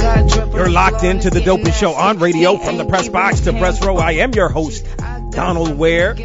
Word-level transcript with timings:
You're 0.00 0.70
locked 0.70 1.04
into 1.04 1.28
the 1.28 1.42
Doping 1.44 1.72
Show 1.72 1.92
on 1.92 2.18
radio 2.20 2.56
from 2.56 2.78
the 2.78 2.86
press 2.86 3.10
box 3.10 3.40
to 3.40 3.52
press 3.52 3.84
row. 3.84 3.98
I 3.98 4.12
am 4.12 4.32
your 4.32 4.48
host, 4.48 4.86
Donald 5.30 5.76
Ware. 5.76 6.16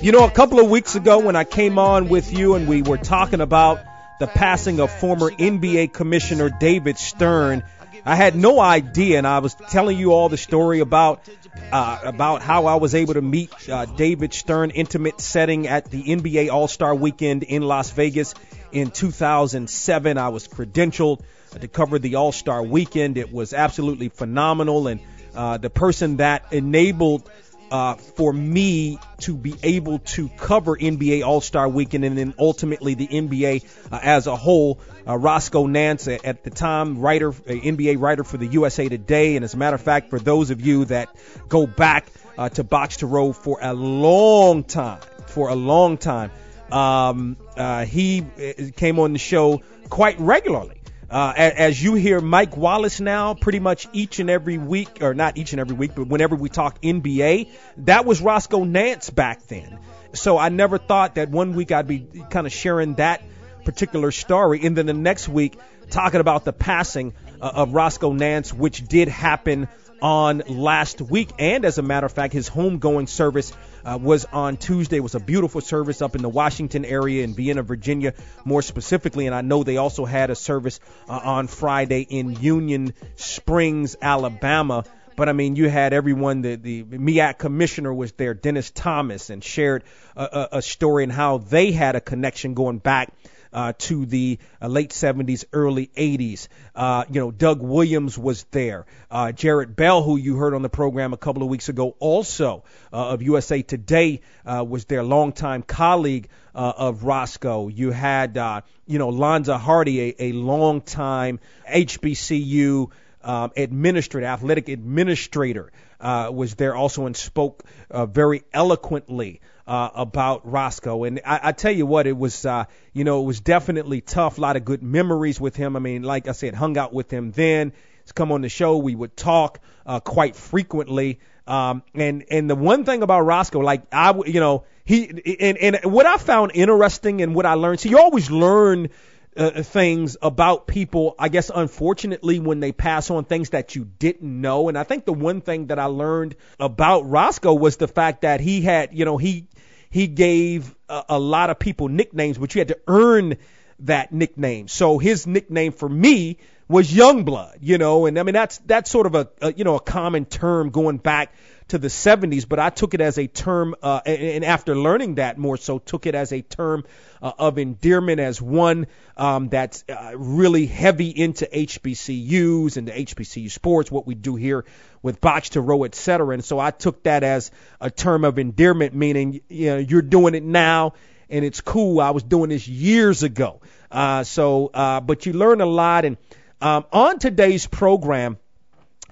You 0.00 0.12
know, 0.12 0.24
a 0.24 0.30
couple 0.30 0.58
of 0.58 0.70
weeks 0.70 0.94
ago 0.94 1.18
when 1.18 1.36
I 1.36 1.44
came 1.44 1.78
on 1.78 2.08
with 2.08 2.32
you 2.32 2.54
and 2.54 2.66
we 2.66 2.80
were 2.80 2.96
talking 2.96 3.42
about 3.42 3.80
the 4.20 4.26
passing 4.26 4.80
of 4.80 4.90
former 4.90 5.30
NBA 5.30 5.92
Commissioner 5.92 6.48
David 6.48 6.96
Stern, 6.96 7.62
I 8.06 8.16
had 8.16 8.36
no 8.36 8.58
idea, 8.58 9.18
and 9.18 9.26
I 9.26 9.40
was 9.40 9.54
telling 9.54 9.98
you 9.98 10.12
all 10.14 10.30
the 10.30 10.38
story 10.38 10.80
about 10.80 11.28
uh, 11.70 12.00
about 12.02 12.40
how 12.40 12.66
I 12.66 12.76
was 12.76 12.94
able 12.94 13.14
to 13.14 13.22
meet 13.22 13.50
uh, 13.68 13.84
David 13.84 14.32
Stern 14.32 14.70
intimate 14.70 15.20
setting 15.20 15.66
at 15.68 15.90
the 15.90 16.02
NBA 16.04 16.50
All 16.50 16.68
Star 16.68 16.94
Weekend 16.94 17.42
in 17.42 17.60
Las 17.60 17.90
Vegas 17.90 18.34
in 18.72 18.90
2007. 18.90 20.16
I 20.16 20.30
was 20.30 20.48
credentialed 20.48 21.20
to 21.58 21.68
cover 21.68 21.98
the 21.98 22.16
All 22.16 22.32
Star 22.32 22.62
Weekend. 22.62 23.16
It 23.16 23.32
was 23.32 23.52
absolutely 23.52 24.08
phenomenal, 24.08 24.86
and 24.86 25.00
uh, 25.34 25.58
the 25.58 25.70
person 25.70 26.18
that 26.18 26.52
enabled 26.52 27.28
uh, 27.70 27.94
for 27.94 28.32
me 28.32 28.98
to 29.18 29.36
be 29.36 29.54
able 29.62 30.00
to 30.00 30.28
cover 30.28 30.76
NBA 30.76 31.24
All 31.24 31.40
Star 31.40 31.68
Weekend 31.68 32.04
and 32.04 32.18
then 32.18 32.34
ultimately 32.38 32.94
the 32.94 33.06
NBA 33.06 33.64
uh, 33.92 34.00
as 34.02 34.26
a 34.26 34.36
whole. 34.36 34.80
Uh, 35.06 35.16
Roscoe 35.16 35.66
Nance, 35.66 36.08
at 36.08 36.44
the 36.44 36.50
time, 36.50 36.98
writer, 36.98 37.32
NBA 37.32 38.00
writer 38.00 38.24
for 38.24 38.36
the 38.36 38.46
USA 38.46 38.88
Today, 38.88 39.36
and 39.36 39.44
as 39.44 39.54
a 39.54 39.56
matter 39.56 39.76
of 39.76 39.80
fact, 39.80 40.10
for 40.10 40.18
those 40.18 40.50
of 40.50 40.60
you 40.60 40.84
that 40.86 41.14
go 41.48 41.66
back 41.66 42.06
uh, 42.36 42.48
to 42.50 42.64
Box 42.64 42.98
to 42.98 43.06
Row 43.06 43.32
for 43.32 43.58
a 43.62 43.72
long 43.72 44.64
time, 44.64 45.00
for 45.26 45.48
a 45.48 45.54
long 45.54 45.96
time, 45.96 46.30
um, 46.72 47.36
uh, 47.56 47.84
he 47.84 48.22
uh, 48.22 48.70
came 48.76 48.98
on 48.98 49.12
the 49.12 49.18
show 49.18 49.62
quite 49.88 50.18
regularly. 50.20 50.79
Uh, 51.10 51.32
as 51.36 51.82
you 51.82 51.94
hear 51.94 52.20
Mike 52.20 52.56
Wallace 52.56 53.00
now, 53.00 53.34
pretty 53.34 53.58
much 53.58 53.88
each 53.92 54.20
and 54.20 54.30
every 54.30 54.58
week, 54.58 54.98
or 55.00 55.12
not 55.12 55.38
each 55.38 55.52
and 55.52 55.58
every 55.58 55.74
week, 55.74 55.92
but 55.96 56.06
whenever 56.06 56.36
we 56.36 56.48
talk 56.48 56.80
NBA, 56.82 57.48
that 57.78 58.04
was 58.04 58.20
Roscoe 58.20 58.62
Nance 58.62 59.10
back 59.10 59.44
then. 59.48 59.80
So 60.12 60.38
I 60.38 60.50
never 60.50 60.78
thought 60.78 61.16
that 61.16 61.28
one 61.28 61.54
week 61.54 61.72
I'd 61.72 61.88
be 61.88 62.06
kind 62.30 62.46
of 62.46 62.52
sharing 62.52 62.94
that 62.94 63.22
particular 63.64 64.12
story, 64.12 64.60
and 64.62 64.76
then 64.76 64.86
the 64.86 64.92
next 64.92 65.28
week 65.28 65.58
talking 65.90 66.20
about 66.20 66.44
the 66.44 66.52
passing 66.52 67.12
uh, 67.40 67.50
of 67.54 67.74
Roscoe 67.74 68.12
Nance, 68.12 68.54
which 68.54 68.86
did 68.86 69.08
happen 69.08 69.68
on 70.00 70.42
last 70.48 71.00
week. 71.00 71.30
And 71.38 71.64
as 71.64 71.78
a 71.78 71.82
matter 71.82 72.06
of 72.06 72.12
fact, 72.12 72.32
his 72.32 72.48
homegoing 72.48 73.08
service 73.08 73.52
uh, 73.84 73.98
was 74.00 74.24
on 74.26 74.56
Tuesday. 74.56 74.96
It 74.96 75.02
was 75.02 75.14
a 75.14 75.20
beautiful 75.20 75.60
service 75.60 76.02
up 76.02 76.14
in 76.14 76.22
the 76.22 76.28
Washington 76.28 76.84
area 76.84 77.24
in 77.24 77.34
Vienna, 77.34 77.62
Virginia, 77.62 78.14
more 78.44 78.62
specifically. 78.62 79.26
And 79.26 79.34
I 79.34 79.40
know 79.40 79.62
they 79.62 79.76
also 79.76 80.04
had 80.04 80.30
a 80.30 80.34
service 80.34 80.80
uh, 81.08 81.20
on 81.22 81.46
Friday 81.46 82.02
in 82.02 82.40
Union 82.40 82.94
Springs, 83.16 83.96
Alabama. 84.00 84.84
But 85.16 85.28
I 85.28 85.32
mean, 85.32 85.56
you 85.56 85.68
had 85.68 85.92
everyone. 85.92 86.40
The 86.40 86.56
the 86.56 86.82
MEAC 86.84 87.38
commissioner 87.38 87.92
was 87.92 88.12
there, 88.12 88.32
Dennis 88.32 88.70
Thomas, 88.70 89.28
and 89.28 89.44
shared 89.44 89.84
a, 90.16 90.22
a, 90.24 90.48
a 90.58 90.62
story 90.62 91.04
and 91.04 91.12
how 91.12 91.38
they 91.38 91.72
had 91.72 91.94
a 91.96 92.00
connection 92.00 92.54
going 92.54 92.78
back 92.78 93.12
uh, 93.52 93.72
to 93.78 94.06
the 94.06 94.38
uh, 94.60 94.68
late 94.68 94.90
70s, 94.90 95.44
early 95.52 95.88
80s. 95.96 96.48
Uh, 96.74 97.04
you 97.10 97.20
know, 97.20 97.30
Doug 97.30 97.60
Williams 97.60 98.16
was 98.18 98.44
there. 98.50 98.86
Uh, 99.10 99.32
Jarrett 99.32 99.74
Bell, 99.76 100.02
who 100.02 100.16
you 100.16 100.36
heard 100.36 100.54
on 100.54 100.62
the 100.62 100.68
program 100.68 101.12
a 101.12 101.16
couple 101.16 101.42
of 101.42 101.48
weeks 101.48 101.68
ago, 101.68 101.96
also 101.98 102.64
uh, 102.92 103.10
of 103.10 103.22
USA 103.22 103.62
Today, 103.62 104.20
uh, 104.44 104.64
was 104.66 104.84
their 104.86 105.02
longtime 105.02 105.62
colleague 105.62 106.28
uh, 106.54 106.72
of 106.76 107.04
Roscoe. 107.04 107.68
You 107.68 107.90
had, 107.90 108.36
uh, 108.36 108.62
you 108.86 108.98
know, 108.98 109.08
Lonza 109.10 109.58
Hardy, 109.58 110.00
a, 110.00 110.14
a 110.18 110.32
longtime 110.32 111.40
HBCU 111.68 112.90
um, 113.22 113.52
administrator, 113.56 114.26
athletic 114.26 114.68
administrator, 114.68 115.72
uh, 116.00 116.30
was 116.32 116.54
there 116.54 116.74
also 116.74 117.06
and 117.06 117.16
spoke 117.16 117.64
uh, 117.90 118.06
very 118.06 118.42
eloquently 118.52 119.40
uh, 119.70 119.88
about 119.94 120.50
Roscoe. 120.50 121.04
And 121.04 121.20
I, 121.24 121.40
I 121.44 121.52
tell 121.52 121.70
you 121.70 121.86
what, 121.86 122.08
it 122.08 122.16
was, 122.16 122.44
uh, 122.44 122.64
you 122.92 123.04
know, 123.04 123.22
it 123.22 123.24
was 123.24 123.38
definitely 123.38 124.00
tough. 124.00 124.36
A 124.36 124.40
lot 124.40 124.56
of 124.56 124.64
good 124.64 124.82
memories 124.82 125.40
with 125.40 125.54
him. 125.54 125.76
I 125.76 125.78
mean, 125.78 126.02
like 126.02 126.26
I 126.26 126.32
said, 126.32 126.56
hung 126.56 126.76
out 126.76 126.92
with 126.92 127.08
him 127.12 127.30
then. 127.30 127.72
He's 128.02 128.10
come 128.10 128.32
on 128.32 128.40
the 128.40 128.48
show. 128.48 128.78
We 128.78 128.96
would 128.96 129.16
talk 129.16 129.60
uh, 129.86 130.00
quite 130.00 130.34
frequently. 130.34 131.20
Um, 131.46 131.84
and 131.94 132.24
and 132.32 132.50
the 132.50 132.56
one 132.56 132.84
thing 132.84 133.04
about 133.04 133.20
Roscoe, 133.20 133.60
like 133.60 133.82
I, 133.92 134.12
you 134.26 134.40
know, 134.40 134.64
he 134.84 135.08
and 135.38 135.56
and 135.56 135.78
what 135.84 136.04
I 136.04 136.16
found 136.16 136.50
interesting 136.52 137.22
and 137.22 137.32
what 137.32 137.46
I 137.46 137.54
learned. 137.54 137.78
So 137.78 137.90
you 137.90 138.00
always 138.00 138.28
learn 138.28 138.88
uh, 139.36 139.62
things 139.62 140.16
about 140.20 140.66
people, 140.66 141.14
I 141.18 141.28
guess, 141.28 141.50
unfortunately, 141.54 142.40
when 142.40 142.60
they 142.60 142.72
pass 142.72 143.10
on 143.10 143.24
things 143.24 143.50
that 143.50 143.76
you 143.76 143.84
didn't 143.84 144.40
know. 144.40 144.68
And 144.68 144.76
I 144.76 144.82
think 144.82 145.04
the 145.04 145.12
one 145.12 145.40
thing 145.40 145.66
that 145.66 145.78
I 145.78 145.84
learned 145.84 146.36
about 146.58 147.08
Roscoe 147.08 147.54
was 147.54 147.76
the 147.76 147.88
fact 147.88 148.22
that 148.22 148.40
he 148.40 148.60
had, 148.60 148.90
you 148.92 149.04
know, 149.04 149.16
he 149.16 149.46
he 149.90 150.06
gave 150.06 150.74
a, 150.88 151.04
a 151.10 151.18
lot 151.18 151.50
of 151.50 151.58
people 151.58 151.88
nicknames, 151.88 152.38
but 152.38 152.54
you 152.54 152.60
had 152.60 152.68
to 152.68 152.78
earn 152.86 153.36
that 153.80 154.12
nickname. 154.12 154.68
So 154.68 154.98
his 154.98 155.26
nickname 155.26 155.72
for 155.72 155.88
me 155.88 156.38
was 156.68 156.90
Youngblood, 156.90 157.58
you 157.60 157.78
know, 157.78 158.06
and 158.06 158.18
I 158.18 158.22
mean 158.22 158.34
that's 158.34 158.58
that's 158.58 158.90
sort 158.90 159.06
of 159.06 159.14
a, 159.14 159.28
a 159.42 159.52
you 159.52 159.64
know 159.64 159.76
a 159.76 159.80
common 159.80 160.24
term 160.24 160.70
going 160.70 160.98
back 160.98 161.34
to 161.70 161.78
the 161.78 161.88
70s, 161.88 162.48
but 162.48 162.58
I 162.58 162.70
took 162.70 162.94
it 162.94 163.00
as 163.00 163.18
a 163.18 163.26
term, 163.26 163.74
uh, 163.82 164.00
and, 164.06 164.22
and 164.22 164.44
after 164.44 164.76
learning 164.76 165.16
that 165.16 165.38
more 165.38 165.56
so, 165.56 165.78
took 165.78 166.06
it 166.06 166.14
as 166.14 166.32
a 166.32 166.42
term 166.42 166.84
uh, 167.22 167.32
of 167.38 167.58
endearment 167.58 168.20
as 168.20 168.40
one 168.40 168.86
um, 169.16 169.48
that's 169.48 169.84
uh, 169.88 170.12
really 170.16 170.66
heavy 170.66 171.08
into 171.08 171.46
HBCUs 171.46 172.76
and 172.76 172.88
the 172.88 172.92
HBCU 172.92 173.50
sports, 173.50 173.90
what 173.90 174.06
we 174.06 174.14
do 174.14 174.36
here 174.36 174.64
with 175.02 175.20
box 175.20 175.50
to 175.50 175.60
row, 175.60 175.84
et 175.84 175.94
cetera. 175.94 176.34
And 176.34 176.44
so 176.44 176.58
I 176.58 176.70
took 176.70 177.02
that 177.04 177.22
as 177.22 177.50
a 177.80 177.90
term 177.90 178.24
of 178.24 178.38
endearment, 178.38 178.94
meaning 178.94 179.40
you 179.48 179.70
know 179.70 179.78
you're 179.78 180.02
doing 180.02 180.34
it 180.34 180.42
now 180.42 180.94
and 181.30 181.44
it's 181.44 181.60
cool. 181.60 182.00
I 182.00 182.10
was 182.10 182.24
doing 182.24 182.50
this 182.50 182.66
years 182.66 183.22
ago. 183.22 183.60
Uh, 183.90 184.24
so, 184.24 184.66
uh, 184.74 185.00
but 185.00 185.26
you 185.26 185.32
learn 185.32 185.60
a 185.60 185.66
lot. 185.66 186.04
And 186.04 186.16
um, 186.60 186.84
on 186.92 187.18
today's 187.18 187.66
program, 187.66 188.38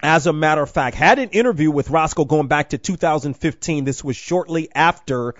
as 0.01 0.27
a 0.27 0.33
matter 0.33 0.61
of 0.61 0.69
fact, 0.69 0.95
had 0.95 1.19
an 1.19 1.29
interview 1.29 1.71
with 1.71 1.89
Roscoe 1.89 2.25
going 2.25 2.47
back 2.47 2.69
to 2.69 2.77
2015. 2.77 3.85
This 3.85 4.03
was 4.03 4.15
shortly 4.15 4.69
after 4.73 5.35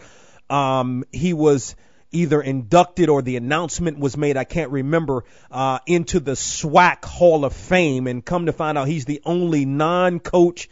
um, 0.50 1.04
he 1.12 1.34
was 1.34 1.76
either 2.12 2.42
inducted 2.42 3.10
or 3.10 3.22
the 3.22 3.36
announcement 3.36 4.00
was 4.00 4.18
made, 4.18 4.36
I 4.36 4.44
can't 4.44 4.72
remember, 4.72 5.24
uh, 5.52 5.80
into 5.86 6.20
the 6.20 6.32
SWAC 6.32 7.06
Hall 7.06 7.46
of 7.46 7.54
Fame. 7.54 8.08
And 8.08 8.26
come 8.26 8.48
to 8.48 8.54
find 8.54 8.78
out, 8.78 8.88
he's 8.88 9.06
the 9.06 9.22
only 9.26 9.66
non-coach 9.66 10.70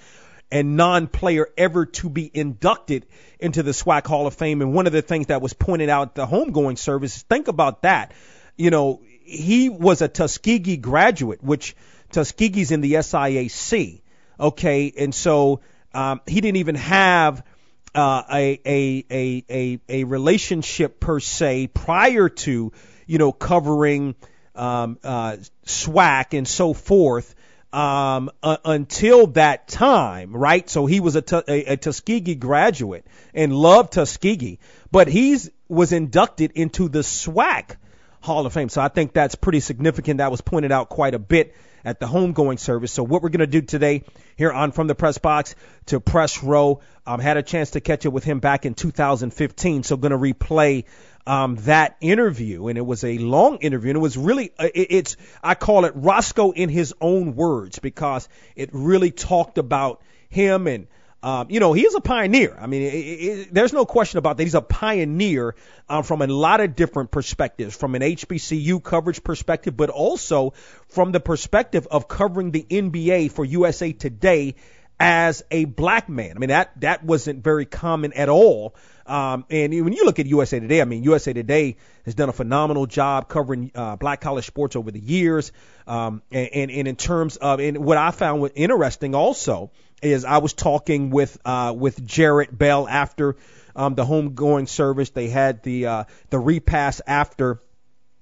and 0.52 0.78
non-player 0.78 1.48
ever 1.58 1.86
to 1.86 2.10
be 2.10 2.30
inducted 2.34 3.06
into 3.40 3.62
the 3.64 3.72
SWAC 3.72 4.08
Hall 4.08 4.28
of 4.28 4.34
Fame. 4.34 4.62
And 4.62 4.74
one 4.74 4.88
of 4.88 4.94
the 4.94 5.02
things 5.02 5.28
that 5.28 5.42
was 5.42 5.54
pointed 5.54 5.90
out 5.90 6.10
at 6.10 6.16
the 6.16 6.26
homegoing 6.26 6.78
service, 6.78 7.22
think 7.24 7.48
about 7.48 7.84
that. 7.84 8.14
You 8.56 8.72
know, 8.72 9.02
he 9.24 9.70
was 9.70 10.02
a 10.02 10.08
Tuskegee 10.08 10.78
graduate, 10.78 11.44
which 11.44 11.76
Tuskegee's 12.12 12.72
in 12.72 12.82
the 12.82 12.94
SIAC. 12.94 14.02
Okay, 14.40 14.94
and 14.98 15.14
so 15.14 15.62
um, 15.94 16.22
he 16.28 16.42
didn't 16.42 16.58
even 16.58 16.76
have 16.76 17.44
uh, 17.96 18.24
a, 18.32 18.60
a 18.66 19.06
a 19.10 19.46
a 19.50 19.80
a 19.90 20.04
relationship 20.04 21.00
per 21.00 21.20
se 21.20 21.68
prior 21.68 22.30
to 22.30 22.72
you 23.08 23.18
know 23.18 23.32
covering 23.32 24.16
um, 24.56 24.98
uh, 25.04 25.38
SWAC 25.66 26.38
and 26.38 26.48
so 26.48 26.74
forth. 26.74 27.34
um, 27.74 28.30
uh, 28.42 28.58
until 28.64 29.28
that 29.28 29.68
time, 29.68 30.36
right? 30.36 30.70
So 30.70 30.86
he 30.86 31.02
was 31.02 31.16
a, 31.18 31.22
t- 31.22 31.42
a, 31.48 31.74
a 31.74 31.78
Tuskegee 31.78 32.36
graduate 32.36 33.06
and 33.34 33.54
loved 33.54 33.94
Tuskegee, 33.94 34.60
but 34.92 35.08
he's 35.10 35.50
was 35.68 35.92
inducted 35.92 36.54
into 36.56 36.88
the 36.88 37.00
SWAC 37.04 37.76
Hall 38.22 38.46
of 38.46 38.54
Fame. 38.54 38.70
So 38.70 38.82
I 38.82 38.88
think 38.88 39.12
that's 39.14 39.36
pretty 39.36 39.60
significant. 39.60 40.20
That 40.20 40.32
was 40.32 40.40
pointed 40.42 40.72
out 40.72 40.88
quite 40.90 41.14
a 41.14 41.20
bit 41.20 41.56
at 41.88 42.02
the 42.02 42.06
homegoing 42.06 42.60
service. 42.60 42.92
So 42.92 43.02
what 43.02 43.22
we're 43.22 43.30
going 43.30 43.40
to 43.40 43.48
do 43.48 43.62
today 43.62 44.04
here 44.36 44.52
on 44.52 44.74
From 44.74 44.88
the 44.88 44.94
Press 44.94 45.20
Box 45.20 45.56
to 45.86 46.02
Press 46.02 46.44
Row, 46.44 46.82
um, 47.06 47.22
had 47.22 47.38
a 47.38 47.42
chance 47.44 47.72
to 47.72 47.80
catch 47.80 48.06
up 48.06 48.12
with 48.12 48.26
him 48.26 48.40
back 48.40 48.66
in 48.66 48.74
2015. 48.74 49.84
So 49.84 49.96
going 49.96 50.12
to 50.12 50.18
replay 50.18 50.84
um, 51.26 51.56
that 51.62 51.96
interview, 52.02 52.68
and 52.68 52.78
it 52.78 52.86
was 52.86 53.06
a 53.06 53.18
long 53.20 53.60
interview, 53.60 53.92
and 53.92 53.98
it 53.98 54.02
was 54.02 54.18
really 54.18 54.52
uh, 54.60 54.68
it, 54.76 54.88
it's 54.90 55.18
I 55.42 55.56
call 55.56 55.86
it 55.86 55.94
Roscoe 55.96 56.52
in 56.52 56.68
his 56.68 56.94
own 57.00 57.36
words 57.36 57.80
because 57.80 58.28
it 58.58 58.70
really 58.74 59.12
talked 59.12 59.58
about 59.58 60.02
him 60.28 60.68
and 60.68 60.88
um, 61.24 61.48
you 61.50 61.60
know, 61.60 61.74
he 61.74 61.82
is 61.82 61.96
a 61.96 62.02
pioneer. 62.02 62.56
I 62.60 62.68
mean, 62.68 62.84
it, 62.84 62.94
it, 62.94 63.54
there's 63.54 63.74
no 63.74 63.86
question 63.86 64.20
about 64.20 64.38
that. 64.38 64.44
He's 64.44 64.56
a 64.56 64.62
pioneer 64.62 65.56
um, 65.90 66.04
from 66.04 66.22
a 66.22 66.28
lot 66.28 66.62
of 66.62 66.76
different 66.76 67.10
perspectives, 67.10 67.76
from 67.76 67.96
an 67.96 68.04
HBCU 68.04 68.84
coverage 68.84 69.24
perspective, 69.24 69.76
but 69.76 69.90
also 69.90 70.54
from 70.90 71.12
the 71.12 71.20
perspective 71.20 71.88
of 71.90 72.08
covering 72.08 72.52
the 72.52 72.64
NBA 72.70 73.32
for 73.32 73.44
USA 73.44 73.92
Today 73.94 74.56
as 75.00 75.44
a 75.52 75.66
black 75.66 76.08
man. 76.08 76.36
I 76.36 76.40
mean, 76.40 76.50
that 76.50 76.80
that 76.82 77.04
wasn't 77.04 77.44
very 77.44 77.66
common 77.66 78.14
at 78.14 78.30
all. 78.30 78.76
Um, 79.08 79.46
and 79.50 79.74
when 79.84 79.94
you 79.94 80.06
look 80.06 80.20
at 80.20 80.26
USA 80.26 80.60
Today, 80.60 80.82
I 80.82 80.86
mean, 80.86 81.04
USA 81.04 81.34
Today 81.34 81.78
has 82.06 82.16
done 82.16 82.30
a 82.30 82.34
phenomenal 82.34 82.86
job 82.86 83.30
covering 83.30 83.72
uh, 83.74 83.96
black 83.96 84.22
college 84.22 84.46
sports 84.46 84.76
over 84.76 84.92
the 84.92 85.00
years. 85.00 85.52
Um, 85.88 86.22
and, 86.32 86.50
and, 86.54 86.72
and 86.72 86.88
in 86.88 86.96
terms 86.96 87.38
of, 87.38 87.60
and 87.60 87.78
what 87.78 87.98
I 87.98 88.12
found 88.12 88.50
interesting 88.56 89.16
also 89.16 89.72
is 90.02 90.26
I 90.26 90.38
was 90.38 90.54
talking 90.54 91.10
with 91.10 91.38
uh, 91.46 91.74
with 91.76 92.06
Jarrett 92.06 92.56
Bell 92.56 92.88
after 92.88 93.36
um, 93.76 93.96
the 93.96 94.06
homegoing 94.06 94.68
service. 94.68 95.10
They 95.12 95.30
had 95.30 95.64
the 95.64 95.86
uh, 95.88 96.04
the 96.30 96.40
repass 96.40 97.02
after. 97.06 97.60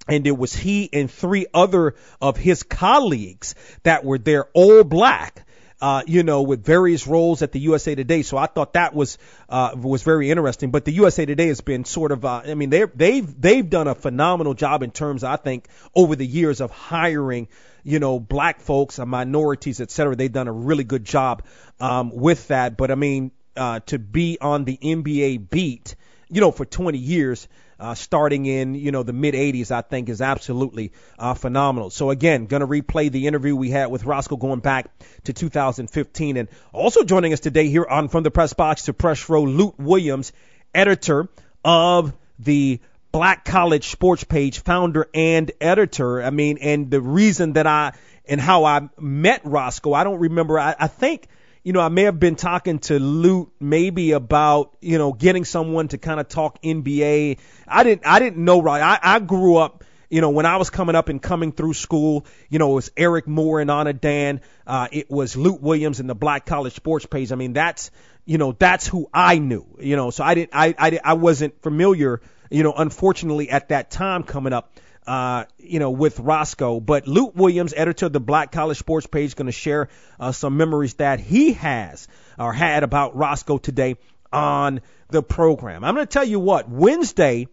And 0.08 0.24
it 0.24 0.38
was 0.38 0.54
he 0.54 0.88
and 0.92 1.10
three 1.10 1.46
other 1.52 1.96
of 2.20 2.36
his 2.36 2.62
colleagues 2.62 3.56
that 3.82 4.04
were 4.04 4.18
there, 4.18 4.44
all 4.54 4.84
black, 4.84 5.44
uh, 5.80 6.02
you 6.06 6.22
know, 6.22 6.42
with 6.42 6.64
various 6.64 7.06
roles 7.06 7.42
at 7.42 7.52
the 7.52 7.60
USA 7.60 7.94
Today. 7.94 8.22
So 8.22 8.36
I 8.36 8.46
thought 8.46 8.74
that 8.74 8.94
was 8.94 9.18
uh, 9.48 9.72
was 9.76 10.02
very 10.02 10.30
interesting. 10.30 10.70
But 10.70 10.84
the 10.84 10.92
USA 10.92 11.26
Today 11.26 11.48
has 11.48 11.60
been 11.60 11.84
sort 11.84 12.12
of, 12.12 12.24
uh, 12.24 12.42
I 12.46 12.54
mean, 12.54 12.70
they 12.70 12.84
they've 12.84 13.40
they've 13.40 13.68
done 13.68 13.88
a 13.88 13.94
phenomenal 13.94 14.54
job 14.54 14.82
in 14.82 14.90
terms, 14.90 15.24
I 15.24 15.36
think, 15.36 15.68
over 15.94 16.16
the 16.16 16.26
years 16.26 16.60
of 16.60 16.70
hiring 16.70 17.48
you 17.86 18.00
know, 18.00 18.18
black 18.18 18.60
folks, 18.60 18.98
uh, 18.98 19.06
minorities, 19.06 19.80
et 19.80 19.92
cetera. 19.92 20.16
They've 20.16 20.32
done 20.32 20.48
a 20.48 20.52
really 20.52 20.82
good 20.82 21.04
job 21.04 21.44
um, 21.78 22.10
with 22.12 22.48
that. 22.48 22.76
But 22.76 22.90
I 22.90 22.96
mean, 22.96 23.30
uh, 23.56 23.78
to 23.86 24.00
be 24.00 24.38
on 24.40 24.64
the 24.64 24.76
NBA 24.76 25.48
beat, 25.48 25.94
you 26.28 26.40
know, 26.40 26.50
for 26.50 26.64
20 26.64 26.98
years, 26.98 27.46
uh, 27.78 27.94
starting 27.94 28.46
in 28.46 28.74
you 28.74 28.90
know 28.92 29.02
the 29.02 29.12
mid 29.12 29.34
80s, 29.34 29.70
I 29.70 29.82
think 29.82 30.08
is 30.08 30.20
absolutely 30.20 30.92
uh, 31.18 31.34
phenomenal. 31.34 31.90
So 31.90 32.10
again, 32.10 32.46
going 32.46 32.60
to 32.60 32.66
replay 32.66 33.10
the 33.10 33.26
interview 33.26 33.54
we 33.54 33.70
had 33.70 33.90
with 33.90 34.04
Roscoe 34.04 34.36
going 34.36 34.60
back 34.60 34.90
to 35.24 35.32
2015, 35.32 36.36
and 36.36 36.48
also 36.72 37.04
joining 37.04 37.32
us 37.32 37.40
today 37.40 37.68
here 37.68 37.86
on 37.88 38.08
From 38.08 38.22
the 38.22 38.30
Press 38.30 38.52
Box 38.52 38.84
to 38.84 38.92
Press 38.92 39.28
Row, 39.28 39.42
Lut 39.42 39.78
Williams, 39.78 40.32
editor 40.74 41.28
of 41.64 42.12
the 42.38 42.80
Black 43.12 43.44
College 43.44 43.88
Sports 43.88 44.24
Page, 44.24 44.60
founder 44.60 45.08
and 45.14 45.50
editor. 45.60 46.22
I 46.22 46.30
mean, 46.30 46.58
and 46.58 46.90
the 46.90 47.00
reason 47.00 47.54
that 47.54 47.66
I 47.66 47.92
and 48.26 48.40
how 48.40 48.64
I 48.64 48.88
met 48.98 49.42
Roscoe, 49.44 49.92
I 49.92 50.04
don't 50.04 50.18
remember. 50.18 50.58
I, 50.58 50.74
I 50.78 50.88
think, 50.88 51.28
you 51.66 51.72
know, 51.72 51.80
I 51.80 51.88
may 51.88 52.04
have 52.04 52.20
been 52.20 52.36
talking 52.36 52.78
to 52.78 53.00
Lut 53.00 53.48
maybe 53.58 54.12
about, 54.12 54.76
you 54.80 54.98
know, 54.98 55.12
getting 55.12 55.44
someone 55.44 55.88
to 55.88 55.98
kind 55.98 56.20
of 56.20 56.28
talk 56.28 56.62
NBA. 56.62 57.38
I 57.66 57.82
didn't, 57.82 58.06
I 58.06 58.20
didn't 58.20 58.44
know 58.44 58.62
right. 58.62 58.80
I, 58.80 59.16
I 59.16 59.18
grew 59.18 59.56
up 59.56 59.82
you 60.08 60.20
know, 60.20 60.30
when 60.30 60.46
I 60.46 60.58
was 60.58 60.70
coming 60.70 60.94
up 60.94 61.08
and 61.08 61.20
coming 61.20 61.50
through 61.50 61.74
school, 61.74 62.24
you 62.48 62.60
know, 62.60 62.70
it 62.70 62.74
was 62.76 62.92
Eric 62.96 63.26
Moore 63.26 63.60
and 63.60 63.68
Anna 63.68 63.92
Dan. 63.92 64.42
Uh, 64.64 64.86
it 64.92 65.10
was 65.10 65.36
Lut 65.36 65.60
Williams 65.60 65.98
and 65.98 66.08
the 66.08 66.14
Black 66.14 66.46
College 66.46 66.74
Sports 66.74 67.04
Page. 67.06 67.32
I 67.32 67.34
mean, 67.34 67.54
that's, 67.54 67.90
you 68.24 68.38
know, 68.38 68.52
that's 68.52 68.86
who 68.86 69.10
I 69.12 69.40
knew, 69.40 69.66
you 69.80 69.96
know, 69.96 70.10
so 70.10 70.22
I 70.22 70.36
didn't, 70.36 70.50
I, 70.52 70.72
I, 70.78 71.00
I 71.02 71.12
wasn't 71.14 71.60
familiar 71.60 72.20
you 72.50 72.62
know, 72.62 72.72
unfortunately 72.72 73.50
at 73.50 73.68
that 73.70 73.90
time 73.90 74.22
coming 74.22 74.52
up, 74.52 74.72
uh, 75.06 75.44
you 75.58 75.78
know, 75.78 75.90
with 75.90 76.18
Roscoe. 76.18 76.80
But 76.80 77.06
Lut 77.06 77.36
Williams, 77.36 77.72
editor 77.76 78.06
of 78.06 78.12
the 78.12 78.20
Black 78.20 78.52
College 78.52 78.78
Sports 78.78 79.06
Page, 79.06 79.36
going 79.36 79.46
to 79.46 79.52
share 79.52 79.88
uh, 80.18 80.32
some 80.32 80.56
memories 80.56 80.94
that 80.94 81.20
he 81.20 81.52
has 81.54 82.08
or 82.38 82.52
had 82.52 82.82
about 82.82 83.16
Roscoe 83.16 83.58
today 83.58 83.96
on 84.32 84.80
the 85.08 85.22
program. 85.22 85.84
I'm 85.84 85.94
going 85.94 86.06
to 86.06 86.12
tell 86.12 86.24
you 86.24 86.40
what, 86.40 86.68
Wednesday 86.68 87.48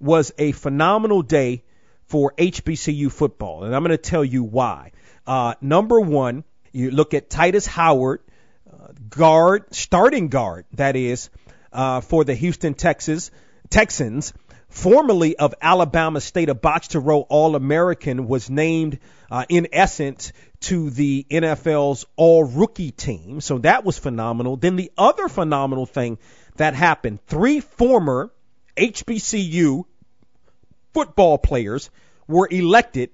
was 0.00 0.32
a 0.38 0.52
phenomenal 0.52 1.22
day 1.22 1.62
for 2.06 2.32
HBCU 2.36 3.10
football, 3.10 3.64
and 3.64 3.74
I'm 3.74 3.82
going 3.82 3.90
to 3.90 3.98
tell 3.98 4.24
you 4.24 4.42
why. 4.42 4.92
Uh, 5.26 5.54
number 5.60 6.00
one, 6.00 6.44
you 6.72 6.90
look 6.90 7.14
at 7.14 7.30
Tytus 7.30 7.66
Howard, 7.66 8.20
uh, 8.70 8.88
guard, 9.08 9.74
starting 9.74 10.28
guard, 10.28 10.66
that 10.72 10.96
is, 10.96 11.30
uh, 11.72 12.00
for 12.00 12.24
the 12.24 12.34
Houston 12.34 12.74
Texas 12.74 13.30
Texans, 13.70 14.32
formerly 14.74 15.36
of 15.36 15.54
Alabama 15.62 16.20
State, 16.20 16.48
a 16.48 16.54
box 16.54 16.88
to 16.88 17.00
row 17.00 17.20
All 17.20 17.54
American, 17.54 18.26
was 18.26 18.50
named, 18.50 18.98
uh, 19.30 19.44
in 19.48 19.68
essence, 19.72 20.32
to 20.62 20.90
the 20.90 21.24
NFL's 21.30 22.06
All 22.16 22.42
Rookie 22.42 22.90
team. 22.90 23.40
So 23.40 23.58
that 23.58 23.84
was 23.84 23.98
phenomenal. 23.98 24.56
Then 24.56 24.74
the 24.74 24.90
other 24.98 25.28
phenomenal 25.28 25.86
thing 25.86 26.18
that 26.56 26.74
happened 26.74 27.24
three 27.26 27.60
former 27.60 28.32
HBCU 28.76 29.84
football 30.92 31.38
players 31.38 31.88
were 32.26 32.48
elected 32.50 33.10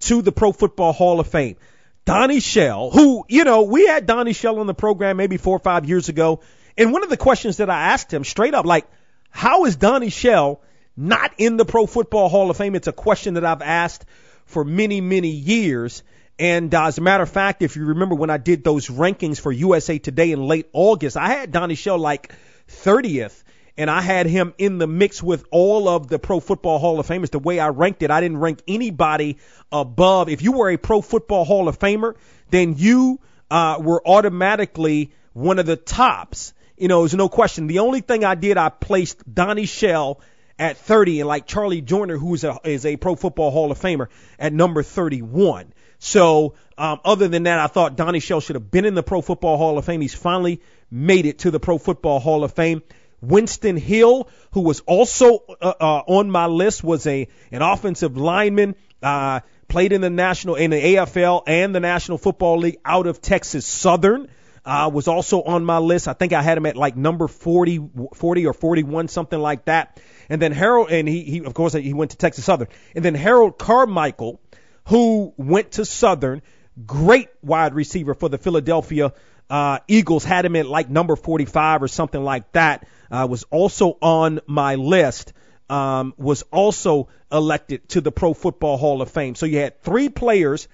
to 0.00 0.22
the 0.22 0.30
Pro 0.30 0.52
Football 0.52 0.92
Hall 0.92 1.18
of 1.18 1.26
Fame. 1.26 1.56
Donnie 2.04 2.40
Shell, 2.40 2.90
who, 2.90 3.24
you 3.28 3.42
know, 3.42 3.62
we 3.62 3.86
had 3.86 4.06
Donnie 4.06 4.32
Shell 4.32 4.60
on 4.60 4.68
the 4.68 4.74
program 4.74 5.16
maybe 5.16 5.38
four 5.38 5.56
or 5.56 5.60
five 5.60 5.88
years 5.88 6.08
ago. 6.08 6.40
And 6.78 6.92
one 6.92 7.02
of 7.02 7.10
the 7.10 7.16
questions 7.16 7.56
that 7.56 7.68
I 7.68 7.88
asked 7.88 8.14
him 8.14 8.22
straight 8.22 8.54
up, 8.54 8.64
like, 8.64 8.86
how 9.28 9.64
is 9.64 9.74
Donnie 9.74 10.10
Shell 10.10 10.60
not 11.00 11.32
in 11.38 11.56
the 11.56 11.64
Pro 11.64 11.86
Football 11.86 12.28
Hall 12.28 12.50
of 12.50 12.56
Fame? 12.56 12.74
It's 12.74 12.86
a 12.86 12.92
question 12.92 13.34
that 13.34 13.44
I've 13.44 13.62
asked 13.62 14.04
for 14.44 14.64
many, 14.64 15.00
many 15.00 15.30
years. 15.30 16.02
And 16.38 16.74
uh, 16.74 16.86
as 16.86 16.98
a 16.98 17.00
matter 17.00 17.22
of 17.22 17.30
fact, 17.30 17.62
if 17.62 17.76
you 17.76 17.86
remember 17.86 18.14
when 18.14 18.30
I 18.30 18.36
did 18.36 18.62
those 18.62 18.88
rankings 18.88 19.40
for 19.40 19.50
USA 19.50 19.98
Today 19.98 20.32
in 20.32 20.42
late 20.42 20.68
August, 20.72 21.16
I 21.16 21.28
had 21.28 21.52
Donnie 21.52 21.74
Shell 21.74 21.98
like 21.98 22.34
30th, 22.68 23.42
and 23.76 23.90
I 23.90 24.02
had 24.02 24.26
him 24.26 24.52
in 24.58 24.78
the 24.78 24.86
mix 24.86 25.22
with 25.22 25.44
all 25.50 25.88
of 25.88 26.08
the 26.08 26.18
Pro 26.18 26.38
Football 26.38 26.78
Hall 26.78 27.00
of 27.00 27.06
Famers. 27.06 27.30
The 27.30 27.38
way 27.38 27.58
I 27.58 27.68
ranked 27.68 28.02
it, 28.02 28.10
I 28.10 28.20
didn't 28.20 28.38
rank 28.38 28.60
anybody 28.68 29.38
above. 29.72 30.28
If 30.28 30.42
you 30.42 30.52
were 30.52 30.70
a 30.70 30.76
Pro 30.76 31.00
Football 31.00 31.44
Hall 31.44 31.68
of 31.68 31.78
Famer, 31.78 32.14
then 32.50 32.74
you 32.76 33.20
uh, 33.50 33.78
were 33.80 34.06
automatically 34.06 35.12
one 35.32 35.58
of 35.58 35.66
the 35.66 35.76
tops 35.76 36.52
you 36.80 36.88
know, 36.88 37.02
there's 37.02 37.14
no 37.14 37.28
question. 37.28 37.66
The 37.66 37.80
only 37.80 38.00
thing 38.00 38.24
I 38.24 38.34
did, 38.34 38.56
I 38.56 38.70
placed 38.70 39.22
Donnie 39.32 39.66
Shell 39.66 40.18
at 40.60 40.76
30 40.76 41.20
and 41.20 41.28
like 41.28 41.46
Charlie 41.46 41.80
Joiner, 41.80 42.18
who's 42.18 42.44
a, 42.44 42.60
is 42.64 42.84
a 42.84 42.96
Pro 42.96 43.16
Football 43.16 43.50
Hall 43.50 43.72
of 43.72 43.80
Famer 43.80 44.08
at 44.38 44.52
number 44.52 44.82
31. 44.82 45.72
So, 45.98 46.54
um, 46.76 47.00
other 47.02 47.28
than 47.28 47.44
that, 47.44 47.58
I 47.58 47.66
thought 47.66 47.96
Donnie 47.96 48.20
Shell 48.20 48.40
should 48.40 48.56
have 48.56 48.70
been 48.70 48.84
in 48.84 48.94
the 48.94 49.02
Pro 49.02 49.22
Football 49.22 49.56
Hall 49.56 49.78
of 49.78 49.86
Fame. 49.86 50.02
He's 50.02 50.14
finally 50.14 50.60
made 50.90 51.24
it 51.24 51.40
to 51.40 51.50
the 51.50 51.58
Pro 51.58 51.78
Football 51.78 52.20
Hall 52.20 52.44
of 52.44 52.52
Fame. 52.52 52.82
Winston 53.22 53.76
Hill, 53.76 54.28
who 54.52 54.60
was 54.60 54.80
also 54.80 55.44
uh, 55.60 55.74
uh, 55.80 56.02
on 56.06 56.30
my 56.30 56.46
list, 56.46 56.84
was 56.84 57.06
a 57.06 57.28
an 57.50 57.62
offensive 57.62 58.16
lineman. 58.16 58.76
Uh, 59.02 59.40
played 59.68 59.92
in 59.92 60.00
the 60.02 60.10
national 60.10 60.56
in 60.56 60.70
the 60.70 60.76
AFL 60.96 61.42
and 61.46 61.74
the 61.74 61.80
National 61.80 62.18
Football 62.18 62.58
League 62.58 62.78
out 62.84 63.06
of 63.06 63.22
Texas 63.22 63.66
Southern 63.66 64.28
uh, 64.64 64.90
was 64.92 65.08
also 65.08 65.42
on 65.42 65.64
my 65.64 65.78
list. 65.78 66.08
I 66.08 66.12
think 66.12 66.32
I 66.32 66.42
had 66.42 66.58
him 66.58 66.66
at 66.66 66.76
like 66.76 66.96
number 66.96 67.28
40, 67.28 67.90
40 68.14 68.46
or 68.46 68.52
41, 68.52 69.08
something 69.08 69.38
like 69.38 69.64
that. 69.66 70.00
And 70.30 70.40
then 70.40 70.52
Harold, 70.52 70.90
and 70.90 71.08
he, 71.08 71.24
he, 71.24 71.44
of 71.44 71.52
course, 71.54 71.72
he 71.72 71.92
went 71.92 72.12
to 72.12 72.16
Texas 72.16 72.44
Southern. 72.44 72.68
And 72.94 73.04
then 73.04 73.16
Harold 73.16 73.58
Carmichael, 73.58 74.40
who 74.86 75.34
went 75.36 75.72
to 75.72 75.84
Southern, 75.84 76.40
great 76.86 77.28
wide 77.42 77.74
receiver 77.74 78.14
for 78.14 78.28
the 78.28 78.38
Philadelphia 78.38 79.12
uh, 79.50 79.80
Eagles, 79.88 80.24
had 80.24 80.44
him 80.44 80.54
at 80.54 80.66
like 80.66 80.88
number 80.88 81.16
45 81.16 81.82
or 81.82 81.88
something 81.88 82.22
like 82.22 82.50
that. 82.52 82.86
Uh, 83.10 83.26
was 83.28 83.42
also 83.50 83.98
on 84.00 84.38
my 84.46 84.76
list. 84.76 85.32
Um, 85.68 86.14
was 86.16 86.42
also 86.52 87.08
elected 87.30 87.88
to 87.90 88.00
the 88.00 88.10
Pro 88.10 88.32
Football 88.34 88.76
Hall 88.76 89.02
of 89.02 89.10
Fame. 89.10 89.34
So 89.34 89.46
you 89.46 89.58
had 89.58 89.82
three 89.82 90.08
players, 90.08 90.66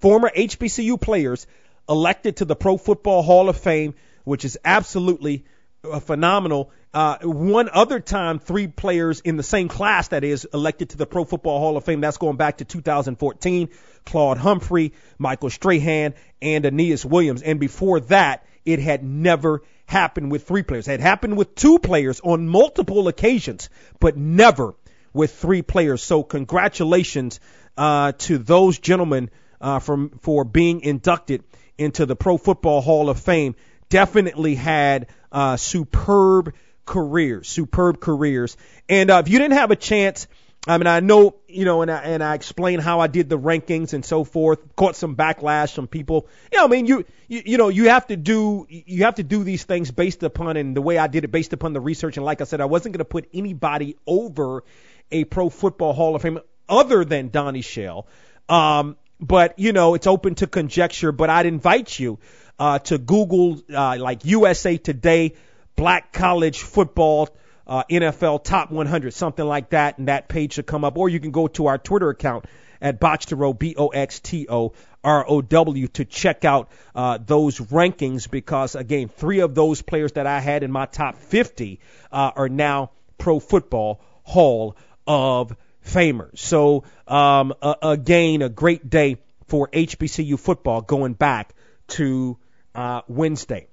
former 0.00 0.30
HBCU 0.34 1.00
players, 1.00 1.46
elected 1.88 2.36
to 2.38 2.44
the 2.44 2.56
Pro 2.56 2.76
Football 2.78 3.22
Hall 3.22 3.48
of 3.48 3.56
Fame, 3.58 3.94
which 4.24 4.44
is 4.44 4.58
absolutely 4.64 5.44
uh, 5.90 6.00
phenomenal. 6.00 6.70
Uh, 6.94 7.18
one 7.22 7.68
other 7.72 7.98
time, 7.98 8.38
three 8.38 8.68
players 8.68 9.18
in 9.20 9.36
the 9.36 9.42
same 9.42 9.66
class, 9.66 10.08
that 10.08 10.22
is, 10.22 10.46
elected 10.54 10.90
to 10.90 10.96
the 10.96 11.06
Pro 11.06 11.24
Football 11.24 11.58
Hall 11.58 11.76
of 11.76 11.84
Fame. 11.84 12.00
That's 12.00 12.18
going 12.18 12.36
back 12.36 12.58
to 12.58 12.64
2014. 12.64 13.68
Claude 14.06 14.38
Humphrey, 14.38 14.92
Michael 15.18 15.50
Strahan, 15.50 16.14
and 16.40 16.64
Aeneas 16.64 17.04
Williams. 17.04 17.42
And 17.42 17.58
before 17.58 17.98
that, 18.00 18.46
it 18.64 18.78
had 18.78 19.02
never 19.02 19.62
happened 19.86 20.30
with 20.30 20.46
three 20.46 20.62
players. 20.62 20.86
It 20.86 20.92
had 20.92 21.00
happened 21.00 21.36
with 21.36 21.56
two 21.56 21.80
players 21.80 22.20
on 22.20 22.46
multiple 22.48 23.08
occasions, 23.08 23.70
but 23.98 24.16
never 24.16 24.76
with 25.12 25.34
three 25.34 25.62
players. 25.62 26.00
So 26.00 26.22
congratulations 26.22 27.40
uh, 27.76 28.12
to 28.18 28.38
those 28.38 28.78
gentlemen 28.78 29.30
uh, 29.60 29.80
from 29.80 30.10
for 30.20 30.44
being 30.44 30.80
inducted 30.82 31.42
into 31.76 32.06
the 32.06 32.14
Pro 32.14 32.36
Football 32.36 32.82
Hall 32.82 33.10
of 33.10 33.18
Fame. 33.18 33.56
Definitely 33.88 34.54
had 34.54 35.08
uh, 35.32 35.56
superb 35.56 36.54
careers, 36.84 37.48
superb 37.48 38.00
careers. 38.00 38.56
And 38.88 39.10
uh, 39.10 39.22
if 39.24 39.30
you 39.30 39.38
didn't 39.38 39.56
have 39.58 39.70
a 39.70 39.76
chance, 39.76 40.26
I 40.66 40.78
mean, 40.78 40.86
I 40.86 41.00
know, 41.00 41.36
you 41.46 41.66
know, 41.66 41.82
and 41.82 41.90
I, 41.90 41.98
and 41.98 42.24
I 42.24 42.34
explained 42.34 42.80
how 42.80 43.00
I 43.00 43.06
did 43.06 43.28
the 43.28 43.38
rankings 43.38 43.92
and 43.92 44.04
so 44.04 44.24
forth. 44.24 44.74
Caught 44.76 44.96
some 44.96 45.14
backlash 45.14 45.74
from 45.74 45.86
people. 45.86 46.26
You 46.50 46.58
know, 46.58 46.64
I 46.64 46.68
mean, 46.68 46.86
you, 46.86 47.04
you, 47.28 47.42
you 47.44 47.58
know, 47.58 47.68
you 47.68 47.90
have 47.90 48.06
to 48.06 48.16
do, 48.16 48.66
you 48.68 49.04
have 49.04 49.16
to 49.16 49.22
do 49.22 49.44
these 49.44 49.64
things 49.64 49.90
based 49.90 50.22
upon, 50.22 50.56
and 50.56 50.74
the 50.74 50.80
way 50.80 50.96
I 50.96 51.06
did 51.06 51.24
it 51.24 51.30
based 51.30 51.52
upon 51.52 51.74
the 51.74 51.80
research. 51.80 52.16
And 52.16 52.24
like 52.24 52.40
I 52.40 52.44
said, 52.44 52.62
I 52.62 52.64
wasn't 52.64 52.94
going 52.94 53.00
to 53.00 53.04
put 53.04 53.28
anybody 53.34 53.96
over 54.06 54.64
a 55.10 55.24
Pro 55.24 55.50
Football 55.50 55.92
Hall 55.92 56.16
of 56.16 56.22
Fame 56.22 56.38
other 56.66 57.04
than 57.04 57.28
Donnie 57.28 57.60
Shell. 57.60 58.06
Um, 58.48 58.96
but 59.20 59.58
you 59.58 59.74
know, 59.74 59.94
it's 59.94 60.06
open 60.06 60.34
to 60.36 60.46
conjecture. 60.46 61.12
But 61.12 61.28
I'd 61.28 61.46
invite 61.46 61.98
you 61.98 62.18
uh, 62.58 62.78
to 62.80 62.96
Google 62.96 63.60
uh, 63.72 63.98
like 63.98 64.24
USA 64.24 64.78
Today 64.78 65.34
Black 65.76 66.12
College 66.12 66.62
Football 66.62 67.28
uh, 67.66 67.84
NFL 67.90 68.44
Top 68.44 68.70
100, 68.70 69.12
something 69.12 69.44
like 69.44 69.70
that, 69.70 69.98
and 69.98 70.08
that 70.08 70.28
page 70.28 70.52
should 70.54 70.66
come 70.66 70.84
up. 70.84 70.96
Or 70.96 71.08
you 71.08 71.18
can 71.20 71.30
go 71.30 71.48
to 71.48 71.66
our 71.66 71.78
Twitter 71.78 72.10
account 72.10 72.44
at 72.80 73.00
Boxtorow, 73.00 73.58
B-O-X-T-O-R-O-W, 73.58 73.88
to 75.88 76.04
check 76.04 76.44
out 76.44 76.70
uh, 76.94 77.18
those 77.24 77.58
rankings 77.58 78.30
because, 78.30 78.74
again, 78.74 79.08
three 79.08 79.40
of 79.40 79.54
those 79.54 79.80
players 79.82 80.12
that 80.12 80.26
I 80.26 80.40
had 80.40 80.62
in 80.62 80.70
my 80.70 80.86
top 80.86 81.16
50 81.16 81.80
uh, 82.12 82.32
are 82.36 82.48
now 82.48 82.90
Pro 83.16 83.40
Football 83.40 84.00
Hall 84.22 84.76
of 85.06 85.56
Famers. 85.84 86.38
So, 86.38 86.84
um, 87.06 87.54
uh, 87.62 87.74
again, 87.82 88.42
a 88.42 88.48
great 88.48 88.88
day 88.88 89.16
for 89.46 89.68
HBCU 89.68 90.38
football 90.38 90.80
going 90.80 91.14
back 91.14 91.54
to 91.88 92.38
uh, 92.74 93.02
Wednesday. 93.08 93.68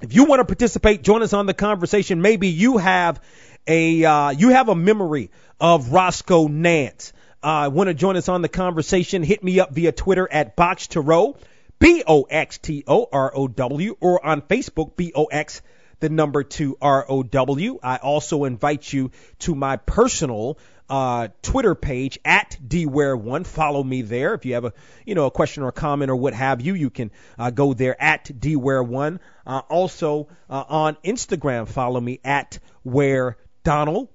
If 0.00 0.14
you 0.14 0.24
want 0.24 0.40
to 0.40 0.46
participate, 0.46 1.02
join 1.02 1.22
us 1.22 1.34
on 1.34 1.44
the 1.44 1.52
conversation. 1.52 2.22
Maybe 2.22 2.48
you 2.48 2.78
have 2.78 3.20
a 3.66 4.02
uh, 4.02 4.30
you 4.30 4.48
have 4.48 4.70
a 4.70 4.74
memory 4.74 5.30
of 5.60 5.92
Roscoe 5.92 6.48
Nance. 6.48 7.12
Uh, 7.42 7.70
want 7.72 7.88
to 7.88 7.94
join 7.94 8.16
us 8.16 8.28
on 8.30 8.40
the 8.40 8.48
conversation? 8.48 9.22
Hit 9.22 9.44
me 9.44 9.60
up 9.60 9.72
via 9.72 9.92
Twitter 9.92 10.26
at 10.30 10.56
Box 10.56 10.86
to 10.88 11.02
Row, 11.02 11.36
B 11.78 12.02
O 12.06 12.22
X 12.22 12.56
T 12.56 12.82
O 12.86 13.08
R 13.12 13.30
O 13.34 13.46
W, 13.46 13.96
or 14.00 14.24
on 14.24 14.40
Facebook, 14.40 14.96
B 14.96 15.12
O 15.14 15.26
X 15.26 15.60
the 16.00 16.08
number 16.08 16.44
two 16.44 16.78
R 16.80 17.04
O 17.06 17.22
W. 17.22 17.78
I 17.82 17.96
also 17.96 18.44
invite 18.44 18.90
you 18.90 19.10
to 19.40 19.54
my 19.54 19.76
personal 19.76 20.56
uh, 20.90 21.28
Twitter 21.40 21.74
page 21.76 22.18
at 22.24 22.58
dware1. 22.66 23.46
Follow 23.46 23.82
me 23.82 24.02
there. 24.02 24.34
If 24.34 24.44
you 24.44 24.54
have 24.54 24.64
a 24.64 24.72
you 25.06 25.14
know 25.14 25.26
a 25.26 25.30
question 25.30 25.62
or 25.62 25.68
a 25.68 25.72
comment 25.72 26.10
or 26.10 26.16
what 26.16 26.34
have 26.34 26.60
you, 26.60 26.74
you 26.74 26.90
can 26.90 27.12
uh, 27.38 27.50
go 27.50 27.72
there 27.72 28.00
at 28.02 28.24
dware1. 28.26 29.20
Uh, 29.46 29.62
also 29.70 30.28
uh, 30.50 30.64
on 30.68 30.96
Instagram, 31.04 31.68
follow 31.68 32.00
me 32.00 32.20
at 32.24 32.58
where 32.82 33.38
Donald. 33.62 34.08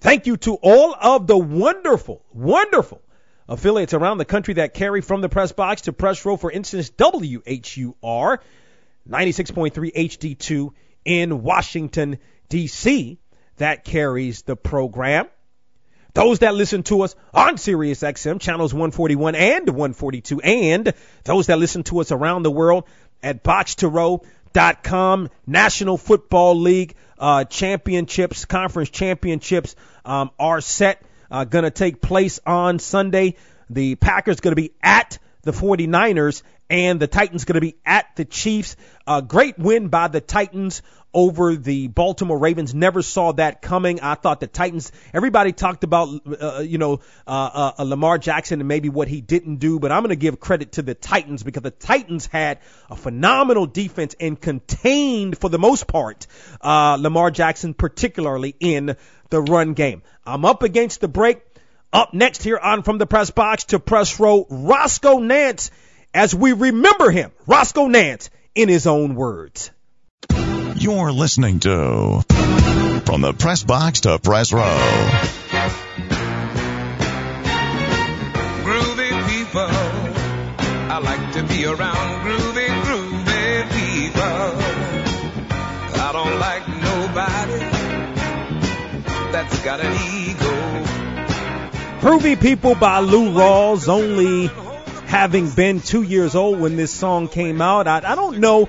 Thank 0.00 0.26
you 0.26 0.36
to 0.38 0.54
all 0.54 0.94
of 0.94 1.26
the 1.26 1.36
wonderful, 1.36 2.22
wonderful 2.32 3.02
affiliates 3.48 3.94
around 3.94 4.18
the 4.18 4.24
country 4.24 4.54
that 4.54 4.74
carry 4.74 5.00
from 5.00 5.22
the 5.22 5.28
press 5.28 5.50
box 5.50 5.82
to 5.82 5.92
press 5.92 6.24
row. 6.24 6.36
For 6.36 6.52
instance, 6.52 6.90
WHUR 6.90 8.40
96.3 9.08 9.94
HD2 9.94 10.70
in 11.04 11.42
Washington 11.42 12.18
D.C. 12.50 13.18
that 13.56 13.84
carries 13.84 14.42
the 14.42 14.56
program. 14.56 15.26
Those 16.18 16.40
that 16.40 16.56
listen 16.56 16.82
to 16.82 17.02
us 17.02 17.14
on 17.32 17.58
Sirius 17.58 18.00
XM 18.00 18.40
channels 18.40 18.74
141 18.74 19.36
and 19.36 19.68
142, 19.68 20.40
and 20.40 20.92
those 21.22 21.46
that 21.46 21.60
listen 21.60 21.84
to 21.84 22.00
us 22.00 22.10
around 22.10 22.42
the 22.42 22.50
world 22.50 22.88
at 23.22 23.44
boxtorow.com, 23.44 25.30
National 25.46 25.96
Football 25.96 26.56
League 26.56 26.96
uh, 27.20 27.44
championships, 27.44 28.46
conference 28.46 28.90
championships 28.90 29.76
um, 30.04 30.30
are 30.40 30.60
set, 30.60 31.00
uh, 31.30 31.44
going 31.44 31.62
to 31.62 31.70
take 31.70 32.00
place 32.00 32.40
on 32.44 32.80
Sunday. 32.80 33.36
The 33.70 33.94
Packers 33.94 34.40
going 34.40 34.56
to 34.56 34.60
be 34.60 34.72
at 34.82 35.20
the 35.48 35.52
49ers, 35.52 36.42
and 36.68 37.00
the 37.00 37.06
Titans 37.06 37.46
going 37.46 37.54
to 37.54 37.62
be 37.62 37.76
at 37.86 38.14
the 38.16 38.26
Chiefs. 38.26 38.76
A 39.06 39.22
great 39.22 39.58
win 39.58 39.88
by 39.88 40.08
the 40.08 40.20
Titans 40.20 40.82
over 41.14 41.56
the 41.56 41.88
Baltimore 41.88 42.38
Ravens. 42.38 42.74
Never 42.74 43.00
saw 43.00 43.32
that 43.32 43.62
coming. 43.62 44.00
I 44.00 44.14
thought 44.14 44.40
the 44.40 44.46
Titans, 44.46 44.92
everybody 45.14 45.52
talked 45.52 45.84
about, 45.84 46.08
uh, 46.38 46.60
you 46.60 46.76
know, 46.76 47.00
uh, 47.26 47.72
uh, 47.78 47.82
Lamar 47.84 48.18
Jackson 48.18 48.60
and 48.60 48.68
maybe 48.68 48.90
what 48.90 49.08
he 49.08 49.22
didn't 49.22 49.56
do, 49.56 49.78
but 49.78 49.90
I'm 49.90 50.02
going 50.02 50.10
to 50.10 50.16
give 50.16 50.38
credit 50.38 50.72
to 50.72 50.82
the 50.82 50.94
Titans 50.94 51.42
because 51.42 51.62
the 51.62 51.70
Titans 51.70 52.26
had 52.26 52.58
a 52.90 52.96
phenomenal 52.96 53.66
defense 53.66 54.14
and 54.20 54.38
contained, 54.38 55.38
for 55.38 55.48
the 55.48 55.58
most 55.58 55.86
part, 55.86 56.26
uh, 56.60 56.98
Lamar 57.00 57.30
Jackson, 57.30 57.72
particularly 57.72 58.54
in 58.60 58.96
the 59.30 59.40
run 59.40 59.72
game. 59.72 60.02
I'm 60.26 60.44
up 60.44 60.62
against 60.62 61.00
the 61.00 61.08
break. 61.08 61.40
Up 61.90 62.12
next 62.12 62.42
here 62.42 62.58
on 62.58 62.82
From 62.82 62.98
the 62.98 63.06
Press 63.06 63.30
Box 63.30 63.64
to 63.66 63.78
Press 63.78 64.20
Row, 64.20 64.46
Roscoe 64.50 65.20
Nance, 65.20 65.70
as 66.12 66.34
we 66.34 66.52
remember 66.52 67.10
him, 67.10 67.32
Roscoe 67.46 67.86
Nance, 67.86 68.28
in 68.54 68.68
his 68.68 68.86
own 68.86 69.14
words. 69.14 69.70
You're 70.76 71.12
listening 71.12 71.60
to 71.60 72.22
From 73.06 73.22
the 73.22 73.32
Press 73.32 73.64
Box 73.64 74.02
to 74.02 74.18
Press 74.18 74.52
Row. 74.52 74.78
Groovy 78.64 79.28
people. 79.30 79.70
I 80.90 80.98
like 81.02 81.32
to 81.32 81.42
be 81.44 81.64
around 81.64 82.26
groovy, 82.26 82.68
groovy 82.82 83.62
people. 83.72 84.52
I 86.00 86.12
don't 86.12 86.38
like 86.38 86.68
nobody 86.68 87.64
that's 89.32 89.64
got 89.64 89.80
an 89.80 89.92
ego. 89.94 90.77
Groovy 92.00 92.40
People 92.40 92.74
by 92.74 93.00
Lou 93.00 93.32
Rawls, 93.32 93.88
only 93.88 94.46
having 95.06 95.50
been 95.50 95.80
two 95.80 96.02
years 96.02 96.34
old 96.34 96.60
when 96.60 96.76
this 96.76 96.92
song 96.92 97.28
came 97.28 97.60
out. 97.60 97.86
I, 97.88 97.98
I 97.98 98.14
don't 98.14 98.38
know 98.38 98.68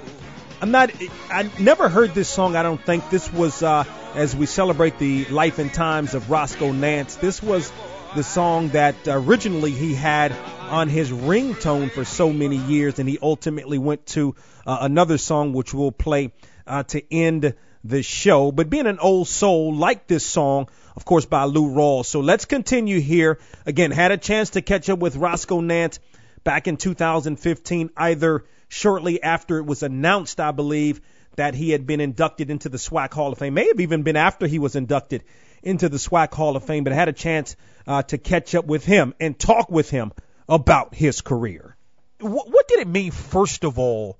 I'm 0.62 0.72
not. 0.72 0.92
I 1.30 1.50
never 1.58 1.88
heard 1.88 2.14
this 2.14 2.28
song. 2.28 2.58
I 2.58 2.64
don't 2.64 2.84
think 2.86 3.10
this 3.10 3.32
was 3.32 3.64
uh, 3.64 3.86
as 4.16 4.36
we 4.36 4.46
celebrate 4.46 5.00
the 5.00 5.24
life 5.26 5.58
and 5.58 5.74
times 5.74 6.16
of 6.16 6.30
Roscoe 6.30 6.74
Nance. 6.74 7.16
This 7.16 7.42
was 7.42 7.72
the 8.14 8.24
song 8.24 8.70
that 8.70 8.96
originally 9.08 9.72
he 9.72 9.96
had 9.96 10.34
on 10.70 10.90
his 10.90 11.12
ringtone 11.12 11.90
for 11.90 12.04
so 12.04 12.34
many 12.34 12.58
years, 12.58 13.00
and 13.00 13.08
he 13.08 13.18
ultimately 13.22 13.78
went 13.78 14.06
to 14.08 14.36
uh, 14.68 14.80
another 14.82 15.18
song 15.18 15.54
which 15.54 15.74
we'll 15.74 15.94
play 15.94 16.34
uh, 16.68 16.84
to 16.84 17.14
end 17.14 17.54
the 17.86 18.04
show. 18.04 18.52
But 18.52 18.70
being 18.70 18.88
an 18.88 19.00
old 19.00 19.30
soul 19.30 19.74
like 19.74 20.08
this 20.08 20.26
song, 20.26 20.68
of 20.96 21.06
course, 21.06 21.26
by 21.26 21.44
Lou 21.44 21.70
Rawls. 21.70 22.06
So 22.06 22.20
let's 22.20 22.46
continue 22.46 23.00
here. 23.00 23.40
Again, 23.66 23.92
had 23.92 24.12
a 24.12 24.18
chance 24.18 24.52
to 24.52 24.62
catch 24.62 24.90
up 24.90 25.00
with 25.00 25.16
Roscoe 25.16 25.62
Nance 25.62 26.00
back 26.44 26.68
in 26.68 26.78
2015, 26.78 27.90
either 27.98 28.46
shortly 28.68 29.22
after 29.22 29.58
it 29.58 29.66
was 29.66 29.84
announced, 29.84 30.40
I 30.40 30.52
believe, 30.52 31.02
that 31.36 31.56
he 31.56 31.72
had 31.72 31.86
been 31.86 32.02
inducted 32.02 32.50
into 32.50 32.70
the 32.70 32.78
SWAC 32.78 33.14
Hall 33.14 33.32
of 33.32 33.38
Fame. 33.38 33.54
May 33.54 33.68
have 33.68 33.80
even 33.80 34.04
been 34.04 34.16
after 34.16 34.48
he 34.48 34.60
was 34.60 34.76
inducted 34.76 35.24
into 35.64 35.90
the 35.90 35.98
SWAC 35.98 36.34
Hall 36.34 36.56
of 36.56 36.64
Fame, 36.64 36.84
but 36.84 36.94
I 36.94 36.96
had 36.96 37.10
a 37.10 37.14
chance 37.14 37.56
uh, 37.88 38.04
to 38.04 38.18
catch 38.18 38.56
up 38.56 38.66
with 38.66 38.86
him 38.86 39.14
and 39.20 39.38
talk 39.38 39.70
with 39.70 39.90
him 39.90 40.12
about 40.48 40.96
his 40.96 41.22
career. 41.22 41.76
What, 42.20 42.50
what 42.50 42.68
did 42.68 42.80
it 42.80 42.88
mean, 42.88 43.12
first 43.12 43.64
of 43.64 43.80
all, 43.80 44.20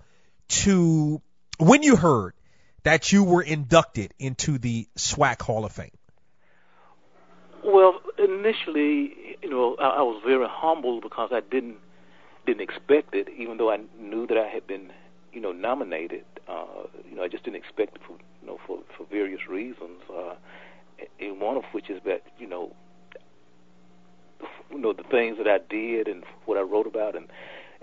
to 0.50 1.22
when 1.58 1.84
you 1.84 1.96
heard 1.96 2.34
that 2.84 3.12
you 3.12 3.24
were 3.24 3.42
inducted 3.42 4.14
into 4.20 4.58
the 4.58 4.88
SWAC 4.96 5.42
Hall 5.42 5.66
of 5.66 5.72
Fame? 5.72 5.92
Well, 7.64 8.00
initially, 8.18 9.14
you 9.42 9.50
know, 9.50 9.76
I, 9.80 9.88
I 9.88 10.02
was 10.02 10.22
very 10.26 10.48
humble 10.50 11.02
because 11.02 11.30
I 11.32 11.42
didn't 11.42 11.78
didn't 12.46 12.62
expect 12.62 13.14
it, 13.14 13.28
even 13.38 13.58
though 13.58 13.72
I 13.72 13.78
knew 14.00 14.26
that 14.28 14.38
I 14.38 14.48
had 14.48 14.66
been, 14.66 14.92
you 15.34 15.42
know, 15.42 15.52
nominated. 15.52 16.24
Uh, 16.48 16.88
you 17.08 17.16
know, 17.16 17.24
I 17.24 17.28
just 17.28 17.44
didn't 17.44 17.58
expect 17.58 17.96
it 17.98 18.02
for, 18.08 18.14
you 18.42 18.48
know, 18.48 18.58
for 18.66 18.80
for 18.98 19.06
various 19.10 19.42
reasons. 19.50 20.02
Uh, 20.10 20.36
and 21.20 21.40
one 21.40 21.58
of 21.58 21.64
which 21.72 21.90
is 21.90 22.02
that, 22.06 22.24
you 22.38 22.48
know, 22.48 22.74
you 24.72 24.80
know 24.80 24.94
the 24.94 25.04
things 25.04 25.38
that 25.38 25.48
I 25.48 25.60
did 25.70 26.08
and 26.08 26.24
what 26.46 26.58
I 26.58 26.62
wrote 26.62 26.88
about, 26.88 27.16
and 27.16 27.26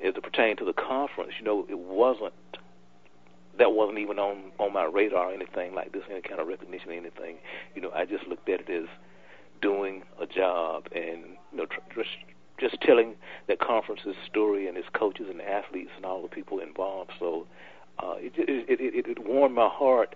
as 0.02 0.14
it 0.16 0.22
pertained 0.22 0.58
to 0.58 0.64
the 0.64 0.72
conference, 0.72 1.32
you 1.38 1.44
know, 1.44 1.66
it 1.68 1.78
wasn't 1.78 2.34
that 3.58 3.72
wasn't 3.72 3.98
even 3.98 4.18
on 4.18 4.52
on 4.58 4.72
my 4.72 4.84
radar 4.84 5.30
or 5.30 5.32
anything 5.32 5.74
like 5.74 5.92
this, 5.92 6.02
any 6.10 6.22
kind 6.22 6.40
of 6.40 6.46
recognition 6.46 6.90
or 6.90 6.94
anything. 6.94 7.36
You 7.74 7.82
know, 7.82 7.90
I 7.94 8.04
just 8.04 8.26
looked 8.26 8.48
at 8.48 8.68
it 8.68 8.70
as 8.70 8.88
job 10.36 10.86
and 10.94 11.36
you 11.52 11.58
know 11.58 11.66
tr- 11.66 12.00
just 12.58 12.80
telling 12.80 13.14
that 13.48 13.58
conference's 13.60 14.16
story 14.28 14.66
and 14.66 14.76
its 14.76 14.88
coaches 14.94 15.26
and 15.28 15.40
athletes 15.42 15.90
and 15.96 16.04
all 16.04 16.22
the 16.22 16.28
people 16.28 16.58
involved. 16.58 17.10
So 17.18 17.46
uh, 17.98 18.14
it, 18.16 18.32
it, 18.36 18.80
it, 18.80 19.06
it 19.06 19.26
warmed 19.26 19.54
my 19.54 19.68
heart 19.68 20.14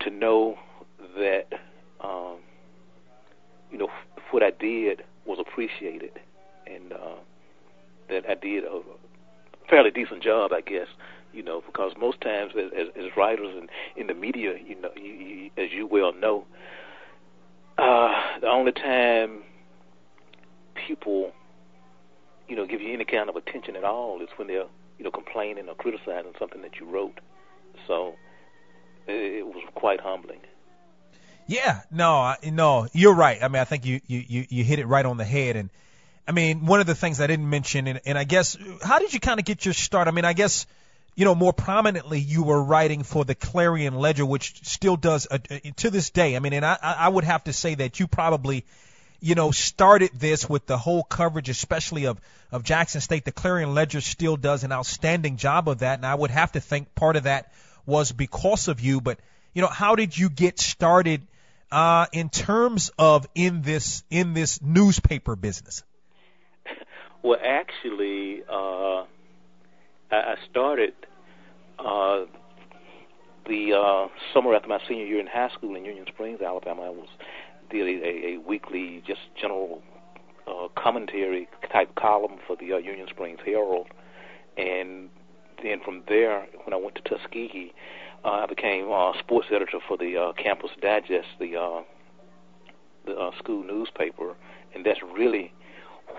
to 0.00 0.10
know 0.10 0.58
that 1.16 1.46
um, 2.00 2.38
you 3.70 3.78
know 3.78 3.88
what 4.30 4.42
I 4.42 4.50
did 4.50 5.02
was 5.26 5.38
appreciated, 5.40 6.18
and 6.66 6.92
uh, 6.92 7.16
that 8.08 8.28
I 8.28 8.34
did 8.34 8.64
a 8.64 8.80
fairly 9.68 9.90
decent 9.90 10.22
job, 10.22 10.52
I 10.52 10.60
guess. 10.60 10.88
You 11.32 11.44
know, 11.44 11.62
because 11.64 11.92
most 11.96 12.20
times 12.20 12.52
as, 12.58 12.72
as, 12.76 12.88
as 12.96 13.04
writers 13.16 13.54
and 13.56 13.68
in 13.96 14.08
the 14.08 14.14
media, 14.14 14.54
you 14.66 14.80
know, 14.80 14.90
you, 14.96 15.12
you, 15.12 15.50
as 15.56 15.70
you 15.70 15.86
well 15.86 16.12
know, 16.12 16.44
Uh, 17.80 18.40
the 18.40 18.46
only 18.46 18.72
time 18.72 19.42
people, 20.74 21.32
you 22.46 22.54
know, 22.54 22.66
give 22.66 22.82
you 22.82 22.92
any 22.92 23.06
kind 23.06 23.30
of 23.30 23.36
attention 23.36 23.74
at 23.74 23.84
all 23.84 24.20
is 24.20 24.28
when 24.36 24.48
they're, 24.48 24.66
you 24.98 25.04
know, 25.04 25.10
complaining 25.10 25.66
or 25.66 25.74
criticizing 25.74 26.32
something 26.38 26.60
that 26.60 26.78
you 26.78 26.84
wrote. 26.84 27.18
So 27.86 28.16
it, 29.06 29.38
it 29.38 29.46
was 29.46 29.64
quite 29.74 30.00
humbling. 30.00 30.40
Yeah, 31.46 31.80
no, 31.90 32.34
no, 32.44 32.86
you're 32.92 33.14
right. 33.14 33.42
I 33.42 33.48
mean, 33.48 33.60
I 33.60 33.64
think 33.64 33.86
you 33.86 34.00
you 34.06 34.44
you 34.48 34.62
hit 34.62 34.78
it 34.78 34.86
right 34.86 35.06
on 35.06 35.16
the 35.16 35.24
head. 35.24 35.56
And 35.56 35.70
I 36.28 36.32
mean, 36.32 36.66
one 36.66 36.80
of 36.80 36.86
the 36.86 36.94
things 36.94 37.18
I 37.18 37.26
didn't 37.26 37.48
mention, 37.48 37.86
and, 37.86 38.00
and 38.04 38.18
I 38.18 38.24
guess, 38.24 38.58
how 38.82 38.98
did 38.98 39.14
you 39.14 39.20
kind 39.20 39.40
of 39.40 39.46
get 39.46 39.64
your 39.64 39.74
start? 39.74 40.06
I 40.06 40.10
mean, 40.10 40.26
I 40.26 40.34
guess 40.34 40.66
you 41.14 41.24
know, 41.24 41.34
more 41.34 41.52
prominently, 41.52 42.20
you 42.20 42.42
were 42.42 42.62
writing 42.62 43.02
for 43.02 43.24
the 43.24 43.34
Clarion 43.34 43.94
Ledger, 43.94 44.24
which 44.24 44.64
still 44.66 44.96
does 44.96 45.26
uh, 45.30 45.38
uh, 45.50 45.58
to 45.76 45.90
this 45.90 46.10
day. 46.10 46.36
I 46.36 46.38
mean, 46.38 46.52
and 46.52 46.64
I, 46.64 46.76
I 46.82 47.08
would 47.08 47.24
have 47.24 47.44
to 47.44 47.52
say 47.52 47.74
that 47.74 48.00
you 48.00 48.06
probably, 48.06 48.64
you 49.20 49.34
know, 49.34 49.50
started 49.50 50.10
this 50.14 50.48
with 50.48 50.66
the 50.66 50.78
whole 50.78 51.02
coverage, 51.02 51.48
especially 51.48 52.06
of 52.06 52.20
of 52.52 52.62
Jackson 52.62 53.00
State. 53.00 53.24
The 53.24 53.32
Clarion 53.32 53.74
Ledger 53.74 54.00
still 54.00 54.36
does 54.36 54.64
an 54.64 54.72
outstanding 54.72 55.36
job 55.36 55.68
of 55.68 55.80
that, 55.80 55.98
and 55.98 56.06
I 56.06 56.14
would 56.14 56.30
have 56.30 56.52
to 56.52 56.60
think 56.60 56.94
part 56.94 57.16
of 57.16 57.24
that 57.24 57.52
was 57.86 58.12
because 58.12 58.68
of 58.68 58.80
you. 58.80 59.00
But 59.00 59.18
you 59.52 59.62
know, 59.62 59.68
how 59.68 59.96
did 59.96 60.16
you 60.16 60.30
get 60.30 60.60
started 60.60 61.26
uh, 61.72 62.06
in 62.12 62.30
terms 62.30 62.90
of 62.98 63.26
in 63.34 63.62
this 63.62 64.04
in 64.10 64.32
this 64.32 64.62
newspaper 64.62 65.36
business? 65.36 65.82
Well, 67.22 67.38
actually. 67.44 68.42
Uh 68.48 69.04
I, 70.10 70.34
started 70.50 70.94
uh, 71.78 72.24
the 73.46 73.72
uh, 73.72 74.08
summer 74.34 74.54
after 74.54 74.68
my 74.68 74.80
senior 74.88 75.06
year 75.06 75.20
in 75.20 75.26
high 75.26 75.50
school 75.54 75.74
in 75.74 75.84
Union 75.84 76.04
Springs, 76.08 76.40
Alabama. 76.40 76.82
I 76.82 76.90
was 76.90 77.08
did 77.70 77.86
a, 77.86 78.26
a 78.26 78.36
weekly 78.38 79.02
just 79.06 79.20
general 79.40 79.82
uh, 80.48 80.68
commentary 80.76 81.48
type 81.72 81.94
column 81.94 82.38
for 82.46 82.56
the 82.56 82.72
uh, 82.72 82.78
Union 82.78 83.06
Springs 83.08 83.38
Herald, 83.44 83.86
and 84.56 85.08
then 85.62 85.80
from 85.84 86.02
there, 86.08 86.46
when 86.64 86.74
I 86.74 86.76
went 86.76 86.96
to 86.96 87.02
Tuskegee, 87.02 87.72
uh, 88.24 88.28
I 88.28 88.46
became 88.46 88.90
uh, 88.90 89.12
sports 89.18 89.48
editor 89.54 89.78
for 89.86 89.96
the 89.96 90.16
uh, 90.16 90.32
Campus 90.42 90.70
Digest, 90.80 91.28
the 91.38 91.56
uh, 91.56 91.82
the 93.06 93.12
uh, 93.12 93.30
school 93.38 93.64
newspaper, 93.64 94.36
and 94.74 94.84
that's 94.84 95.00
really 95.02 95.52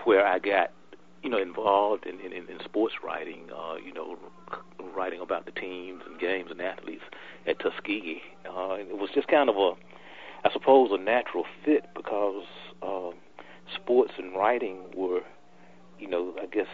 where 0.04 0.26
I 0.26 0.38
got 0.38 0.70
you 1.22 1.30
know, 1.30 1.40
involved 1.40 2.06
in, 2.06 2.20
in, 2.20 2.32
in 2.32 2.58
sports 2.64 2.94
writing, 3.04 3.46
uh, 3.56 3.76
you 3.76 3.92
know, 3.92 4.18
writing 4.94 5.20
about 5.20 5.46
the 5.46 5.52
teams 5.52 6.02
and 6.06 6.18
games 6.18 6.50
and 6.50 6.60
athletes 6.60 7.02
at 7.46 7.58
Tuskegee. 7.60 8.22
Uh, 8.44 8.74
it 8.74 8.98
was 8.98 9.10
just 9.14 9.28
kind 9.28 9.48
of 9.48 9.56
a, 9.56 9.72
I 10.44 10.52
suppose, 10.52 10.90
a 10.92 10.98
natural 10.98 11.44
fit 11.64 11.86
because 11.94 12.44
uh, 12.82 13.10
sports 13.74 14.12
and 14.18 14.34
writing 14.34 14.78
were, 14.96 15.20
you 15.98 16.08
know, 16.08 16.34
I 16.42 16.46
guess, 16.46 16.66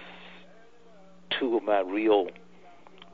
two 1.39 1.57
of 1.57 1.63
my 1.63 1.81
real, 1.81 2.29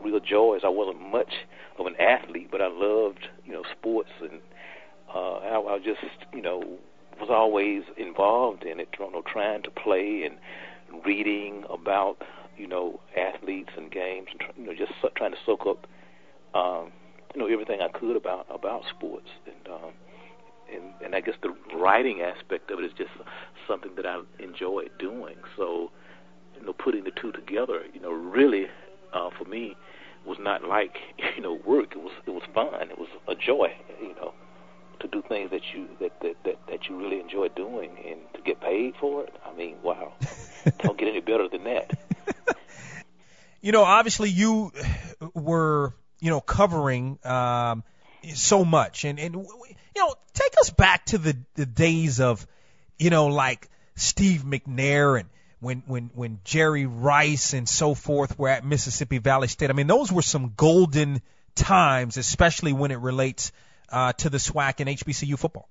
real 0.03 0.21
joys. 0.21 0.61
I 0.65 0.69
wasn't 0.69 1.01
much 1.11 1.33
of 1.79 1.87
an 1.87 1.97
athlete, 2.01 2.49
but 2.51 2.61
I 2.63 2.69
loved, 2.71 3.27
you 3.45 3.53
know, 3.53 3.65
sports 3.77 4.11
and 4.21 4.41
uh, 5.13 5.35
I, 5.39 5.75
I 5.75 5.79
just, 5.79 6.27
you 6.33 6.43
know, 6.43 6.79
was 7.21 7.29
always 7.31 7.83
involved 7.97 8.65
in 8.65 8.81
it, 8.81 8.89
you 8.99 9.11
know, 9.11 9.23
trying 9.27 9.63
to 9.63 9.71
play 9.71 10.23
and 10.25 10.37
reading 11.05 11.65
about 11.71 12.17
you 12.57 12.67
know 12.67 13.01
athletes 13.17 13.71
and 13.77 13.91
games, 13.91 14.29
and 14.33 14.43
you 14.57 14.67
know 14.67 14.75
just 14.75 14.93
trying 15.17 15.33
to 15.33 15.39
soak 15.45 15.67
up 15.67 15.87
um, 16.55 16.93
you 17.35 17.41
know 17.41 17.47
everything 17.47 17.81
I 17.81 17.89
could 17.89 18.17
about 18.17 18.47
about 18.51 18.83
sports, 18.97 19.29
and 19.47 19.75
um, 19.75 19.93
and 20.73 20.85
and 21.05 21.15
I 21.15 21.21
guess 21.21 21.35
the 21.43 21.55
writing 21.77 22.23
aspect 22.23 22.71
of 22.71 22.79
it 22.79 22.85
is 22.85 22.93
just 22.97 23.11
something 23.67 23.93
that 23.97 24.07
I 24.07 24.21
enjoy 24.39 24.85
doing. 24.99 25.37
So 25.57 25.91
you 26.59 26.67
know 26.67 26.73
putting 26.73 27.05
the 27.05 27.13
two 27.21 27.33
together, 27.33 27.83
you 27.93 28.01
know 28.01 28.13
really 28.13 28.67
uh, 29.13 29.31
for 29.37 29.45
me 29.45 29.77
was 30.27 30.39
not 30.41 30.65
like 30.65 30.97
you 31.37 31.43
know 31.43 31.59
work. 31.67 31.93
It 31.93 31.99
was 32.03 32.13
it 32.27 32.31
was 32.31 32.43
fun. 32.55 32.91
It 32.91 32.99
was 32.99 33.09
a 33.29 33.35
joy. 33.35 33.69
You 34.01 34.15
know 34.15 34.35
to 35.01 35.09
do 35.09 35.23
things 35.29 35.51
that 35.51 35.63
you 35.73 35.89
that 36.01 36.21
that 36.21 36.37
that, 36.45 36.59
that 36.69 36.89
you 36.89 36.97
really 36.97 37.21
enjoy 37.21 37.49
doing 37.49 37.91
and 38.07 38.21
to 38.35 38.41
get 38.41 38.61
paid 38.61 38.95
for 39.01 39.25
it. 39.25 39.35
I 39.45 39.55
mean, 39.57 39.77
wow. 39.83 40.13
Don't 40.79 40.99
get 40.99 41.09
any 41.09 41.21
better 41.21 41.49
than 41.49 41.65
that. 41.65 41.99
you 43.61 43.73
know, 43.73 43.83
obviously 43.83 44.31
you 44.31 44.73
were, 45.35 45.95
you 46.21 46.31
know, 46.31 46.41
covering 46.41 47.19
um, 47.25 47.85
so 48.35 48.65
much, 48.65 49.05
and 49.05 49.19
and 49.19 49.35
you 49.35 49.77
know, 49.97 50.15
take 50.33 50.55
us 50.61 50.71
back 50.71 51.07
to 51.07 51.19
the 51.19 51.37
the 51.55 51.67
days 51.67 52.21
of, 52.21 52.47
you 52.99 53.11
know, 53.11 53.27
like 53.27 53.69
Steve 53.97 54.43
McNair 54.43 55.21
and 55.21 55.29
when 55.61 55.83
when 55.87 56.11
when 56.15 56.41
Jerry 56.45 56.87
Rice 56.87 57.53
and 57.53 57.69
so 57.69 57.95
forth 57.95 58.39
were 58.39 58.49
at 58.49 58.65
Mississippi 58.65 59.19
Valley 59.19 59.49
State. 59.49 59.71
I 59.71 59.73
mean, 59.73 59.87
those 59.87 60.13
were 60.13 60.23
some 60.23 60.53
golden 60.57 61.23
times, 61.55 62.17
especially 62.17 62.73
when 62.73 62.91
it 62.91 62.99
relates 62.99 63.53
uh, 63.95 64.13
to 64.13 64.29
the 64.29 64.39
SWAC 64.39 64.81
and 64.81 64.89
HBCU 64.89 65.39
football. 65.39 65.69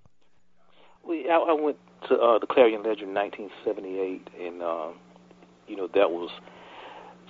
We, 1.05 1.29
I, 1.29 1.35
I 1.35 1.53
went 1.53 1.77
to 2.07 2.15
uh, 2.15 2.39
the 2.39 2.47
Clarion 2.47 2.81
Ledger 2.81 3.03
in 3.03 3.13
1978, 3.13 4.29
and 4.39 4.61
uh, 4.61 4.87
you 5.67 5.75
know 5.75 5.87
that 5.87 6.09
was 6.09 6.31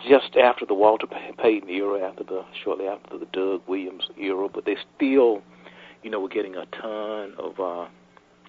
just 0.08 0.36
after 0.36 0.68
the 0.68 0.76
Walter 0.76 1.08
Payton 1.08 1.70
era, 1.70 2.08
after 2.08 2.24
the 2.24 2.46
shortly 2.64 2.86
after 2.86 3.18
the 3.18 3.26
Doug 3.26 3.64
Williams 3.68 4.04
era. 4.20 4.48
But 4.54 4.66
they 4.66 4.78
still, 4.96 5.42
you 6.04 6.12
know, 6.12 6.20
were 6.20 6.30
getting 6.30 6.56
a 6.56 6.68
ton 6.68 7.34
of 7.40 7.60
uh, 7.60 7.88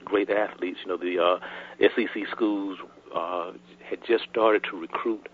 great 0.05 0.29
athletes. 0.29 0.81
You 0.85 0.89
know, 0.89 0.99
the 0.99 1.19
uh, 1.19 1.39
SEC 1.81 2.29
schools 2.31 2.79
uh, 3.15 3.53
had 3.89 4.01
just 4.07 4.25
started 4.31 4.65
to 4.71 4.79
recruit 4.79 5.29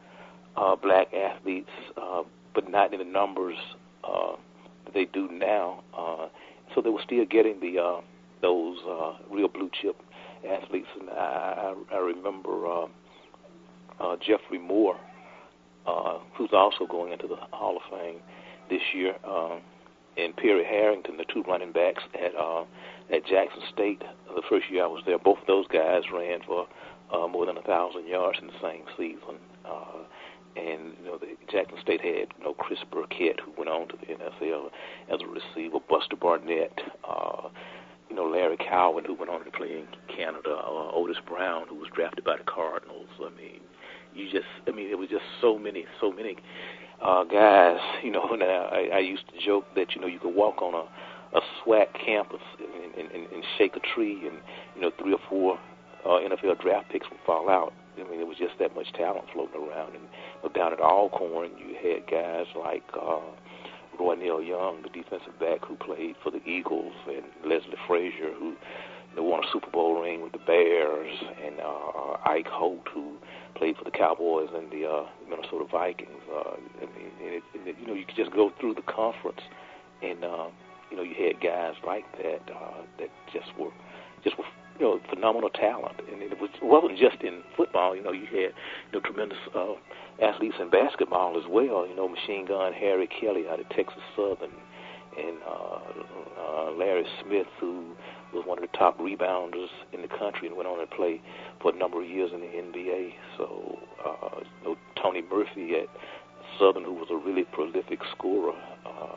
uh, 0.56 0.76
black 0.76 1.12
athletes, 1.12 1.70
uh, 1.96 2.22
but 2.54 2.70
not 2.70 2.92
in 2.92 3.00
the 3.00 3.04
numbers 3.04 3.56
uh, 4.04 4.36
that 4.84 4.94
they 4.94 5.06
do 5.06 5.28
now. 5.28 5.82
Uh, 5.92 6.28
so 6.74 6.80
they 6.80 6.90
were 6.90 7.02
still 7.04 7.24
getting 7.24 7.60
the 7.60 7.80
uh, 7.80 8.00
those 8.42 8.78
uh, 8.88 9.14
real 9.30 9.48
blue 9.48 9.70
chip 9.80 9.96
athletes, 10.48 10.88
and 10.98 11.10
I, 11.10 11.74
I, 11.92 11.98
remember 11.98 12.66
uh, 12.66 12.86
uh, 14.00 14.16
Jeffrey 14.16 14.58
Moore, 14.58 14.96
uh, 15.86 16.18
who's 16.34 16.50
also 16.52 16.86
going 16.86 17.12
into 17.12 17.26
the 17.26 17.36
Hall 17.52 17.76
of 17.76 17.82
Fame 17.90 18.20
this 18.70 18.80
year, 18.94 19.16
uh, 19.24 19.58
and 20.16 20.36
Perry 20.36 20.64
Harrington, 20.64 21.16
the 21.16 21.24
two 21.32 21.42
running 21.42 21.72
backs 21.72 22.02
at 22.14 22.34
uh, 22.34 22.64
at 23.12 23.26
Jackson 23.26 23.62
State. 23.72 24.02
The 24.34 24.42
first 24.48 24.70
year 24.70 24.84
I 24.84 24.86
was 24.86 25.02
there, 25.06 25.18
both 25.18 25.38
of 25.38 25.46
those 25.46 25.66
guys 25.68 26.02
ran 26.12 26.40
for 26.46 26.66
uh, 27.12 27.26
more 27.28 27.46
than 27.46 27.56
a 27.56 27.62
thousand 27.62 28.06
yards 28.06 28.38
in 28.40 28.46
the 28.48 28.60
same 28.62 28.84
season. 28.96 29.36
Uh, 29.64 30.04
and 30.56 30.94
you 30.98 31.04
know, 31.04 31.18
the, 31.18 31.36
Jackson 31.50 31.78
State 31.82 32.00
had 32.00 32.28
you 32.38 32.44
know 32.44 32.54
Chris 32.54 32.78
Burkett, 32.90 33.40
who 33.40 33.52
went 33.56 33.70
on 33.70 33.88
to 33.88 33.96
the 33.96 34.06
NFL 34.14 34.70
as 35.12 35.20
a 35.22 35.26
receiver, 35.26 35.78
Buster 35.88 36.16
Barnett, 36.16 36.78
uh, 37.08 37.48
you 38.08 38.16
know 38.16 38.24
Larry 38.24 38.56
Cowan, 38.56 39.04
who 39.04 39.14
went 39.14 39.30
on 39.30 39.44
to 39.44 39.50
play 39.50 39.68
in 39.68 39.86
Canada, 40.14 40.50
uh, 40.50 40.90
Otis 40.92 41.18
Brown, 41.26 41.66
who 41.68 41.76
was 41.76 41.88
drafted 41.94 42.24
by 42.24 42.36
the 42.36 42.44
Cardinals. 42.44 43.08
I 43.18 43.30
mean, 43.36 43.60
you 44.14 44.30
just, 44.30 44.46
I 44.66 44.72
mean, 44.72 44.90
it 44.90 44.98
was 44.98 45.08
just 45.08 45.24
so 45.40 45.58
many, 45.58 45.86
so 46.00 46.12
many 46.12 46.36
uh, 47.02 47.24
guys. 47.24 47.78
You 48.02 48.10
know, 48.12 48.30
and 48.32 48.42
I, 48.42 48.88
I 48.94 48.98
used 48.98 49.24
to 49.28 49.44
joke 49.44 49.66
that 49.76 49.94
you 49.94 50.00
know 50.00 50.06
you 50.06 50.18
could 50.18 50.34
walk 50.34 50.62
on 50.62 50.74
a 50.74 50.88
a 51.32 51.40
SWAC 51.62 51.86
campus 52.04 52.40
and, 52.58 52.94
and, 52.94 53.10
and, 53.12 53.32
and 53.32 53.44
shake 53.56 53.76
a 53.76 53.80
tree, 53.94 54.26
and 54.26 54.38
you 54.74 54.82
know 54.82 54.90
three 54.98 55.12
or 55.12 55.20
four 55.28 55.58
uh, 56.04 56.18
NFL 56.18 56.60
draft 56.60 56.90
picks 56.90 57.08
would 57.10 57.20
fall 57.24 57.48
out. 57.48 57.72
I 57.98 58.08
mean, 58.10 58.20
it 58.20 58.26
was 58.26 58.38
just 58.38 58.58
that 58.58 58.74
much 58.74 58.92
talent 58.92 59.26
floating 59.32 59.60
around. 59.60 59.94
And 59.94 60.04
but 60.42 60.54
down 60.54 60.72
at 60.72 60.80
Alcorn, 60.80 61.50
you 61.58 61.74
had 61.74 62.10
guys 62.10 62.46
like 62.56 62.84
uh, 62.94 63.20
Roynell 63.98 64.46
Young, 64.46 64.82
the 64.82 64.88
defensive 64.88 65.38
back 65.38 65.64
who 65.64 65.76
played 65.76 66.16
for 66.22 66.30
the 66.30 66.42
Eagles, 66.44 66.94
and 67.06 67.24
Leslie 67.44 67.80
Frazier, 67.86 68.32
who 68.38 68.54
know, 69.16 69.22
won 69.22 69.44
a 69.44 69.46
Super 69.52 69.70
Bowl 69.70 70.00
ring 70.02 70.22
with 70.22 70.32
the 70.32 70.38
Bears, 70.38 71.16
and 71.44 71.60
uh, 71.60 72.16
Ike 72.24 72.46
Holt, 72.48 72.86
who 72.92 73.16
played 73.56 73.76
for 73.76 73.84
the 73.84 73.90
Cowboys 73.90 74.48
and 74.54 74.70
the 74.70 74.88
uh, 74.88 75.06
Minnesota 75.28 75.64
Vikings. 75.70 76.22
Uh, 76.32 76.56
mean, 76.80 77.10
and 77.20 77.34
it, 77.34 77.42
and 77.54 77.68
it, 77.68 77.76
you 77.80 77.86
know, 77.86 77.94
you 77.94 78.04
could 78.06 78.16
just 78.16 78.32
go 78.32 78.52
through 78.60 78.74
the 78.74 78.82
conference 78.82 79.40
and 80.02 80.24
um, 80.24 80.52
you 80.90 80.96
know 80.96 81.02
you 81.02 81.14
had 81.14 81.40
guys 81.40 81.74
like 81.86 82.04
that 82.18 82.42
uh, 82.52 82.82
that 82.98 83.08
just 83.32 83.56
were 83.58 83.70
just 84.24 84.36
were 84.38 84.44
you 84.78 84.86
know 84.86 85.00
phenomenal 85.08 85.50
talent, 85.50 86.00
and 86.10 86.22
it 86.22 86.40
was 86.40 86.50
it 86.54 86.64
wasn't 86.64 86.98
just 86.98 87.22
in 87.22 87.42
football. 87.56 87.94
You 87.94 88.02
know 88.02 88.12
you 88.12 88.26
had 88.26 88.52
you 88.52 88.92
know 88.94 89.00
tremendous 89.00 89.38
uh, 89.54 89.74
athletes 90.22 90.56
in 90.60 90.70
basketball 90.70 91.36
as 91.38 91.44
well. 91.48 91.86
You 91.86 91.94
know 91.94 92.08
Machine 92.08 92.46
Gun 92.46 92.72
Harry 92.72 93.08
Kelly 93.08 93.44
out 93.48 93.60
of 93.60 93.68
Texas 93.70 94.02
Southern, 94.16 94.50
and 95.16 95.36
uh, 95.46 95.80
uh, 96.40 96.70
Larry 96.72 97.04
Smith 97.22 97.46
who 97.60 97.94
was 98.32 98.44
one 98.46 98.58
of 98.58 98.62
the 98.62 98.76
top 98.78 98.98
rebounders 98.98 99.68
in 99.92 100.02
the 100.02 100.08
country 100.08 100.46
and 100.46 100.56
went 100.56 100.68
on 100.68 100.78
to 100.78 100.86
play 100.86 101.20
for 101.60 101.74
a 101.74 101.76
number 101.76 102.00
of 102.02 102.08
years 102.08 102.30
in 102.32 102.40
the 102.40 102.46
NBA. 102.46 103.12
So 103.36 103.78
uh, 104.04 104.40
you 104.62 104.70
know 104.70 104.76
Tony 105.02 105.22
Murphy 105.22 105.74
at 105.74 105.88
Southern, 106.58 106.84
who 106.84 106.94
was 106.94 107.08
a 107.10 107.16
really 107.16 107.44
prolific 107.44 108.00
scorer, 108.16 108.54
uh, 108.86 109.16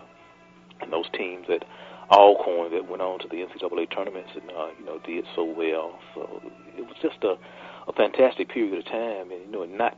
and 0.81 0.91
those 0.91 1.09
teams 1.13 1.47
at 1.49 1.65
Alcorn 2.12 2.71
that 2.71 2.88
went 2.89 3.01
on 3.01 3.19
to 3.19 3.27
the 3.27 3.38
NCAA 3.38 3.93
tournaments 3.93 4.31
and 4.36 4.49
uh, 4.51 4.67
you 4.79 4.86
know 4.86 4.99
did 5.05 5.25
so 5.36 5.43
well. 5.43 5.99
So 6.13 6.41
it 6.77 6.81
was 6.81 6.95
just 7.01 7.23
a, 7.23 7.36
a 7.88 7.93
fantastic 7.93 8.49
period 8.49 8.77
of 8.77 8.86
time, 8.86 9.31
and 9.31 9.41
you 9.41 9.51
know, 9.51 9.63
and 9.63 9.77
not 9.77 9.97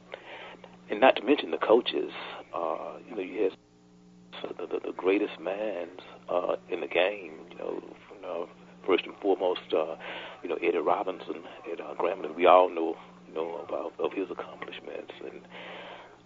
and 0.90 1.02
not 1.02 1.16
to 1.18 1.24
mention 1.24 1.52
the 1.52 1.58
coaches. 1.58 2.12
Uh, 2.54 2.98
you 3.10 3.16
know, 3.16 3.22
you 3.22 3.44
had 3.44 4.58
the, 4.58 4.68
the, 4.68 4.80
the 4.88 4.94
greatest 4.94 5.40
minds 5.40 6.02
uh, 6.30 6.56
in 6.70 6.82
the 6.82 6.88
game. 6.88 7.34
You 7.52 7.58
know, 7.58 7.84
from, 8.08 8.18
uh, 8.24 8.46
first 8.86 9.06
and 9.06 9.16
foremost, 9.22 9.74
uh, 9.74 9.96
you 10.44 10.50
know 10.50 10.56
Eddie 10.56 10.78
Robinson 10.78 11.44
at 11.72 11.82
uh, 11.82 11.96
Grambling. 11.96 12.36
We 12.36 12.46
all 12.46 12.70
know 12.70 12.96
know 13.34 13.66
about 13.68 13.94
of 14.00 14.14
his 14.14 14.30
accomplishments 14.32 15.14
and 15.24 15.42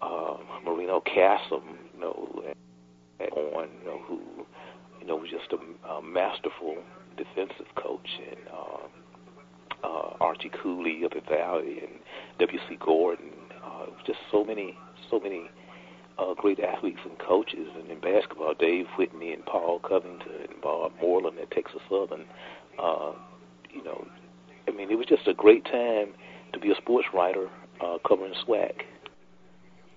uh, 0.02 0.36
Marino 0.64 1.00
Casem, 1.00 1.62
you 1.94 2.00
know, 2.00 2.42
on 3.28 3.68
you 3.80 3.86
know 3.86 3.98
who 4.06 4.20
you 5.00 5.06
know 5.06 5.16
was 5.16 5.30
just 5.30 5.52
a, 5.52 5.88
a 5.88 6.02
masterful 6.02 6.76
defensive 7.16 7.74
coach 7.76 8.08
and. 8.28 8.40
Uh, 8.48 8.86
uh, 9.82 10.14
Archie 10.20 10.50
Cooley 10.62 11.04
up 11.04 11.12
at 11.16 11.26
Valley 11.28 11.80
and 11.80 11.98
W.C. 12.38 12.76
Gordon. 12.76 13.32
Uh, 13.64 13.86
just 14.06 14.18
so 14.30 14.44
many, 14.44 14.76
so 15.10 15.20
many 15.20 15.50
uh, 16.18 16.34
great 16.34 16.60
athletes 16.60 17.00
and 17.04 17.18
coaches. 17.18 17.68
And 17.78 17.90
in 17.90 18.00
basketball, 18.00 18.54
Dave 18.54 18.86
Whitney 18.98 19.32
and 19.32 19.44
Paul 19.44 19.78
Covington 19.80 20.48
and 20.48 20.60
Bob 20.60 20.92
Moreland 21.00 21.38
at 21.38 21.50
Texas 21.50 21.80
Southern. 21.88 22.26
Uh, 22.78 23.12
you 23.72 23.82
know, 23.84 24.06
I 24.68 24.72
mean, 24.72 24.90
it 24.90 24.96
was 24.96 25.06
just 25.06 25.26
a 25.26 25.34
great 25.34 25.64
time 25.64 26.14
to 26.52 26.58
be 26.58 26.70
a 26.70 26.76
sports 26.76 27.08
writer 27.14 27.48
uh, 27.80 27.98
covering 28.06 28.34
SWAC. 28.46 28.82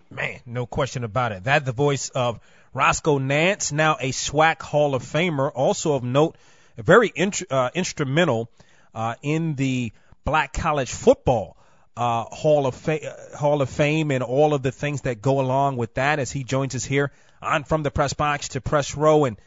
Man, 0.10 0.40
no 0.46 0.66
question 0.66 1.04
about 1.04 1.32
it. 1.32 1.46
That 1.46 1.66
the 1.66 1.72
voice 1.72 2.10
of 2.10 2.40
Roscoe 2.74 3.20
Nance, 3.20 3.72
now 3.72 3.98
a 4.00 4.12
SWAC 4.12 4.62
Hall 4.62 4.96
of 4.96 5.04
Famer, 5.04 5.52
also 5.54 5.94
of 5.94 6.04
note, 6.04 6.38
very 6.78 7.12
int- 7.16 7.44
uh, 7.50 7.70
instrumental 7.76 8.50
uh, 8.96 9.16
in 9.22 9.56
the 9.56 9.92
Black 10.26 10.54
College 10.54 10.92
Football 10.92 11.58
uh, 11.96 12.24
Hall 12.24 12.66
of 12.66 12.76
Fa- 12.76 13.34
uh, 13.34 13.38
Hall 13.38 13.62
of 13.62 13.70
Fame 13.70 14.12
and 14.12 14.24
all 14.24 14.54
of 14.54 14.64
the 14.64 14.72
things 14.72 15.02
that 15.02 15.22
go 15.22 15.40
along 15.40 15.78
with 15.78 15.94
that. 15.96 16.20
As 16.20 16.32
he 16.32 16.44
joins 16.44 16.76
us 16.76 16.84
here 16.84 17.12
on 17.42 17.64
from 17.64 17.84
the 17.84 17.92
press 17.92 18.14
box 18.14 18.50
to 18.50 18.62
press 18.62 18.96
row, 18.96 19.26
and 19.26 19.38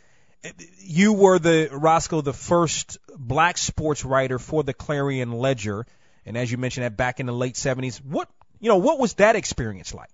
uh, 0.44 0.50
you 0.78 1.12
were 1.12 1.38
the 1.38 1.68
Roscoe, 1.72 2.20
the 2.20 2.32
first 2.32 2.98
black 3.16 3.58
sports 3.58 4.04
writer 4.04 4.38
for 4.38 4.62
the 4.62 4.74
Clarion 4.74 5.32
Ledger, 5.32 5.86
and 6.24 6.36
as 6.36 6.50
you 6.50 6.58
mentioned 6.58 6.84
that 6.84 6.96
back 6.96 7.20
in 7.20 7.26
the 7.26 7.32
late 7.32 7.54
'70s. 7.54 7.96
What 8.04 8.28
you 8.60 8.68
know, 8.68 8.76
what 8.76 8.98
was 8.98 9.14
that 9.14 9.36
experience 9.36 9.92
like? 9.92 10.10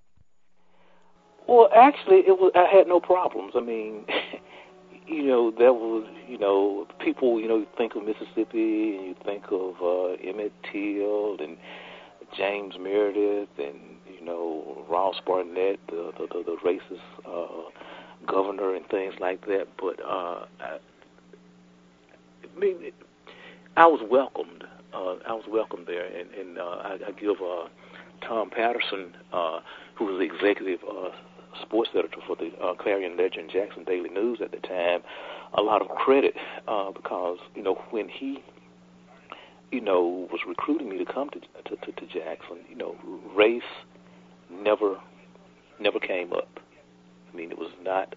Well, 1.48 1.68
actually, 1.74 2.18
it 2.18 2.38
was. 2.38 2.52
I 2.54 2.74
had 2.74 2.86
no 2.86 3.00
problems. 3.00 3.52
I 3.56 3.60
mean, 3.60 4.04
you 5.06 5.22
know, 5.24 5.50
there 5.50 5.72
was, 5.72 6.06
you 6.28 6.38
know, 6.38 6.86
people, 7.00 7.40
you 7.40 7.48
know, 7.48 7.58
you 7.58 7.66
think 7.76 7.94
of 7.94 8.04
Mississippi 8.04 8.96
and 8.96 9.06
you 9.06 9.14
think 9.24 9.44
of 9.50 9.74
uh, 9.82 10.12
Emmett 10.22 10.52
Till 10.70 11.36
and 11.40 11.56
James 12.36 12.74
Meredith 12.80 13.48
and 13.58 13.76
you 14.08 14.24
know 14.24 14.84
Ross 14.88 15.16
Barnett, 15.26 15.80
the 15.88 16.12
the, 16.18 16.26
the, 16.28 16.44
the 16.44 16.56
racist 16.64 17.00
uh, 17.26 17.70
governor 18.26 18.74
and 18.74 18.86
things 18.88 19.14
like 19.20 19.46
that. 19.46 19.66
But 19.78 20.00
uh, 20.04 20.46
I, 20.60 20.78
I 22.44 22.58
mean, 22.58 22.92
I 23.76 23.86
was 23.86 24.00
welcomed. 24.08 24.64
Uh, 24.94 25.16
I 25.26 25.32
was 25.32 25.44
welcomed 25.48 25.86
there, 25.86 26.04
and, 26.04 26.30
and 26.32 26.58
uh, 26.58 26.62
I, 26.62 26.98
I 27.08 27.10
give 27.12 27.36
uh, 27.42 27.68
Tom 28.20 28.50
Patterson, 28.50 29.16
uh, 29.32 29.60
who 29.94 30.04
was 30.04 30.18
the 30.18 30.34
executive 30.34 30.80
uh, 30.86 31.08
sports 31.60 31.90
editor 31.96 32.18
for 32.26 32.36
the 32.36 32.50
uh, 32.62 32.74
Clarion 32.74 33.16
Ledger 33.16 33.40
and 33.40 33.50
Jackson 33.50 33.84
Daily 33.84 34.08
News 34.08 34.38
at 34.42 34.50
the 34.50 34.58
time, 34.58 35.00
a 35.54 35.62
lot 35.62 35.82
of 35.82 35.88
credit 35.88 36.34
uh, 36.68 36.90
because 36.90 37.38
you 37.54 37.62
know 37.62 37.74
when 37.90 38.08
he 38.08 38.42
you 39.70 39.80
know 39.80 40.28
was 40.30 40.40
recruiting 40.46 40.88
me 40.88 40.98
to 40.98 41.04
come 41.04 41.30
to 41.30 41.40
to, 41.40 41.76
to, 41.76 41.92
to 41.92 42.06
Jackson, 42.06 42.58
you 42.68 42.76
know 42.76 42.96
race 43.34 43.62
never 44.50 44.98
never 45.80 45.98
came 45.98 46.32
up. 46.32 46.60
I 47.32 47.36
mean 47.36 47.50
it 47.50 47.58
was 47.58 47.70
not 47.82 48.14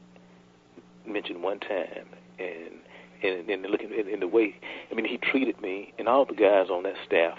mentioned 1.05 1.41
one 1.43 1.59
time, 1.59 2.07
and 2.39 2.79
and, 3.23 3.49
and 3.49 3.63
looking 3.71 3.91
in, 3.91 4.07
in 4.07 4.19
the 4.19 4.27
way 4.27 4.55
I 4.91 4.95
mean 4.95 5.05
he 5.05 5.17
treated 5.17 5.61
me 5.61 5.93
and 5.97 6.07
all 6.07 6.25
the 6.25 6.33
guys 6.33 6.69
on 6.69 6.83
that 6.83 6.95
staff 7.05 7.37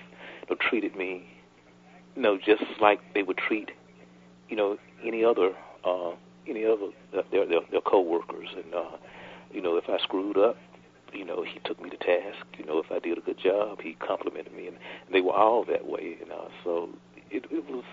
you 0.48 0.54
know, 0.54 0.56
treated 0.68 0.96
me 0.96 1.26
you 2.14 2.22
know 2.22 2.38
just 2.38 2.62
like 2.80 3.00
they 3.14 3.22
would 3.22 3.36
treat 3.36 3.70
you 4.48 4.56
know 4.56 4.78
any 5.04 5.24
other 5.24 5.54
uh, 5.86 6.10
any 6.48 6.64
other 6.64 6.88
their, 7.30 7.46
their 7.46 7.60
their 7.70 7.80
coworkers, 7.80 8.48
and 8.54 8.74
uh, 8.74 8.96
you 9.52 9.62
know 9.62 9.76
if 9.76 9.84
I 9.88 9.98
screwed 10.02 10.36
up, 10.36 10.56
you 11.12 11.24
know 11.24 11.44
he 11.44 11.60
took 11.64 11.80
me 11.82 11.90
to 11.90 11.96
task. 11.96 12.44
You 12.58 12.66
know 12.66 12.78
if 12.78 12.90
I 12.90 12.98
did 12.98 13.18
a 13.18 13.20
good 13.20 13.38
job, 13.38 13.80
he 13.80 13.94
complimented 13.94 14.54
me, 14.54 14.68
and 14.68 14.76
they 15.12 15.20
were 15.20 15.34
all 15.34 15.64
that 15.64 15.86
way. 15.86 16.16
You 16.20 16.28
know, 16.28 16.48
so 16.64 16.90
it, 17.30 17.44
it 17.50 17.64
was 17.70 17.84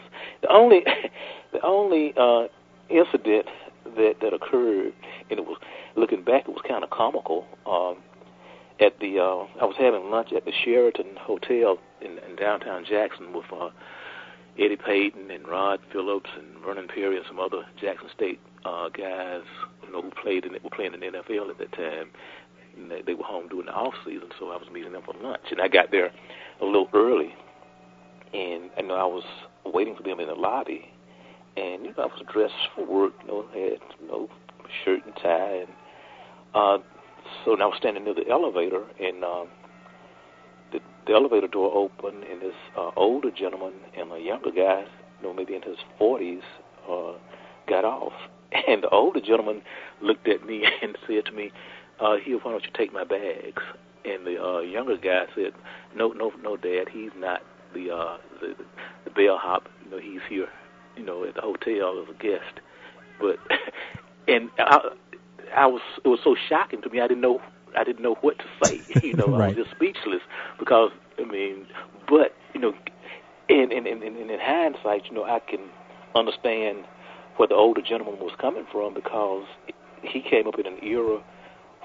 the 0.42 0.52
only 0.52 0.84
the 1.54 1.62
only 1.64 2.14
uh, 2.18 2.48
incident 2.90 3.48
that 3.96 4.16
that 4.22 4.34
occurred, 4.34 4.94
and 5.30 5.40
it 5.40 5.46
was 5.46 5.58
looking 5.96 6.24
back, 6.24 6.44
it 6.48 6.52
was 6.52 6.64
kind 6.68 6.84
of 6.84 6.90
comical. 6.90 7.46
Um, 7.66 7.98
at 8.80 9.00
the 9.00 9.20
uh, 9.20 9.46
I 9.62 9.66
was 9.66 9.76
having 9.78 10.10
lunch 10.10 10.34
at 10.36 10.46
the 10.46 10.52
Sheraton 10.64 11.16
Hotel 11.20 11.78
in, 12.02 12.18
in 12.28 12.36
downtown 12.36 12.86
Jackson 12.86 13.34
with 13.34 13.46
uh, 13.54 13.70
Eddie 14.58 14.78
Payton 14.78 15.32
and 15.32 15.48
Rod 15.48 15.80
Phillips 15.92 16.30
and 16.38 16.64
Vernon 16.64 16.88
Perry 16.88 17.18
and 17.18 17.26
some 17.28 17.40
other 17.40 17.64
Jackson 17.82 18.10
State 18.16 18.40
uh, 18.66 18.90
guys, 18.90 19.42
you 19.84 19.92
know, 19.92 20.02
who 20.02 20.12
played 20.22 20.46
in 20.46 20.54
were 20.64 20.70
playing 20.70 20.94
in 20.94 21.00
the 21.00 21.08
NFL 21.08 21.50
at 21.50 21.58
that 21.58 21.72
time. 21.74 22.10
And 22.78 22.90
they, 22.90 23.02
they 23.02 23.14
were 23.14 23.24
home 23.24 23.48
during 23.50 23.68
the 23.68 23.72
off 23.72 23.94
season, 24.06 24.30
so 24.40 24.50
I 24.50 24.58
was 24.58 24.68
meeting 24.72 24.94
them 24.94 25.04
for 25.06 25.14
lunch. 25.22 25.44
And 25.52 25.62
I 25.62 25.68
got 25.68 25.92
there 25.92 26.12
a 26.62 26.66
little 26.66 26.90
early, 26.94 27.34
and 28.34 28.70
and 28.78 28.92
I 28.92 29.06
was 29.06 29.24
waiting 29.66 29.96
for 29.96 30.04
them 30.04 30.20
in 30.20 30.28
the 30.28 30.36
lobby. 30.36 30.92
And 31.56 31.86
you 31.86 31.94
know, 31.96 32.04
I 32.04 32.06
was 32.06 32.22
dressed 32.32 32.54
for 32.76 32.86
work, 32.86 33.14
you 33.22 33.28
know, 33.28 33.46
had 33.54 33.80
you 34.02 34.08
know 34.08 34.30
shirt 34.84 35.06
and 35.06 35.16
tie, 35.16 35.66
and 35.66 35.70
uh, 36.56 36.78
so 37.46 37.54
I 37.54 37.66
was 37.66 37.76
standing 37.78 38.06
near 38.06 38.16
the 38.16 38.30
elevator, 38.30 38.84
and 39.00 39.24
um, 39.24 39.48
the 41.06 41.14
elevator 41.14 41.48
door 41.48 41.72
opened, 41.74 42.24
and 42.24 42.42
this 42.42 42.56
uh, 42.78 42.92
older 42.96 43.32
gentleman 43.32 43.74
and 43.98 44.12
a 44.12 44.20
younger 44.20 44.52
guy, 44.52 44.86
you 45.20 45.28
know, 45.28 45.34
maybe 45.34 45.56
in 45.56 45.62
his 45.62 45.78
40s, 46.00 46.42
uh, 46.90 47.18
got 47.68 47.86
off. 47.86 48.14
And 48.68 48.84
the 48.84 48.90
older 48.90 49.20
gentleman 49.20 49.64
looked 50.00 50.28
at 50.28 50.46
me 50.46 50.64
and 50.84 50.96
said 51.08 51.26
to 51.26 51.32
me, 51.32 51.52
uh, 52.00 52.18
"Here, 52.24 52.38
why 52.38 52.52
don't 52.52 52.64
you 52.64 52.70
take 52.78 52.94
my 52.94 53.04
bags?" 53.04 53.64
And 54.06 54.28
the 54.28 54.40
uh, 54.40 54.60
younger 54.60 54.96
guy 54.96 55.26
said, 55.34 55.54
"No, 55.96 56.10
no, 56.10 56.32
no, 56.44 56.56
Dad. 56.56 56.88
He's 56.92 57.10
not 57.18 57.42
the 57.74 57.90
uh, 57.90 58.18
the, 58.42 58.56
the 59.06 59.10
bellhop. 59.10 59.70
You 59.84 59.90
know, 59.90 59.98
he's 59.98 60.22
here, 60.30 60.50
you 60.96 61.04
know, 61.04 61.24
at 61.24 61.34
the 61.34 61.42
hotel 61.42 62.00
as 62.04 62.14
a 62.14 62.22
guest." 62.22 62.60
But 63.20 63.40
and 64.28 64.52
I, 64.60 64.90
I 65.56 65.66
was 65.66 65.82
it 66.06 66.08
was 66.08 66.20
so 66.24 66.36
shocking 66.48 66.84
to 66.84 66.90
me. 66.90 67.02
I 67.02 67.08
didn't 67.08 67.22
know 67.22 67.42
I 67.78 67.84
didn't 67.84 68.04
know 68.04 68.16
what 68.22 68.38
to 68.40 68.46
say. 68.64 68.82
You 69.04 69.14
know, 69.14 69.28
right. 69.28 69.46
I 69.46 69.48
was 69.48 69.56
just 69.56 69.72
speechless 69.72 70.22
because 70.60 70.92
I 71.20 71.26
mean, 71.26 71.68
but 72.08 72.34
you 72.54 72.60
know, 72.60 72.74
in 73.50 73.72
in 73.72 73.86
in, 73.88 74.04
in 74.04 74.30
in 74.30 74.40
hindsight, 74.40 75.06
you 75.08 75.14
know, 75.14 75.24
I 75.24 75.40
can 75.40 75.70
understand 76.16 76.86
where 77.38 77.48
the 77.48 77.56
older 77.56 77.82
gentleman 77.82 78.20
was 78.20 78.34
coming 78.40 78.66
from 78.72 78.94
because 78.94 79.46
he 80.02 80.22
came 80.22 80.48
up 80.48 80.60
in 80.60 80.68
an 80.68 80.78
era 80.84 81.22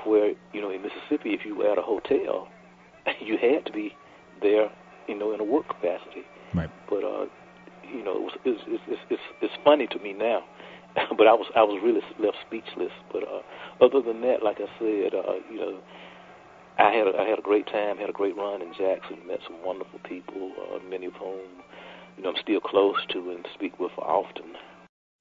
where 0.05 0.35
you 0.53 0.61
know 0.61 0.71
in 0.71 0.83
Mississippi, 0.83 1.31
if 1.35 1.45
you 1.45 1.57
were 1.57 1.71
at 1.73 1.79
a 1.79 1.83
hotel, 1.83 2.49
you 3.21 3.37
had 3.39 3.67
to 3.67 3.73
be 3.73 3.95
there, 4.43 4.71
you 5.07 5.19
know, 5.19 5.33
in 5.33 5.41
a 5.41 5.45
work 5.45 5.69
capacity. 5.69 6.25
Right. 6.55 6.71
But 6.89 7.05
uh, 7.05 7.27
you 7.93 8.05
know, 8.05 8.17
it 8.17 8.23
was 8.23 8.33
it's 8.45 8.63
it's 8.67 9.03
it's, 9.11 9.23
it's 9.41 9.55
funny 9.65 9.87
to 9.89 9.99
me 9.99 10.13
now. 10.13 10.45
but 11.17 11.27
I 11.27 11.35
was 11.35 11.47
I 11.55 11.63
was 11.63 11.81
really 11.83 12.01
left 12.19 12.39
speechless. 12.47 12.93
But 13.13 13.25
uh, 13.25 13.43
other 13.85 14.03
than 14.03 14.21
that, 14.23 14.43
like 14.43 14.59
I 14.61 14.69
said, 14.79 15.15
uh, 15.15 15.35
you 15.51 15.59
know, 15.59 15.79
I 16.79 16.93
had 16.93 17.07
a, 17.07 17.19
I 17.19 17.29
had 17.29 17.39
a 17.39 17.43
great 17.43 17.67
time, 17.67 17.99
had 17.99 18.09
a 18.09 18.13
great 18.13 18.37
run 18.37 18.63
in 18.63 18.73
Jackson, 18.75 19.27
met 19.27 19.41
some 19.47 19.63
wonderful 19.65 20.01
people, 20.01 20.53
uh, 20.59 20.79
many 20.89 21.07
of 21.07 21.15
whom 21.15 21.63
you 22.17 22.23
know 22.23 22.31
I'm 22.31 22.37
still 22.43 22.61
close 22.61 22.97
to 23.13 23.31
and 23.31 23.47
speak 23.55 23.79
with 23.79 23.93
often. 23.99 24.57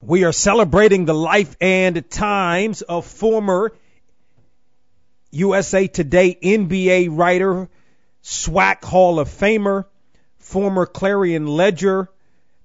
We 0.02 0.24
are 0.26 0.32
celebrating 0.32 1.06
the 1.06 1.16
life 1.16 1.56
and 1.60 2.08
times 2.10 2.84
of 2.84 3.06
former 3.06 3.74
USA 5.32 5.88
Today 5.88 6.38
NBA 6.42 7.10
writer, 7.12 7.68
SWAC 8.24 8.84
Hall 8.84 9.20
of 9.20 9.28
Famer, 9.28 9.86
former 10.38 10.86
Clarion 10.86 11.48
Ledger 11.48 12.10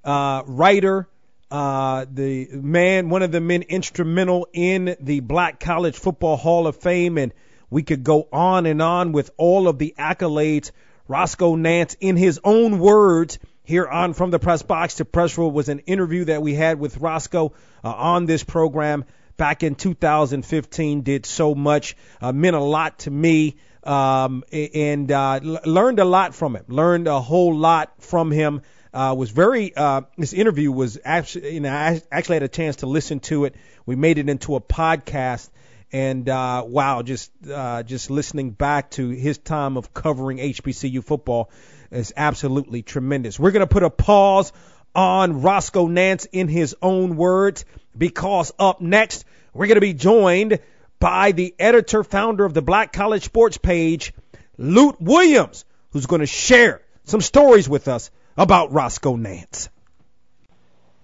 uh, 0.05 0.43
writer, 0.47 1.09
uh, 1.53 2.07
the 2.11 2.49
man, 2.51 3.11
one 3.11 3.23
of 3.23 3.31
the 3.31 3.41
men 3.41 3.61
instrumental 3.61 4.49
in 4.55 4.97
the 5.01 5.21
Black 5.21 5.61
College 5.61 5.95
Football 5.95 6.39
Hall 6.39 6.67
of 6.67 6.77
Fame, 6.77 7.19
and 7.19 7.35
we 7.69 7.83
could 7.83 8.03
go 8.03 8.27
on 8.33 8.65
and 8.65 8.81
on 8.81 9.13
with 9.13 9.31
all 9.37 9.69
of 9.69 9.77
the 9.77 9.95
accolades. 9.99 10.71
Roscoe 11.09 11.57
Nance, 11.57 11.95
in 12.01 12.17
his 12.17 12.41
own 12.43 12.79
words, 12.79 13.39
here 13.65 13.87
on 13.87 14.15
From 14.15 14.31
the 14.31 14.39
Press 14.39 14.63
Box 14.63 14.95
to 14.95 15.05
Press 15.05 15.37
Row 15.37 15.49
was 15.49 15.69
an 15.69 15.81
interview 15.81 16.25
that 16.25 16.41
we 16.41 16.55
had 16.55 16.81
with 16.81 16.97
Roscoe 16.97 17.53
uh, 17.85 17.93
on 17.93 18.25
this 18.25 18.43
program 18.43 19.05
back 19.37 19.63
in 19.63 19.75
2015. 19.75 21.03
Did 21.03 21.27
so 21.27 21.55
much, 21.55 21.99
uh, 22.23 22.33
meant 22.33 22.57
a 22.57 22.61
lot 22.61 23.01
to 23.01 23.11
me, 23.11 23.57
um, 23.85 24.43
and 24.51 25.13
uh, 25.13 25.39
learned 25.67 25.99
a 25.99 26.07
lot 26.07 26.35
from 26.35 26.57
him. 26.57 26.65
Learned 26.69 27.09
a 27.09 27.21
whole 27.21 27.55
lot 27.55 27.93
from 28.03 28.31
him 28.31 28.63
uh, 28.93 29.15
was 29.17 29.31
very. 29.31 29.75
Uh, 29.75 30.03
this 30.19 30.33
interview 30.33 30.71
was 30.71 30.99
actually, 31.05 31.55
you 31.55 31.61
know, 31.61 31.73
I 31.73 32.03
actually 32.11 32.37
had 32.37 32.43
a 32.43 32.49
chance 32.49 32.77
to 32.77 32.87
listen 32.87 33.21
to 33.21 33.47
it. 33.47 33.55
We 33.87 33.97
made 33.97 34.19
it 34.19 34.29
into 34.29 34.55
a 34.55 34.61
podcast, 34.61 35.49
and 35.93 36.29
uh, 36.29 36.65
wow, 36.67 37.03
just 37.03 37.31
uh, 37.51 37.83
just 37.83 38.11
listening 38.11 38.51
back 38.51 38.91
to 38.93 39.09
his 39.09 39.39
time 39.39 39.77
of 39.77 39.95
covering 39.95 40.39
HBCU 40.39 41.03
football 41.05 41.51
is 41.91 42.13
absolutely 42.17 42.83
tremendous. 42.83 43.39
We're 43.39 43.51
gonna 43.51 43.67
put 43.67 43.83
a 43.83 43.91
pause 43.91 44.53
on 44.95 45.41
Roscoe 45.41 45.87
Nance 45.87 46.27
in 46.31 46.49
his 46.49 46.77
own 46.83 47.17
words 47.17 47.65
because 47.97 48.53
up 48.59 48.81
next 48.81 49.25
we're 49.55 49.67
gonna 49.67 49.81
be 49.81 49.95
joined 49.95 50.59
by 50.99 51.33
the 51.33 51.55
editor 51.59 52.05
founder 52.05 52.45
of 52.45 52.55
the 52.55 52.63
Black 52.63 52.93
College 52.93 53.25
Sports 53.25 53.57
page, 53.57 54.15
Lut 54.57 55.01
Williams, 55.01 55.65
who's 55.91 56.07
to 56.21 56.27
share 56.27 56.83
some 57.05 57.21
stories 57.21 57.69
with 57.69 57.89
us 57.89 58.11
about 58.37 58.73
Roscoe 58.73 59.17
Nance. 59.17 59.69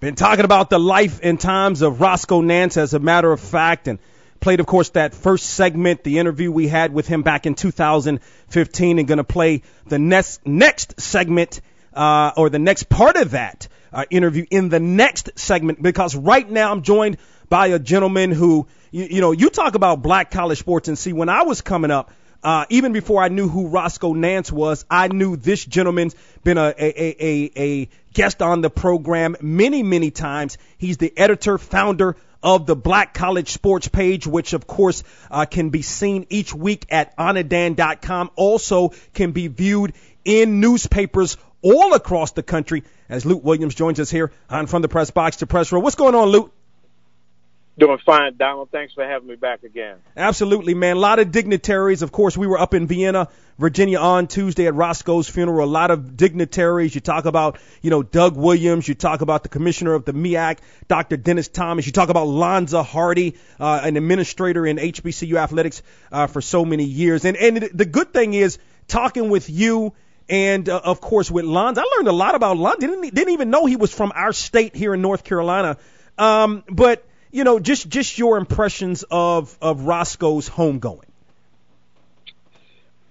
Been 0.00 0.14
talking 0.14 0.44
about 0.44 0.70
the 0.70 0.78
life 0.78 1.20
and 1.22 1.40
times 1.40 1.82
of 1.82 2.00
Roscoe 2.00 2.40
Nance 2.40 2.76
as 2.76 2.94
a 2.94 2.98
matter 3.00 3.32
of 3.32 3.40
fact, 3.40 3.88
and 3.88 3.98
played, 4.40 4.60
of 4.60 4.66
course, 4.66 4.90
that 4.90 5.14
first 5.14 5.44
segment, 5.50 6.04
the 6.04 6.18
interview 6.18 6.52
we 6.52 6.68
had 6.68 6.92
with 6.92 7.08
him 7.08 7.22
back 7.22 7.46
in 7.46 7.54
2015, 7.54 8.98
and 8.98 9.08
going 9.08 9.18
to 9.18 9.24
play 9.24 9.62
the 9.86 9.98
next 9.98 10.46
next 10.46 11.00
segment 11.00 11.60
uh, 11.94 12.32
or 12.36 12.48
the 12.48 12.60
next 12.60 12.88
part 12.88 13.16
of 13.16 13.32
that 13.32 13.66
uh, 13.92 14.04
interview 14.10 14.46
in 14.50 14.68
the 14.68 14.80
next 14.80 15.30
segment 15.36 15.82
because 15.82 16.14
right 16.14 16.48
now 16.48 16.70
I'm 16.70 16.82
joined 16.82 17.18
by 17.48 17.68
a 17.68 17.78
gentleman 17.78 18.30
who, 18.30 18.66
you, 18.90 19.04
you 19.04 19.20
know, 19.20 19.32
you 19.32 19.50
talk 19.50 19.74
about 19.74 20.02
black 20.02 20.30
college 20.30 20.58
sports 20.58 20.88
and 20.88 20.98
see 20.98 21.12
when 21.12 21.28
I 21.28 21.42
was 21.42 21.60
coming 21.62 21.90
up, 21.90 22.12
uh, 22.42 22.66
even 22.70 22.92
before 22.92 23.22
I 23.22 23.28
knew 23.28 23.48
who 23.48 23.68
Roscoe 23.68 24.12
Nance 24.12 24.52
was, 24.52 24.84
I 24.90 25.08
knew 25.08 25.36
this 25.36 25.64
gentleman's 25.64 26.14
been 26.44 26.58
a, 26.58 26.72
a, 26.78 27.16
a, 27.24 27.50
a 27.56 27.88
guest 28.12 28.42
on 28.42 28.60
the 28.60 28.70
program 28.70 29.36
many, 29.40 29.82
many 29.82 30.10
times. 30.10 30.58
He's 30.76 30.98
the 30.98 31.12
editor, 31.16 31.58
founder 31.58 32.16
of 32.42 32.66
the 32.66 32.76
Black 32.76 33.14
College 33.14 33.50
Sports 33.50 33.88
page, 33.88 34.26
which 34.26 34.52
of 34.52 34.66
course 34.66 35.02
uh, 35.30 35.44
can 35.46 35.70
be 35.70 35.82
seen 35.82 36.26
each 36.30 36.54
week 36.54 36.86
at 36.90 37.16
anadan.com. 37.16 38.30
Also 38.36 38.92
can 39.14 39.32
be 39.32 39.48
viewed 39.48 39.94
in 40.24 40.60
newspapers 40.60 41.36
all 41.62 41.94
across 41.94 42.32
the 42.32 42.42
country. 42.42 42.84
As 43.08 43.26
Lut 43.26 43.42
Williams 43.42 43.74
joins 43.74 43.98
us 43.98 44.10
here 44.10 44.30
on 44.48 44.66
From 44.66 44.82
the 44.82 44.88
Press 44.88 45.10
Box 45.10 45.38
to 45.38 45.46
Press 45.46 45.72
Row. 45.72 45.80
What's 45.80 45.96
going 45.96 46.14
on, 46.14 46.30
Lut? 46.30 46.50
Doing 47.78 47.98
fine, 48.04 48.36
Donald. 48.36 48.70
Thanks 48.72 48.92
for 48.92 49.06
having 49.06 49.28
me 49.28 49.36
back 49.36 49.62
again. 49.62 49.98
Absolutely, 50.16 50.74
man. 50.74 50.96
A 50.96 50.98
lot 50.98 51.20
of 51.20 51.30
dignitaries. 51.30 52.02
Of 52.02 52.10
course, 52.10 52.36
we 52.36 52.48
were 52.48 52.58
up 52.58 52.74
in 52.74 52.88
Vienna, 52.88 53.28
Virginia 53.56 54.00
on 54.00 54.26
Tuesday 54.26 54.66
at 54.66 54.74
Roscoe's 54.74 55.28
funeral. 55.28 55.64
A 55.64 55.70
lot 55.70 55.92
of 55.92 56.16
dignitaries. 56.16 56.92
You 56.92 57.00
talk 57.00 57.24
about, 57.24 57.60
you 57.80 57.90
know, 57.90 58.02
Doug 58.02 58.36
Williams. 58.36 58.88
You 58.88 58.96
talk 58.96 59.20
about 59.20 59.44
the 59.44 59.48
commissioner 59.48 59.94
of 59.94 60.04
the 60.04 60.12
MEAC, 60.12 60.58
Dr. 60.88 61.16
Dennis 61.16 61.46
Thomas. 61.46 61.86
You 61.86 61.92
talk 61.92 62.08
about 62.08 62.26
Lonza 62.26 62.84
Hardy, 62.84 63.36
uh, 63.60 63.80
an 63.84 63.96
administrator 63.96 64.66
in 64.66 64.78
HBCU 64.78 65.36
athletics 65.36 65.82
uh, 66.10 66.26
for 66.26 66.40
so 66.40 66.64
many 66.64 66.84
years. 66.84 67.24
And 67.24 67.36
and 67.36 67.58
the 67.72 67.84
good 67.84 68.12
thing 68.12 68.34
is 68.34 68.58
talking 68.88 69.30
with 69.30 69.48
you 69.48 69.92
and 70.28 70.68
uh, 70.68 70.80
of 70.82 71.00
course 71.00 71.30
with 71.30 71.44
Lonza. 71.44 71.78
I 71.78 71.96
learned 71.96 72.08
a 72.08 72.12
lot 72.12 72.34
about 72.34 72.56
Lonza. 72.56 72.80
Didn't 72.80 73.14
didn't 73.14 73.34
even 73.34 73.50
know 73.50 73.66
he 73.66 73.76
was 73.76 73.92
from 73.94 74.10
our 74.16 74.32
state 74.32 74.74
here 74.74 74.94
in 74.94 75.00
North 75.00 75.22
Carolina. 75.22 75.76
Um, 76.18 76.64
but 76.68 77.07
you 77.30 77.44
know, 77.44 77.58
just 77.58 77.88
just 77.88 78.18
your 78.18 78.38
impressions 78.38 79.04
of 79.10 79.56
of 79.60 79.82
Roscoe's 79.82 80.48
homegoing. 80.48 81.04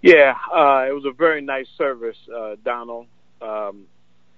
Yeah, 0.02 0.36
uh, 0.54 0.86
it 0.88 0.94
was 0.94 1.06
a 1.06 1.12
very 1.12 1.42
nice 1.42 1.68
service, 1.78 2.18
uh, 2.34 2.56
Donald. 2.64 3.08
Um, 3.42 3.86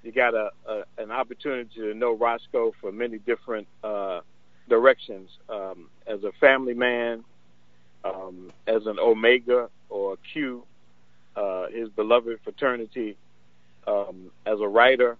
you 0.04 0.12
got 0.12 0.34
a, 0.34 0.52
a 0.68 0.84
an 0.98 1.12
opportunity 1.12 1.70
to 1.76 1.94
know 1.94 2.14
Roscoe 2.14 2.74
for 2.80 2.92
many 2.92 3.18
different 3.18 3.68
uh, 3.84 4.22
directions. 4.68 5.30
Um, 5.50 5.90
as 6.08 6.24
a 6.24 6.32
family 6.40 6.74
man, 6.74 7.24
um, 8.04 8.52
as 8.68 8.86
an 8.86 9.00
Omega 9.00 9.70
or 9.90 10.18
Q, 10.34 10.64
uh, 11.36 11.68
his 11.68 11.90
beloved 11.90 12.40
fraternity, 12.44 13.18
um, 13.86 14.32
as 14.46 14.60
a 14.60 14.68
writer, 14.68 15.18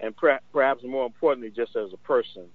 and 0.00 0.16
per- 0.16 0.40
perhaps 0.52 0.82
more 0.82 1.06
importantly, 1.06 1.50
just 1.50 1.76
as 1.76 1.92
a 1.92 1.96
person 1.98 2.48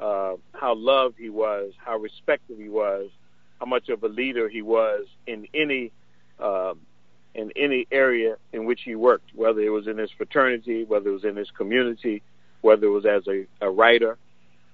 uh, 0.00 0.34
how 0.52 0.74
loved 0.74 1.16
he 1.18 1.30
was, 1.30 1.72
how 1.78 1.96
respected 1.98 2.58
he 2.58 2.68
was, 2.68 3.10
how 3.60 3.66
much 3.66 3.88
of 3.88 4.02
a 4.02 4.08
leader 4.08 4.48
he 4.48 4.62
was 4.62 5.06
in 5.26 5.46
any 5.54 5.92
uh, 6.40 6.74
in 7.34 7.50
any 7.56 7.86
area 7.90 8.36
in 8.52 8.64
which 8.64 8.80
he 8.84 8.94
worked, 8.94 9.30
whether 9.34 9.60
it 9.60 9.68
was 9.68 9.86
in 9.86 9.98
his 9.98 10.10
fraternity, 10.16 10.84
whether 10.84 11.10
it 11.10 11.12
was 11.12 11.24
in 11.24 11.36
his 11.36 11.50
community, 11.50 12.22
whether 12.60 12.86
it 12.86 12.90
was 12.90 13.04
as 13.04 13.26
a, 13.26 13.46
a 13.60 13.70
writer, 13.70 14.16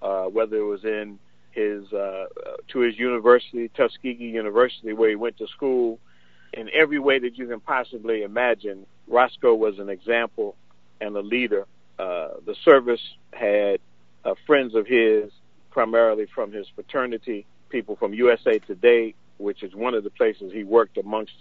uh, 0.03 0.25
whether 0.25 0.57
it 0.57 0.65
was 0.65 0.85
in 0.85 1.19
his 1.53 1.93
uh, 1.93 2.27
to 2.69 2.81
his 2.81 2.99
university, 2.99 3.69
Tuskegee 3.77 4.25
University, 4.25 4.93
where 4.93 5.11
he 5.11 5.17
went 5.17 5.37
to 5.39 5.47
school. 5.49 5.99
In 6.53 6.69
every 6.75 6.99
way 6.99 7.19
that 7.21 7.39
you 7.39 7.47
can 7.47 7.61
possibly 7.61 8.23
imagine, 8.23 8.85
Roscoe 9.07 9.55
was 9.55 9.79
an 9.79 9.89
example 9.89 10.57
and 11.01 11.17
a 11.17 11.21
leader. 11.21 11.67
Uh, 11.99 12.29
the 12.45 12.57
service 12.65 13.01
had 13.33 13.81
uh, 14.25 14.35
friends 14.47 14.75
of 14.75 14.87
his, 14.87 15.31
primarily 15.71 16.27
from 16.35 16.53
his 16.53 16.67
fraternity, 16.75 17.47
people 17.69 17.97
from 17.97 18.13
USA 18.15 18.59
Today, 18.59 19.15
which 19.39 19.63
is 19.63 19.75
one 19.75 19.95
of 19.95 20.05
the 20.05 20.11
places 20.11 20.53
he 20.53 20.65
worked 20.65 20.99
amongst 20.99 21.33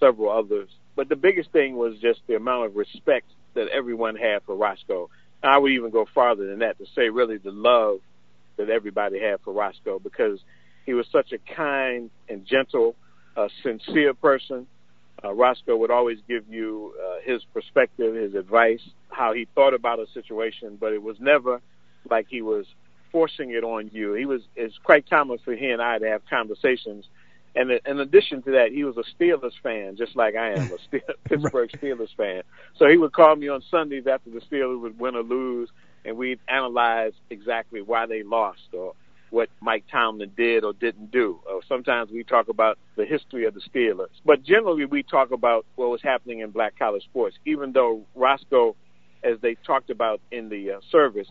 several 0.00 0.30
others. 0.30 0.68
But 0.96 1.08
the 1.08 1.16
biggest 1.16 1.50
thing 1.50 1.76
was 1.76 1.98
just 2.00 2.20
the 2.26 2.36
amount 2.36 2.66
of 2.66 2.76
respect 2.76 3.26
that 3.54 3.68
everyone 3.68 4.16
had 4.16 4.42
for 4.44 4.54
Roscoe. 4.54 5.10
I 5.42 5.58
would 5.58 5.72
even 5.72 5.90
go 5.90 6.06
farther 6.14 6.46
than 6.46 6.60
that 6.60 6.78
to 6.78 6.86
say 6.94 7.10
really 7.10 7.36
the 7.36 7.50
love 7.50 8.00
that 8.56 8.70
everybody 8.70 9.20
had 9.20 9.40
for 9.42 9.52
Roscoe 9.52 9.98
because 9.98 10.40
he 10.86 10.94
was 10.94 11.06
such 11.10 11.32
a 11.32 11.38
kind 11.54 12.10
and 12.28 12.46
gentle, 12.46 12.94
uh, 13.36 13.48
sincere 13.62 14.14
person. 14.14 14.66
Uh, 15.22 15.32
Roscoe 15.32 15.76
would 15.76 15.90
always 15.90 16.18
give 16.28 16.44
you 16.48 16.94
uh, 17.02 17.16
his 17.24 17.42
perspective, 17.52 18.14
his 18.14 18.34
advice, 18.34 18.82
how 19.10 19.32
he 19.32 19.46
thought 19.54 19.74
about 19.74 19.98
a 19.98 20.06
situation, 20.12 20.76
but 20.80 20.92
it 20.92 21.02
was 21.02 21.16
never 21.20 21.60
like 22.10 22.26
he 22.28 22.42
was 22.42 22.66
forcing 23.12 23.50
it 23.50 23.64
on 23.64 23.90
you. 23.92 24.14
He 24.14 24.26
was 24.26 24.42
it's 24.56 24.76
quite 24.82 25.08
common 25.08 25.38
for 25.44 25.54
he 25.54 25.70
and 25.70 25.80
I 25.80 25.98
to 25.98 26.08
have 26.08 26.22
conversations. 26.28 27.06
And 27.56 27.70
in 27.70 28.00
addition 28.00 28.42
to 28.42 28.50
that, 28.52 28.72
he 28.72 28.82
was 28.82 28.96
a 28.96 29.04
Steelers 29.14 29.52
fan, 29.62 29.96
just 29.96 30.16
like 30.16 30.34
I 30.34 30.54
am, 30.54 30.72
a 30.72 30.78
Steel, 30.88 31.00
Pittsburgh 31.22 31.70
Steelers 31.70 32.14
fan. 32.16 32.42
So 32.76 32.88
he 32.88 32.96
would 32.96 33.12
call 33.12 33.36
me 33.36 33.48
on 33.48 33.62
Sundays 33.70 34.08
after 34.08 34.30
the 34.30 34.40
Steelers 34.40 34.80
would 34.80 34.98
win 34.98 35.14
or 35.14 35.22
lose, 35.22 35.68
and 36.04 36.16
we'd 36.16 36.40
analyze 36.48 37.12
exactly 37.30 37.80
why 37.80 38.06
they 38.06 38.24
lost 38.24 38.62
or 38.72 38.94
what 39.30 39.48
Mike 39.60 39.84
Tomlin 39.90 40.32
did 40.36 40.64
or 40.64 40.72
didn't 40.72 41.10
do. 41.12 41.38
Or 41.46 41.60
sometimes 41.68 42.10
we 42.10 42.24
talk 42.24 42.48
about 42.48 42.78
the 42.96 43.04
history 43.04 43.44
of 43.46 43.54
the 43.54 43.60
Steelers. 43.60 44.08
But 44.24 44.42
generally, 44.42 44.84
we 44.84 45.04
talk 45.04 45.30
about 45.30 45.64
what 45.76 45.90
was 45.90 46.02
happening 46.02 46.40
in 46.40 46.50
black 46.50 46.78
college 46.78 47.04
sports, 47.04 47.36
even 47.44 47.72
though 47.72 48.02
Roscoe, 48.16 48.74
as 49.22 49.38
they 49.40 49.54
talked 49.66 49.90
about 49.90 50.20
in 50.32 50.48
the 50.48 50.72
uh, 50.72 50.80
service, 50.90 51.28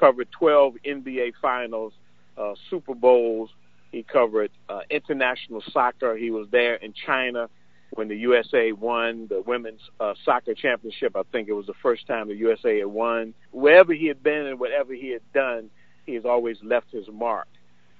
covered 0.00 0.32
12 0.32 0.74
NBA 0.86 1.32
finals, 1.42 1.92
uh, 2.38 2.54
Super 2.70 2.94
Bowls. 2.94 3.50
He 3.92 4.02
covered 4.02 4.50
uh, 4.68 4.80
international 4.88 5.62
soccer. 5.70 6.16
He 6.16 6.30
was 6.30 6.48
there 6.50 6.76
in 6.76 6.94
China 7.06 7.48
when 7.90 8.08
the 8.08 8.16
USA 8.16 8.72
won 8.72 9.26
the 9.28 9.42
women's 9.46 9.80
uh, 9.98 10.14
soccer 10.24 10.54
championship. 10.54 11.16
I 11.16 11.22
think 11.30 11.48
it 11.48 11.52
was 11.52 11.66
the 11.66 11.74
first 11.82 12.06
time 12.06 12.28
the 12.28 12.34
USA 12.36 12.78
had 12.78 12.86
won. 12.86 13.34
Wherever 13.50 13.92
he 13.92 14.06
had 14.06 14.22
been 14.22 14.46
and 14.46 14.58
whatever 14.58 14.94
he 14.94 15.10
had 15.10 15.22
done, 15.34 15.70
he 16.06 16.14
has 16.14 16.24
always 16.24 16.56
left 16.62 16.90
his 16.92 17.06
mark. 17.12 17.48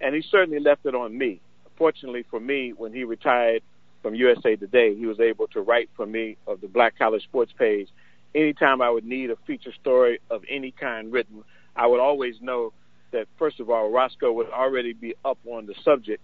And 0.00 0.14
he 0.14 0.22
certainly 0.22 0.60
left 0.60 0.86
it 0.86 0.94
on 0.94 1.16
me. 1.18 1.40
Fortunately 1.76 2.24
for 2.30 2.40
me, 2.40 2.72
when 2.72 2.92
he 2.92 3.04
retired 3.04 3.62
from 4.00 4.14
USA 4.14 4.56
Today, 4.56 4.94
he 4.94 5.06
was 5.06 5.20
able 5.20 5.48
to 5.48 5.60
write 5.60 5.90
for 5.96 6.06
me 6.06 6.36
of 6.46 6.60
the 6.60 6.68
Black 6.68 6.96
College 6.96 7.24
Sports 7.24 7.52
page. 7.58 7.88
Anytime 8.34 8.80
I 8.80 8.88
would 8.88 9.04
need 9.04 9.30
a 9.30 9.36
feature 9.46 9.72
story 9.80 10.20
of 10.30 10.42
any 10.48 10.70
kind 10.70 11.12
written, 11.12 11.42
I 11.76 11.86
would 11.86 12.00
always 12.00 12.34
know 12.40 12.72
that 13.12 13.26
first 13.38 13.60
of 13.60 13.70
all, 13.70 13.90
Roscoe 13.90 14.32
would 14.32 14.50
already 14.50 14.92
be 14.92 15.14
up 15.24 15.38
on 15.46 15.66
the 15.66 15.74
subject, 15.84 16.22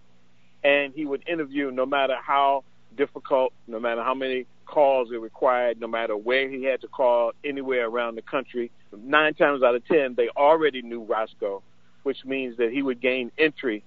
and 0.63 0.93
he 0.95 1.07
would 1.07 1.29
interview 1.29 1.71
no 1.71 1.87
matter 1.87 2.15
how 2.21 2.65
difficult, 2.97 3.53
no 3.67 3.79
matter 3.79 4.03
how 4.03 4.15
many 4.15 4.47
calls 4.67 5.11
it 5.13 5.21
required, 5.21 5.81
no 5.81 5.87
matter 5.87 6.17
where 6.17 6.49
he 6.49 6.65
had 6.65 6.81
to 6.81 6.89
call, 6.89 7.33
anywhere 7.45 7.87
around 7.87 8.17
the 8.17 8.23
country. 8.23 8.71
Nine 8.97 9.35
times 9.35 9.63
out 9.63 9.75
of 9.75 9.87
ten, 9.87 10.15
they 10.17 10.29
already 10.37 10.83
knew 10.83 11.03
Roscoe, 11.03 11.63
which 12.03 12.25
means 12.25 12.57
that 12.57 12.71
he 12.73 12.83
would 12.83 13.01
gain 13.01 13.31
entry 13.39 13.85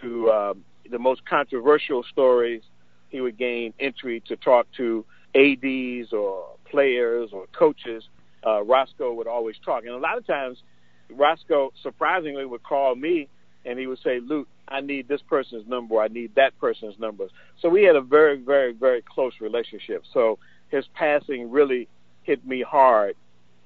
to 0.00 0.30
um, 0.30 0.64
the 0.90 0.98
most 0.98 1.24
controversial 1.24 2.04
stories. 2.10 2.62
He 3.08 3.20
would 3.20 3.38
gain 3.38 3.74
entry 3.80 4.22
to 4.28 4.36
talk 4.36 4.66
to 4.76 5.04
ads 5.34 6.12
or 6.12 6.56
players 6.70 7.30
or 7.32 7.46
coaches. 7.58 8.04
Uh, 8.46 8.62
Roscoe 8.62 9.12
would 9.12 9.26
always 9.26 9.56
talk, 9.64 9.84
and 9.84 9.92
a 9.92 9.98
lot 9.98 10.16
of 10.16 10.26
times, 10.26 10.58
Roscoe 11.12 11.72
surprisingly 11.82 12.44
would 12.44 12.62
call 12.62 12.94
me 12.94 13.28
and 13.64 13.78
he 13.78 13.86
would 13.86 13.98
say, 13.98 14.20
"Lut, 14.20 14.46
I 14.68 14.80
need 14.80 15.08
this 15.08 15.20
person's 15.22 15.66
number. 15.66 16.00
I 16.00 16.08
need 16.08 16.34
that 16.36 16.58
person's 16.58 16.98
number." 16.98 17.28
So 17.60 17.68
we 17.68 17.82
had 17.82 17.96
a 17.96 18.00
very, 18.00 18.36
very, 18.38 18.72
very 18.72 19.02
close 19.02 19.34
relationship. 19.40 20.04
So 20.12 20.38
his 20.68 20.86
passing 20.94 21.50
really 21.50 21.88
hit 22.22 22.46
me 22.46 22.62
hard 22.62 23.16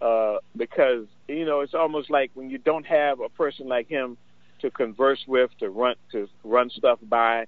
uh, 0.01 0.39
because 0.57 1.07
you 1.29 1.45
know 1.45 1.61
it's 1.61 1.75
almost 1.75 2.11
like 2.11 2.31
when 2.35 2.51
you 2.51 2.59
don't 2.59 2.87
have 2.87 3.21
a 3.21 3.29
person 3.29 3.69
like 3.69 3.89
him 3.89 4.17
to 4.61 4.71
converse 4.71 5.23
with, 5.27 5.51
to 5.61 5.71
run 5.71 5.95
to 6.13 6.29
run 6.43 6.71
stuff 6.71 6.99
by, 7.03 7.47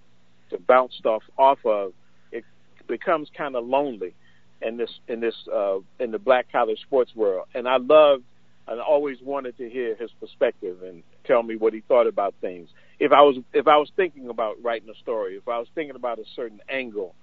to 0.50 0.58
bounce 0.58 0.94
stuff 0.98 1.22
off 1.36 1.58
of, 1.64 1.92
it 2.30 2.44
becomes 2.86 3.28
kind 3.36 3.56
of 3.56 3.66
lonely 3.66 4.14
in 4.62 4.76
this 4.76 4.90
in 5.08 5.20
this 5.20 5.34
uh, 5.52 5.78
in 5.98 6.10
the 6.10 6.18
black 6.18 6.50
college 6.52 6.80
sports 6.82 7.14
world. 7.14 7.46
And 7.54 7.68
I 7.68 7.76
love 7.78 8.22
and 8.68 8.80
always 8.80 9.18
wanted 9.22 9.56
to 9.58 9.68
hear 9.68 9.94
his 9.94 10.10
perspective 10.20 10.82
and 10.82 11.02
tell 11.24 11.42
me 11.42 11.56
what 11.56 11.72
he 11.72 11.80
thought 11.80 12.06
about 12.06 12.34
things. 12.40 12.68
If 12.98 13.12
I 13.12 13.22
was 13.22 13.36
if 13.52 13.66
I 13.66 13.76
was 13.76 13.90
thinking 13.96 14.28
about 14.28 14.62
writing 14.62 14.88
a 14.88 14.98
story, 15.02 15.36
if 15.36 15.48
I 15.48 15.58
was 15.58 15.68
thinking 15.74 15.96
about 15.96 16.18
a 16.18 16.24
certain 16.34 16.60
angle, 16.68 17.14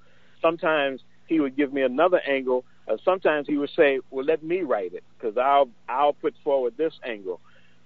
sometimes 0.41 1.01
he 1.27 1.39
would 1.39 1.55
give 1.55 1.73
me 1.73 1.81
another 1.81 2.21
angle. 2.27 2.63
Uh, 2.87 2.97
sometimes 3.03 3.47
he 3.47 3.57
would 3.57 3.71
say, 3.75 3.99
"Well, 4.11 4.25
let 4.25 4.43
me 4.43 4.61
write 4.61 4.93
it 4.93 5.03
because 5.17 5.37
I'll 5.37 5.69
I'll 5.89 6.13
put 6.13 6.35
forward 6.43 6.75
this 6.77 6.93
angle." 7.03 7.39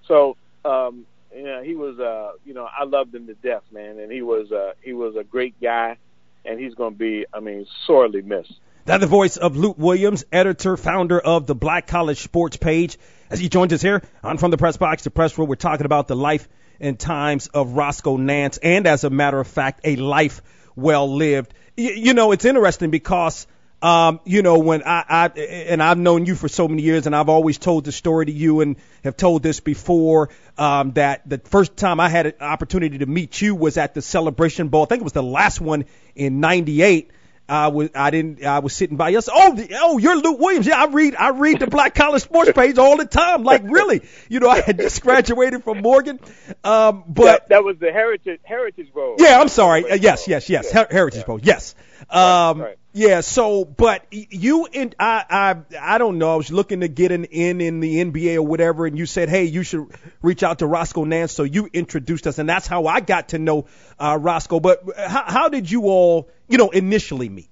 So 0.08 0.38
um, 0.66 1.06
you 1.36 1.44
know, 1.44 1.62
he 1.64 1.76
was 1.76 2.00
uh, 2.00 2.38
you 2.46 2.54
know 2.54 2.68
I 2.68 2.84
loved 2.84 3.14
him 3.14 3.28
to 3.28 3.34
death, 3.36 3.64
man, 3.72 4.00
and 4.00 4.12
he 4.12 4.22
was 4.22 4.52
uh, 4.52 4.74
he 4.82 4.94
was 4.94 5.16
a 5.16 5.24
great 5.24 5.60
guy, 5.62 5.98
and 6.46 6.60
he's 6.60 6.74
going 6.74 6.94
to 6.94 7.00
be 7.00 7.26
I 7.34 7.40
mean 7.40 7.66
sorely 7.86 8.22
missed. 8.22 8.60
That 8.88 9.02
the 9.02 9.06
voice 9.08 9.36
of 9.36 9.58
Lut 9.58 9.78
Williams, 9.78 10.24
editor, 10.32 10.78
founder 10.78 11.20
of 11.20 11.46
the 11.46 11.54
Black 11.54 11.88
College 11.88 12.22
Sports 12.22 12.56
page. 12.56 12.98
As 13.30 13.38
he 13.38 13.50
joins 13.50 13.74
us 13.74 13.82
here 13.82 14.02
on 14.24 14.38
From 14.38 14.50
the 14.50 14.56
Press 14.56 14.78
Box 14.78 15.04
to 15.04 15.12
Press 15.12 15.38
Row, 15.38 15.44
we're 15.44 15.56
talking 15.56 15.86
about 15.86 16.08
the 16.08 16.16
life 16.16 16.48
and 16.80 16.98
times 16.98 17.48
of 17.48 17.74
Roscoe 17.74 18.16
Nance, 18.16 18.58
and 18.64 18.88
as 18.88 19.04
a 19.04 19.10
matter 19.10 19.42
of 19.42 19.48
fact, 19.48 19.82
a 19.84 19.98
life 19.98 20.42
well 20.78 21.14
lived. 21.14 21.54
Y- 21.78 21.96
you 21.98 22.14
know, 22.14 22.32
it's 22.32 22.46
interesting 22.46 22.90
because, 22.90 23.46
um, 23.82 24.22
you 24.24 24.42
know, 24.42 24.60
when 24.60 24.84
I, 24.84 25.04
I, 25.10 25.28
and 25.38 25.84
I've 25.84 25.98
known 25.98 26.26
you 26.26 26.36
for 26.36 26.48
so 26.48 26.66
many 26.70 26.82
years, 26.82 27.08
and 27.08 27.14
I've 27.14 27.28
always 27.28 27.58
told 27.58 27.84
the 27.84 27.92
story 27.92 28.28
to 28.28 28.32
you 28.32 28.62
and 28.62 28.78
have 29.04 29.18
told 29.18 29.44
this 29.44 29.60
before, 29.60 30.30
um, 30.58 30.94
that 30.94 31.28
the 31.28 31.40
first 31.40 31.76
time 31.76 32.00
I 32.00 32.08
had 32.08 32.28
an 32.28 32.36
opportunity 32.40 33.00
to 33.00 33.06
meet 33.06 33.42
you 33.42 33.54
was 33.54 33.76
at 33.76 33.96
the 33.96 34.02
Celebration 34.02 34.70
Bowl. 34.70 34.84
I 34.84 34.86
think 34.86 35.02
it 35.02 35.04
was 35.04 35.12
the 35.12 35.22
last 35.22 35.60
one 35.60 35.84
in 36.16 36.40
'98 36.40 37.12
I 37.50 37.68
was 37.68 37.90
I 37.96 38.10
didn't 38.10 38.44
I 38.44 38.60
was 38.60 38.74
sitting 38.74 38.98
by 38.98 39.10
you. 39.10 39.22
Oh, 39.32 39.56
the, 39.56 39.70
oh, 39.82 39.98
you're 39.98 40.22
Lut 40.22 40.38
Williams. 40.38 40.68
Yeah, 40.68 40.82
I 40.82 40.88
read 40.88 41.16
I 41.16 41.30
read 41.30 41.60
the 41.60 41.68
Black 41.68 41.96
College 41.96 42.22
Sports 42.22 42.52
page 42.52 42.78
all 42.78 42.98
the 42.98 43.06
time. 43.06 43.44
Like 43.44 43.64
really, 43.66 44.02
you 44.28 44.40
know, 44.40 44.50
I 44.50 44.62
had 44.62 44.78
just 44.78 45.02
graduated 45.02 45.64
from 45.64 45.82
Morgan, 45.82 46.20
um, 46.64 47.04
but 47.08 47.24
that, 47.24 47.50
that 47.50 47.64
was 47.64 47.78
the 47.78 47.92
Heritage 47.92 48.42
Heritage 48.44 48.92
Bowl. 48.94 49.16
Yeah, 49.18 49.40
I'm 49.40 49.48
sorry. 49.48 49.90
Uh, 49.90 49.96
yes, 49.96 50.28
yes, 50.28 50.50
yes. 50.50 50.72
Her- 50.72 50.88
Heritage 50.90 51.22
yeah. 51.22 51.26
Bowl. 51.26 51.40
Yes. 51.42 51.76
Um, 52.10 52.20
right, 52.20 52.58
right. 52.60 52.78
Yeah. 52.94 53.22
So, 53.22 53.64
but 53.64 54.06
you 54.12 54.66
and 54.66 54.96
I, 55.00 55.24
I, 55.30 55.94
I 55.96 55.98
don't 56.00 56.18
know. 56.18 56.34
I 56.34 56.36
was 56.36 56.52
looking 56.52 56.80
to 56.80 56.88
get 56.88 57.12
an 57.12 57.26
in 57.26 57.62
in 57.62 57.80
the 57.80 58.04
NBA 58.04 58.38
or 58.38 58.42
whatever, 58.42 58.88
and 58.88 58.98
you 58.98 59.06
said, 59.06 59.30
hey, 59.30 59.44
you 59.44 59.62
should 59.62 59.88
reach 60.22 60.42
out 60.42 60.60
to 60.60 60.68
Roscoe 60.68 61.04
Nance. 61.04 61.32
So 61.32 61.44
you 61.44 61.70
introduced 61.72 62.26
us, 62.26 62.40
and 62.40 62.50
that's 62.50 62.66
how 62.66 62.88
I 62.88 63.02
got 63.02 63.30
to 63.30 63.40
know 63.40 63.68
uh, 64.00 64.18
Roscoe. 64.20 64.60
But 64.60 64.82
how, 64.98 65.24
how 65.28 65.50
did 65.50 65.70
you 65.70 65.84
all, 65.84 66.30
you 66.48 66.58
know, 66.58 66.70
initially 66.70 67.30
meet? 67.30 67.50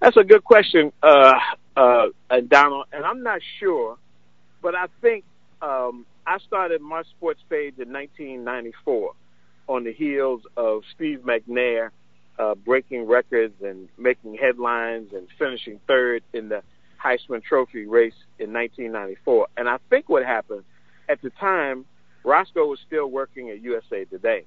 That's 0.00 0.16
a 0.16 0.24
good 0.24 0.44
question, 0.44 0.92
uh, 1.02 1.32
uh, 1.76 2.06
Donald, 2.46 2.86
and 2.92 3.04
I'm 3.04 3.22
not 3.22 3.40
sure, 3.58 3.96
but 4.62 4.74
I 4.74 4.86
think 5.00 5.24
um, 5.62 6.04
I 6.26 6.38
started 6.38 6.80
my 6.80 7.02
sports 7.02 7.40
page 7.48 7.74
in 7.78 7.92
1994 7.92 9.14
on 9.66 9.84
the 9.84 9.92
heels 9.92 10.42
of 10.56 10.82
Steve 10.94 11.20
McNair 11.20 11.90
uh, 12.38 12.54
breaking 12.54 13.06
records 13.06 13.54
and 13.62 13.88
making 13.98 14.34
headlines 14.34 15.10
and 15.12 15.28
finishing 15.38 15.80
third 15.86 16.22
in 16.32 16.48
the 16.48 16.62
Heisman 17.02 17.42
Trophy 17.42 17.86
race 17.86 18.14
in 18.38 18.52
1994. 18.52 19.48
And 19.56 19.68
I 19.68 19.78
think 19.90 20.08
what 20.08 20.24
happened 20.24 20.64
at 21.08 21.20
the 21.22 21.30
time, 21.30 21.84
Roscoe 22.24 22.66
was 22.66 22.78
still 22.86 23.06
working 23.06 23.50
at 23.50 23.60
USA 23.60 24.04
Today. 24.04 24.44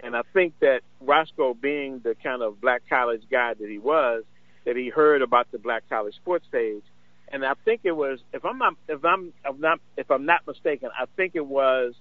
And 0.00 0.16
I 0.16 0.22
think 0.32 0.54
that 0.60 0.80
Roscoe, 1.00 1.54
being 1.54 2.00
the 2.02 2.14
kind 2.22 2.42
of 2.42 2.60
black 2.60 2.82
college 2.88 3.22
guy 3.30 3.54
that 3.54 3.68
he 3.68 3.78
was, 3.78 4.24
that 4.64 4.76
he 4.76 4.88
heard 4.88 5.22
about 5.22 5.50
the 5.50 5.58
black 5.58 5.82
college 5.88 6.14
sports 6.14 6.46
page, 6.50 6.82
and 7.30 7.44
I 7.44 7.54
think 7.64 7.82
it 7.84 7.92
was, 7.92 8.20
if 8.32 8.44
I'm 8.44 8.58
not, 8.58 8.74
if 8.88 9.04
I'm, 9.04 9.32
if 9.44 9.54
I'm 9.54 9.60
not, 9.60 9.80
if 9.96 10.10
I'm 10.10 10.24
not 10.24 10.46
mistaken, 10.46 10.88
I 10.98 11.04
think 11.16 11.32
it 11.34 11.44
was 11.44 11.94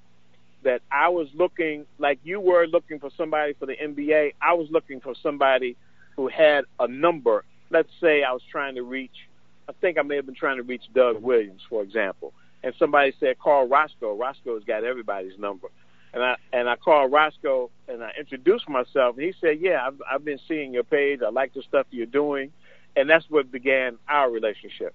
that 0.63 0.81
I 0.91 1.09
was 1.09 1.27
looking 1.33 1.85
like 1.97 2.19
you 2.23 2.39
were 2.39 2.65
looking 2.67 2.99
for 2.99 3.09
somebody 3.17 3.53
for 3.53 3.65
the 3.65 3.75
NBA. 3.75 4.33
I 4.41 4.53
was 4.53 4.67
looking 4.71 4.99
for 4.99 5.13
somebody 5.21 5.75
who 6.15 6.27
had 6.27 6.65
a 6.79 6.87
number. 6.87 7.43
Let's 7.69 7.89
say 8.01 8.23
I 8.23 8.33
was 8.33 8.41
trying 8.51 8.75
to 8.75 8.83
reach. 8.83 9.29
I 9.69 9.73
think 9.81 9.97
I 9.97 10.01
may 10.01 10.15
have 10.15 10.25
been 10.25 10.35
trying 10.35 10.57
to 10.57 10.63
reach 10.63 10.83
Doug 10.93 11.21
Williams, 11.21 11.61
for 11.69 11.83
example, 11.83 12.33
and 12.63 12.73
somebody 12.79 13.13
said 13.19 13.37
call 13.37 13.67
Roscoe. 13.67 14.15
Roscoe's 14.15 14.63
got 14.63 14.83
everybody's 14.83 15.37
number, 15.37 15.67
and 16.13 16.23
I 16.23 16.35
and 16.53 16.69
I 16.69 16.75
called 16.75 17.11
Roscoe 17.11 17.69
and 17.87 18.03
I 18.03 18.11
introduced 18.17 18.67
myself, 18.67 19.17
and 19.17 19.25
he 19.25 19.33
said, 19.39 19.59
"Yeah, 19.59 19.85
I've, 19.85 20.01
I've 20.09 20.25
been 20.25 20.39
seeing 20.47 20.73
your 20.73 20.83
page. 20.83 21.19
I 21.25 21.29
like 21.29 21.53
the 21.53 21.61
stuff 21.63 21.85
you're 21.91 22.05
doing," 22.05 22.51
and 22.95 23.09
that's 23.09 23.25
what 23.29 23.51
began 23.51 23.97
our 24.07 24.31
relationship. 24.31 24.93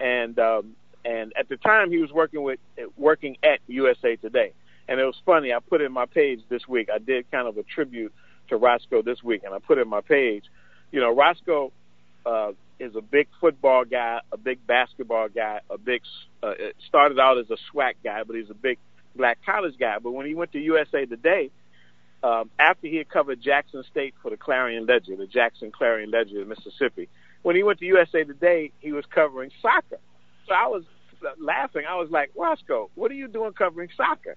And 0.00 0.38
um, 0.38 0.76
and 1.04 1.32
at 1.38 1.48
the 1.48 1.56
time, 1.56 1.90
he 1.90 1.98
was 1.98 2.12
working 2.12 2.42
with 2.42 2.58
working 2.96 3.36
at 3.42 3.60
USA 3.68 4.16
Today. 4.16 4.52
And 4.88 4.98
it 4.98 5.04
was 5.04 5.20
funny. 5.26 5.52
I 5.52 5.58
put 5.60 5.82
in 5.82 5.92
my 5.92 6.06
page 6.06 6.40
this 6.48 6.66
week. 6.66 6.88
I 6.92 6.98
did 6.98 7.30
kind 7.30 7.46
of 7.46 7.58
a 7.58 7.62
tribute 7.62 8.12
to 8.48 8.56
Roscoe 8.56 9.02
this 9.02 9.22
week, 9.22 9.42
and 9.44 9.54
I 9.54 9.58
put 9.58 9.78
in 9.78 9.88
my 9.88 10.00
page. 10.00 10.44
You 10.90 11.00
know, 11.00 11.14
Roscoe 11.14 11.72
uh, 12.24 12.52
is 12.80 12.96
a 12.96 13.02
big 13.02 13.28
football 13.40 13.84
guy, 13.84 14.20
a 14.32 14.36
big 14.38 14.66
basketball 14.66 15.28
guy, 15.28 15.60
a 15.70 15.76
big. 15.76 16.02
Uh, 16.42 16.52
started 16.88 17.18
out 17.18 17.38
as 17.38 17.46
a 17.50 17.56
SWAC 17.70 17.94
guy, 18.02 18.22
but 18.24 18.36
he's 18.36 18.50
a 18.50 18.54
big 18.54 18.78
black 19.14 19.38
college 19.44 19.74
guy. 19.78 19.98
But 20.02 20.12
when 20.12 20.26
he 20.26 20.34
went 20.34 20.52
to 20.52 20.58
USA 20.58 21.04
Today, 21.04 21.50
um, 22.22 22.50
after 22.58 22.86
he 22.86 22.96
had 22.96 23.08
covered 23.08 23.42
Jackson 23.42 23.84
State 23.90 24.14
for 24.22 24.30
the 24.30 24.36
Clarion 24.36 24.86
Ledger, 24.86 25.16
the 25.16 25.26
Jackson 25.26 25.70
Clarion 25.70 26.10
Ledger 26.10 26.40
in 26.42 26.48
Mississippi, 26.48 27.08
when 27.42 27.56
he 27.56 27.62
went 27.62 27.78
to 27.80 27.84
USA 27.84 28.24
Today, 28.24 28.72
he 28.80 28.92
was 28.92 29.04
covering 29.14 29.50
soccer. 29.60 30.00
So 30.46 30.54
I 30.54 30.66
was 30.68 30.84
laughing. 31.38 31.82
I 31.88 31.96
was 31.96 32.10
like, 32.10 32.30
Roscoe, 32.36 32.90
what 32.94 33.10
are 33.10 33.14
you 33.14 33.28
doing 33.28 33.52
covering 33.52 33.90
soccer? 33.96 34.36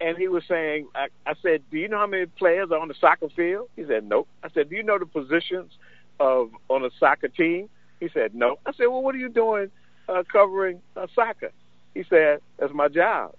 And 0.00 0.16
he 0.16 0.28
was 0.28 0.44
saying, 0.46 0.88
I, 0.94 1.08
I 1.26 1.34
said, 1.42 1.62
do 1.70 1.78
you 1.78 1.88
know 1.88 1.98
how 1.98 2.06
many 2.06 2.26
players 2.26 2.70
are 2.70 2.78
on 2.78 2.88
the 2.88 2.94
soccer 2.94 3.28
field? 3.30 3.68
He 3.76 3.84
said, 3.84 4.04
nope. 4.08 4.28
I 4.42 4.48
said, 4.50 4.70
do 4.70 4.76
you 4.76 4.82
know 4.82 4.98
the 4.98 5.06
positions 5.06 5.72
of 6.20 6.50
on 6.68 6.84
a 6.84 6.90
soccer 6.98 7.28
team? 7.28 7.68
He 8.00 8.08
said, 8.08 8.34
no. 8.34 8.58
I 8.64 8.72
said, 8.72 8.86
well, 8.86 9.02
what 9.02 9.14
are 9.14 9.18
you 9.18 9.28
doing 9.28 9.70
uh, 10.08 10.22
covering 10.30 10.80
uh, 10.96 11.08
soccer? 11.14 11.50
He 11.94 12.04
said, 12.08 12.40
that's 12.58 12.72
my 12.72 12.88
job. 12.88 13.34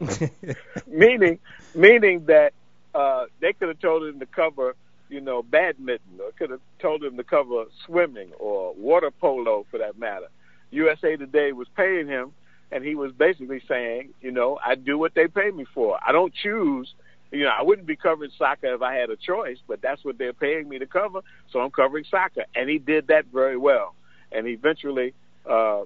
meaning, 0.86 1.38
meaning 1.74 2.24
that 2.26 2.54
uh, 2.94 3.26
they 3.40 3.52
could 3.52 3.68
have 3.68 3.80
told 3.80 4.04
him 4.04 4.20
to 4.20 4.26
cover, 4.26 4.74
you 5.10 5.20
know, 5.20 5.42
badminton, 5.42 6.18
or 6.18 6.32
could 6.32 6.50
have 6.50 6.60
told 6.78 7.04
him 7.04 7.16
to 7.18 7.24
cover 7.24 7.64
swimming 7.84 8.32
or 8.38 8.72
water 8.74 9.10
polo, 9.10 9.66
for 9.70 9.78
that 9.78 9.98
matter. 9.98 10.28
USA 10.70 11.16
Today 11.16 11.52
was 11.52 11.68
paying 11.76 12.06
him 12.06 12.32
and 12.72 12.84
he 12.84 12.94
was 12.94 13.12
basically 13.12 13.62
saying, 13.66 14.10
you 14.20 14.30
know, 14.30 14.58
I 14.64 14.74
do 14.74 14.98
what 14.98 15.14
they 15.14 15.26
pay 15.26 15.50
me 15.50 15.66
for. 15.74 15.98
I 16.06 16.12
don't 16.12 16.32
choose. 16.32 16.92
You 17.32 17.44
know, 17.44 17.50
I 17.56 17.62
wouldn't 17.62 17.86
be 17.86 17.96
covering 17.96 18.30
soccer 18.36 18.74
if 18.74 18.82
I 18.82 18.94
had 18.94 19.10
a 19.10 19.16
choice, 19.16 19.58
but 19.68 19.80
that's 19.82 20.04
what 20.04 20.18
they're 20.18 20.32
paying 20.32 20.68
me 20.68 20.78
to 20.78 20.86
cover, 20.86 21.20
so 21.52 21.60
I'm 21.60 21.70
covering 21.70 22.04
soccer. 22.10 22.44
And 22.54 22.68
he 22.68 22.78
did 22.78 23.06
that 23.08 23.26
very 23.32 23.56
well. 23.56 23.94
And 24.32 24.46
eventually 24.46 25.14
uh, 25.48 25.82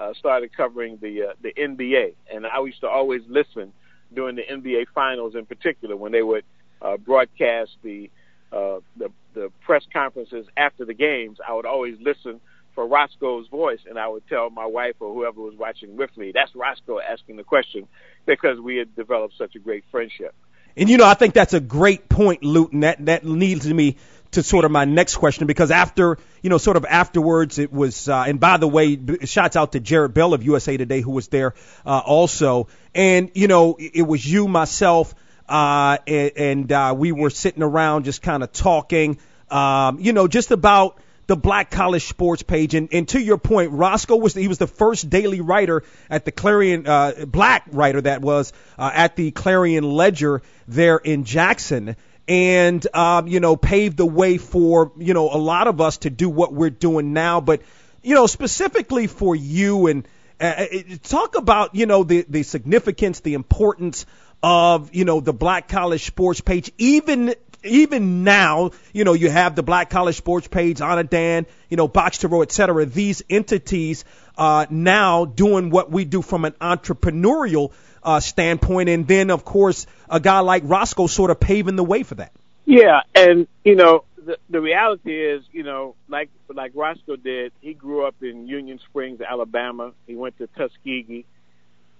uh, 0.00 0.14
started 0.18 0.56
covering 0.56 0.98
the 1.00 1.30
uh, 1.30 1.32
the 1.42 1.52
NBA. 1.52 2.14
And 2.32 2.46
I 2.46 2.60
used 2.60 2.80
to 2.80 2.88
always 2.88 3.22
listen 3.28 3.72
during 4.12 4.36
the 4.36 4.42
NBA 4.42 4.86
finals, 4.94 5.34
in 5.34 5.46
particular, 5.46 5.96
when 5.96 6.12
they 6.12 6.22
would 6.22 6.44
uh, 6.82 6.96
broadcast 6.96 7.72
the 7.82 8.10
uh, 8.52 8.78
the 8.96 9.10
the 9.34 9.50
press 9.64 9.84
conferences 9.92 10.46
after 10.56 10.84
the 10.84 10.94
games. 10.94 11.38
I 11.46 11.54
would 11.54 11.66
always 11.66 11.96
listen 12.00 12.40
for 12.74 12.86
Roscoe's 12.86 13.48
voice, 13.48 13.80
and 13.88 13.98
I 13.98 14.08
would 14.08 14.26
tell 14.28 14.50
my 14.50 14.66
wife 14.66 14.96
or 15.00 15.12
whoever 15.14 15.40
was 15.40 15.54
watching 15.56 15.96
with 15.96 16.16
me, 16.16 16.32
that's 16.32 16.54
Roscoe 16.54 17.00
asking 17.00 17.36
the 17.36 17.44
question 17.44 17.86
because 18.26 18.60
we 18.60 18.76
had 18.76 18.94
developed 18.94 19.34
such 19.38 19.54
a 19.54 19.58
great 19.58 19.84
friendship. 19.90 20.34
and 20.76 20.88
you 20.88 20.96
know, 20.96 21.06
I 21.06 21.14
think 21.14 21.34
that's 21.34 21.54
a 21.54 21.60
great 21.60 22.08
point, 22.08 22.42
Luton. 22.42 22.80
That 22.80 23.04
that 23.06 23.24
leads 23.24 23.66
me 23.66 23.96
to 24.34 24.42
sort 24.42 24.64
of 24.64 24.70
my 24.70 24.84
next 24.84 25.16
question 25.16 25.46
because 25.46 25.70
after 25.70 26.18
you 26.42 26.50
know 26.50 26.58
sort 26.58 26.76
of 26.76 26.84
afterwards 26.84 27.58
it 27.58 27.72
was 27.72 28.08
uh, 28.08 28.24
and 28.26 28.40
by 28.40 28.56
the 28.56 28.66
way 28.66 28.98
shouts 29.24 29.56
out 29.56 29.72
to 29.72 29.80
Jarrett 29.80 30.12
Bell 30.12 30.34
of 30.34 30.42
USA 30.42 30.76
Today 30.76 31.00
who 31.00 31.12
was 31.12 31.28
there 31.28 31.54
uh, 31.86 32.02
also 32.04 32.66
and 32.94 33.30
you 33.34 33.46
know 33.46 33.76
it 33.78 34.02
was 34.02 34.24
you 34.26 34.48
myself 34.48 35.14
uh, 35.48 35.98
and, 36.06 36.32
and 36.36 36.72
uh, 36.72 36.94
we 36.96 37.12
were 37.12 37.30
sitting 37.30 37.62
around 37.62 38.04
just 38.04 38.22
kind 38.22 38.42
of 38.42 38.50
talking 38.52 39.18
um, 39.50 40.00
you 40.00 40.12
know 40.12 40.26
just 40.26 40.50
about 40.50 40.98
the 41.26 41.36
Black 41.36 41.70
College 41.70 42.04
Sports 42.04 42.42
page. 42.42 42.74
And, 42.74 42.88
and 42.92 43.08
to 43.08 43.20
your 43.20 43.38
point, 43.38 43.72
Roscoe 43.72 44.16
was 44.16 44.34
he 44.34 44.48
was 44.48 44.58
the 44.58 44.66
first 44.66 45.08
daily 45.08 45.40
writer 45.40 45.82
at 46.10 46.24
the 46.24 46.32
Clarion, 46.32 46.86
uh, 46.86 47.24
black 47.26 47.64
writer 47.70 48.00
that 48.00 48.20
was 48.20 48.52
uh, 48.78 48.90
at 48.92 49.16
the 49.16 49.30
Clarion 49.30 49.84
Ledger 49.84 50.42
there 50.68 50.96
in 50.96 51.24
Jackson. 51.24 51.96
And 52.26 52.86
um, 52.94 53.28
you 53.28 53.40
know, 53.40 53.56
paved 53.56 53.98
the 53.98 54.06
way 54.06 54.38
for 54.38 54.92
you 54.96 55.12
know 55.12 55.30
a 55.30 55.36
lot 55.36 55.66
of 55.66 55.82
us 55.82 55.98
to 55.98 56.10
do 56.10 56.30
what 56.30 56.54
we're 56.54 56.70
doing 56.70 57.12
now. 57.12 57.42
But 57.42 57.60
you 58.02 58.14
know, 58.14 58.26
specifically 58.26 59.08
for 59.08 59.36
you 59.36 59.88
and 59.88 60.08
uh, 60.40 60.44
uh 60.44 60.66
talk 61.02 61.36
about 61.36 61.74
you 61.74 61.84
know 61.84 62.02
the 62.02 62.24
the 62.26 62.42
significance, 62.42 63.20
the 63.20 63.34
importance 63.34 64.06
of 64.42 64.94
you 64.94 65.04
know 65.04 65.20
the 65.20 65.32
Black 65.32 65.68
College 65.68 66.04
Sports 66.04 66.40
page, 66.40 66.70
even 66.76 67.34
even 67.64 68.24
now, 68.24 68.70
you 68.92 69.04
know, 69.04 69.12
you 69.12 69.30
have 69.30 69.56
the 69.56 69.62
Black 69.62 69.90
College 69.90 70.16
Sports 70.16 70.48
page, 70.48 70.78
Anadan, 70.78 71.46
you 71.68 71.76
know, 71.76 71.88
Box 71.88 72.18
to 72.18 72.28
Row, 72.28 72.42
et 72.42 72.52
cetera. 72.52 72.84
These 72.86 73.22
entities 73.28 74.04
uh, 74.36 74.66
now 74.70 75.24
doing 75.24 75.70
what 75.70 75.90
we 75.90 76.04
do 76.04 76.22
from 76.22 76.44
an 76.44 76.52
entrepreneurial 76.60 77.72
uh, 78.02 78.20
standpoint, 78.20 78.88
and 78.88 79.06
then 79.08 79.30
of 79.30 79.44
course 79.44 79.86
a 80.08 80.20
guy 80.20 80.40
like 80.40 80.62
Roscoe 80.66 81.06
sort 81.06 81.30
of 81.30 81.40
paving 81.40 81.76
the 81.76 81.84
way 81.84 82.02
for 82.02 82.16
that. 82.16 82.32
Yeah, 82.66 83.00
and 83.14 83.46
you 83.64 83.76
know 83.76 84.04
the 84.24 84.38
the 84.50 84.60
reality 84.60 85.14
is, 85.14 85.42
you 85.52 85.62
know, 85.62 85.94
like 86.08 86.30
like 86.52 86.72
Roscoe 86.74 87.16
did, 87.16 87.52
he 87.60 87.74
grew 87.74 88.06
up 88.06 88.16
in 88.22 88.46
Union 88.46 88.78
Springs, 88.90 89.20
Alabama. 89.20 89.92
He 90.06 90.16
went 90.16 90.38
to 90.38 90.46
Tuskegee 90.48 91.24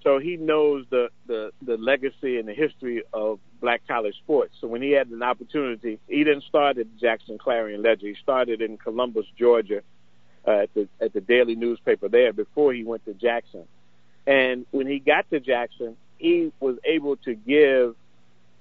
so 0.05 0.19
he 0.19 0.37
knows 0.37 0.85
the, 0.91 1.09
the, 1.27 1.51
the 1.63 1.79
legacy 1.79 2.39
and 2.39 2.47
the 2.47 2.53
history 2.53 3.03
of 3.15 3.41
black 3.63 3.81
college 3.89 4.15
sports. 4.23 4.55
So 4.61 4.69
when 4.69 4.83
he 4.83 4.91
had 4.91 5.09
an 5.09 5.23
opportunity, 5.23 5.99
he 6.07 6.23
didn't 6.23 6.45
start 6.45 6.77
at 6.77 6.87
Jackson 6.99 7.39
Clarion 7.39 7.83
Ledger. 7.83 8.09
He 8.09 8.17
started 8.23 8.61
in 8.61 8.77
Columbus, 8.77 9.25
Georgia, 9.39 9.81
uh, 10.47 10.51
at 10.51 10.75
the 10.75 10.89
at 11.01 11.15
the 11.15 11.23
daily 11.23 11.55
newspaper 11.55 12.09
there 12.09 12.35
before 12.35 12.75
he 12.75 12.85
went 12.85 13.03
to 13.07 13.15
Jackson. 13.15 13.65
And 14.27 14.67
when 14.73 14.87
he 14.87 14.99
got 14.99 15.29
to 15.31 15.41
Jackson, 15.41 15.97
he 16.19 16.53
was 16.61 16.77
able 16.85 17.17
to 17.17 17.35
give 17.35 17.97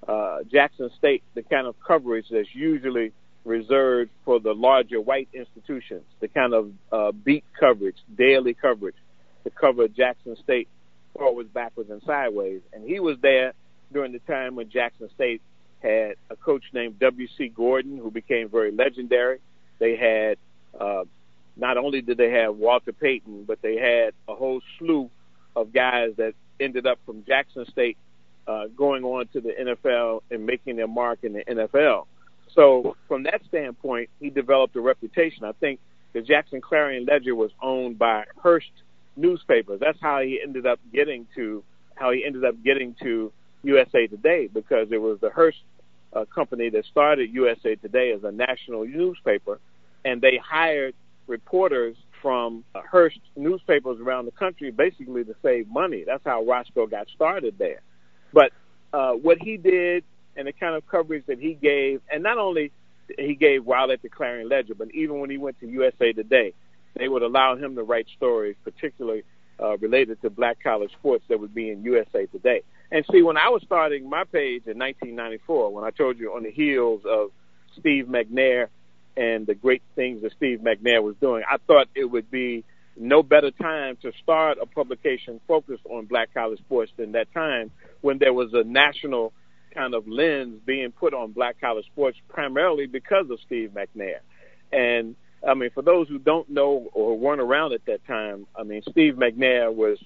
uh, 0.07 0.39
Jackson 0.49 0.89
State 0.97 1.23
the 1.33 1.43
kind 1.43 1.67
of 1.67 1.75
coverage 1.85 2.27
that's 2.31 2.53
usually 2.53 3.11
reserved 3.43 4.11
for 4.23 4.39
the 4.39 4.53
larger 4.53 5.01
white 5.01 5.27
institutions, 5.33 6.03
the 6.21 6.29
kind 6.29 6.53
of 6.53 6.71
uh, 6.93 7.11
beat 7.11 7.43
coverage, 7.59 7.97
daily 8.17 8.53
coverage 8.53 8.95
to 9.43 9.49
cover 9.49 9.89
Jackson 9.89 10.37
State 10.41 10.69
forwards, 11.17 11.49
backwards, 11.53 11.89
and 11.89 12.01
sideways. 12.05 12.61
And 12.73 12.83
he 12.83 12.99
was 12.99 13.17
there 13.21 13.53
during 13.91 14.11
the 14.11 14.19
time 14.19 14.55
when 14.55 14.69
Jackson 14.69 15.09
State 15.13 15.41
had 15.81 16.15
a 16.29 16.35
coach 16.35 16.63
named 16.73 16.99
W.C. 16.99 17.49
Gordon, 17.49 17.97
who 17.97 18.09
became 18.09 18.49
very 18.49 18.71
legendary. 18.71 19.39
They 19.79 19.95
had 19.95 20.37
uh, 20.79 21.03
not 21.57 21.77
only 21.77 22.01
did 22.01 22.17
they 22.17 22.31
have 22.31 22.55
Walter 22.55 22.93
Payton, 22.93 23.43
but 23.45 23.61
they 23.61 23.75
had 23.75 24.13
a 24.27 24.35
whole 24.35 24.61
slew 24.77 25.09
of 25.55 25.73
guys 25.73 26.13
that 26.17 26.33
ended 26.59 26.87
up 26.87 26.99
from 27.05 27.23
Jackson 27.25 27.65
State 27.69 27.97
uh, 28.47 28.65
going 28.75 29.03
on 29.03 29.27
to 29.27 29.41
the 29.41 29.51
NFL 29.51 30.21
and 30.31 30.45
making 30.45 30.77
their 30.77 30.87
mark 30.87 31.19
in 31.23 31.33
the 31.33 31.43
NFL. 31.45 32.05
So 32.53 32.95
from 33.07 33.23
that 33.23 33.41
standpoint, 33.47 34.09
he 34.19 34.29
developed 34.29 34.75
a 34.75 34.81
reputation. 34.81 35.43
I 35.43 35.53
think 35.53 35.79
the 36.13 36.21
Jackson 36.21 36.61
Clarion 36.61 37.05
Ledger 37.05 37.35
was 37.35 37.51
owned 37.61 37.97
by 37.97 38.25
Hearst 38.37 38.71
newspapers. 39.15 39.79
That's 39.79 39.99
how 40.01 40.21
he 40.21 40.39
ended 40.41 40.65
up 40.65 40.79
getting 40.93 41.27
to 41.35 41.63
how 41.95 42.11
he 42.11 42.25
ended 42.25 42.43
up 42.43 42.55
getting 42.63 42.95
to 43.01 43.31
USA 43.63 44.07
Today 44.07 44.47
because 44.47 44.87
it 44.91 45.01
was 45.01 45.19
the 45.21 45.29
Hearst 45.29 45.59
uh, 46.13 46.25
company 46.25 46.69
that 46.69 46.85
started 46.85 47.33
USA 47.33 47.75
Today 47.75 48.11
as 48.11 48.23
a 48.23 48.31
national 48.31 48.85
newspaper, 48.85 49.59
and 50.03 50.21
they 50.21 50.37
hired 50.37 50.95
reporters 51.27 51.95
from 52.21 52.63
uh, 52.73 52.81
Hearst 52.89 53.19
newspapers 53.35 53.99
around 53.99 54.25
the 54.25 54.31
country 54.31 54.71
basically 54.71 55.23
to 55.23 55.35
save 55.43 55.67
money. 55.67 56.03
That's 56.05 56.23
how 56.25 56.43
Roscoe 56.43 56.87
got 56.87 57.07
started 57.13 57.55
there. 57.57 57.81
But 58.31 58.51
uh, 58.93 59.13
what 59.13 59.37
he 59.39 59.57
did 59.57 60.03
and 60.35 60.47
the 60.47 60.53
kind 60.53 60.75
of 60.75 60.87
coverage 60.87 61.25
that 61.27 61.39
he 61.39 61.53
gave, 61.53 62.01
and 62.11 62.23
not 62.23 62.37
only 62.37 62.71
he 63.17 63.35
gave 63.35 63.65
while 63.65 63.91
at 63.91 64.01
the 64.01 64.09
Clarion 64.09 64.49
Ledger, 64.49 64.73
but 64.75 64.89
even 64.93 65.19
when 65.19 65.29
he 65.29 65.37
went 65.37 65.59
to 65.59 65.67
USA 65.67 66.13
Today, 66.13 66.53
they 66.95 67.07
would 67.07 67.23
allow 67.23 67.55
him 67.55 67.75
to 67.75 67.83
write 67.83 68.07
stories, 68.15 68.55
particularly 68.63 69.23
uh, 69.61 69.77
related 69.77 70.21
to 70.21 70.29
black 70.29 70.61
college 70.61 70.91
sports 70.93 71.23
that 71.29 71.39
would 71.39 71.53
be 71.53 71.69
in 71.69 71.83
USA 71.83 72.25
Today. 72.27 72.61
And 72.91 73.05
see, 73.11 73.21
when 73.23 73.37
I 73.37 73.49
was 73.49 73.61
starting 73.65 74.09
my 74.09 74.23
page 74.23 74.63
in 74.67 74.77
1994, 74.77 75.73
when 75.73 75.83
I 75.83 75.89
told 75.89 76.19
you 76.19 76.33
on 76.33 76.43
the 76.43 76.51
heels 76.51 77.01
of 77.05 77.31
Steve 77.79 78.05
McNair 78.05 78.67
and 79.17 79.47
the 79.47 79.55
great 79.55 79.81
things 79.95 80.21
that 80.21 80.31
Steve 80.33 80.59
McNair 80.59 81.01
was 81.01 81.15
doing, 81.19 81.43
I 81.49 81.57
thought 81.65 81.87
it 81.95 82.05
would 82.05 82.29
be 82.29 82.63
no 82.95 83.23
better 83.23 83.51
time 83.51 83.97
to 84.03 84.11
start 84.21 84.57
a 84.61 84.65
publication 84.65 85.39
focused 85.47 85.83
on 85.89 86.05
black 86.05 86.33
college 86.33 86.59
sports 86.59 86.91
than 86.97 87.13
that 87.13 87.33
time 87.33 87.71
when 88.01 88.19
there 88.19 88.33
was 88.33 88.53
a 88.53 88.63
national 88.63 89.33
kind 89.73 89.95
of 89.95 90.07
lens 90.07 90.59
being 90.65 90.91
put 90.91 91.13
on 91.13 91.31
black 91.31 91.59
college 91.59 91.85
sports 91.87 92.17
primarily 92.29 92.85
because 92.85 93.29
of 93.31 93.39
Steve 93.45 93.71
McNair. 93.75 94.19
And 94.71 95.15
I 95.47 95.53
mean, 95.53 95.69
for 95.73 95.81
those 95.81 96.07
who 96.07 96.19
don't 96.19 96.49
know 96.49 96.87
or 96.93 97.17
weren't 97.17 97.41
around 97.41 97.73
at 97.73 97.85
that 97.85 98.05
time, 98.07 98.47
I 98.57 98.63
mean, 98.63 98.81
Steve 98.89 99.15
McNair 99.15 99.73
was 99.73 99.97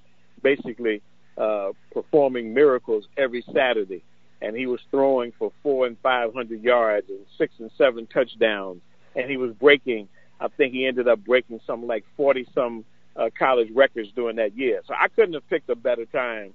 basically 0.41 1.01
uh, 1.37 1.69
performing 1.93 2.53
miracles 2.53 3.07
every 3.17 3.43
Saturday, 3.53 4.03
and 4.41 4.55
he 4.55 4.65
was 4.65 4.79
throwing 4.89 5.31
for 5.37 5.51
four 5.61 5.85
and 5.85 5.97
five 6.01 6.33
hundred 6.33 6.63
yards 6.63 7.07
and 7.09 7.19
six 7.37 7.53
and 7.59 7.69
seven 7.77 8.07
touchdowns, 8.07 8.81
and 9.15 9.29
he 9.29 9.37
was 9.37 9.51
breaking. 9.53 10.07
I 10.39 10.47
think 10.49 10.73
he 10.73 10.85
ended 10.85 11.07
up 11.07 11.23
breaking 11.23 11.59
something 11.67 11.87
like 11.87 12.05
forty 12.15 12.47
some 12.55 12.85
uh, 13.15 13.29
college 13.37 13.69
records 13.73 14.09
during 14.15 14.37
that 14.37 14.57
year. 14.57 14.81
So 14.87 14.93
I 14.93 15.07
couldn't 15.07 15.33
have 15.33 15.47
picked 15.49 15.69
a 15.69 15.75
better 15.75 16.05
time 16.05 16.53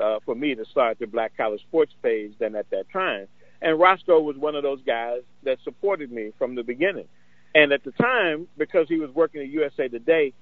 uh, 0.00 0.18
for 0.24 0.34
me 0.34 0.54
to 0.54 0.64
start 0.66 0.98
the 0.98 1.06
Black 1.06 1.36
College 1.36 1.60
Sports 1.62 1.92
page 2.02 2.32
than 2.38 2.54
at 2.54 2.70
that 2.70 2.90
time. 2.92 3.26
And 3.62 3.78
Roscoe 3.78 4.20
was 4.20 4.36
one 4.36 4.54
of 4.54 4.62
those 4.62 4.80
guys 4.86 5.20
that 5.44 5.58
supported 5.64 6.10
me 6.10 6.32
from 6.38 6.54
the 6.54 6.62
beginning. 6.62 7.06
And 7.54 7.72
at 7.72 7.82
the 7.84 7.92
time, 7.92 8.46
because 8.56 8.88
he 8.88 8.98
was 8.98 9.10
working 9.10 9.40
at 9.40 9.48
USA 9.48 9.88
Today, 9.88 10.32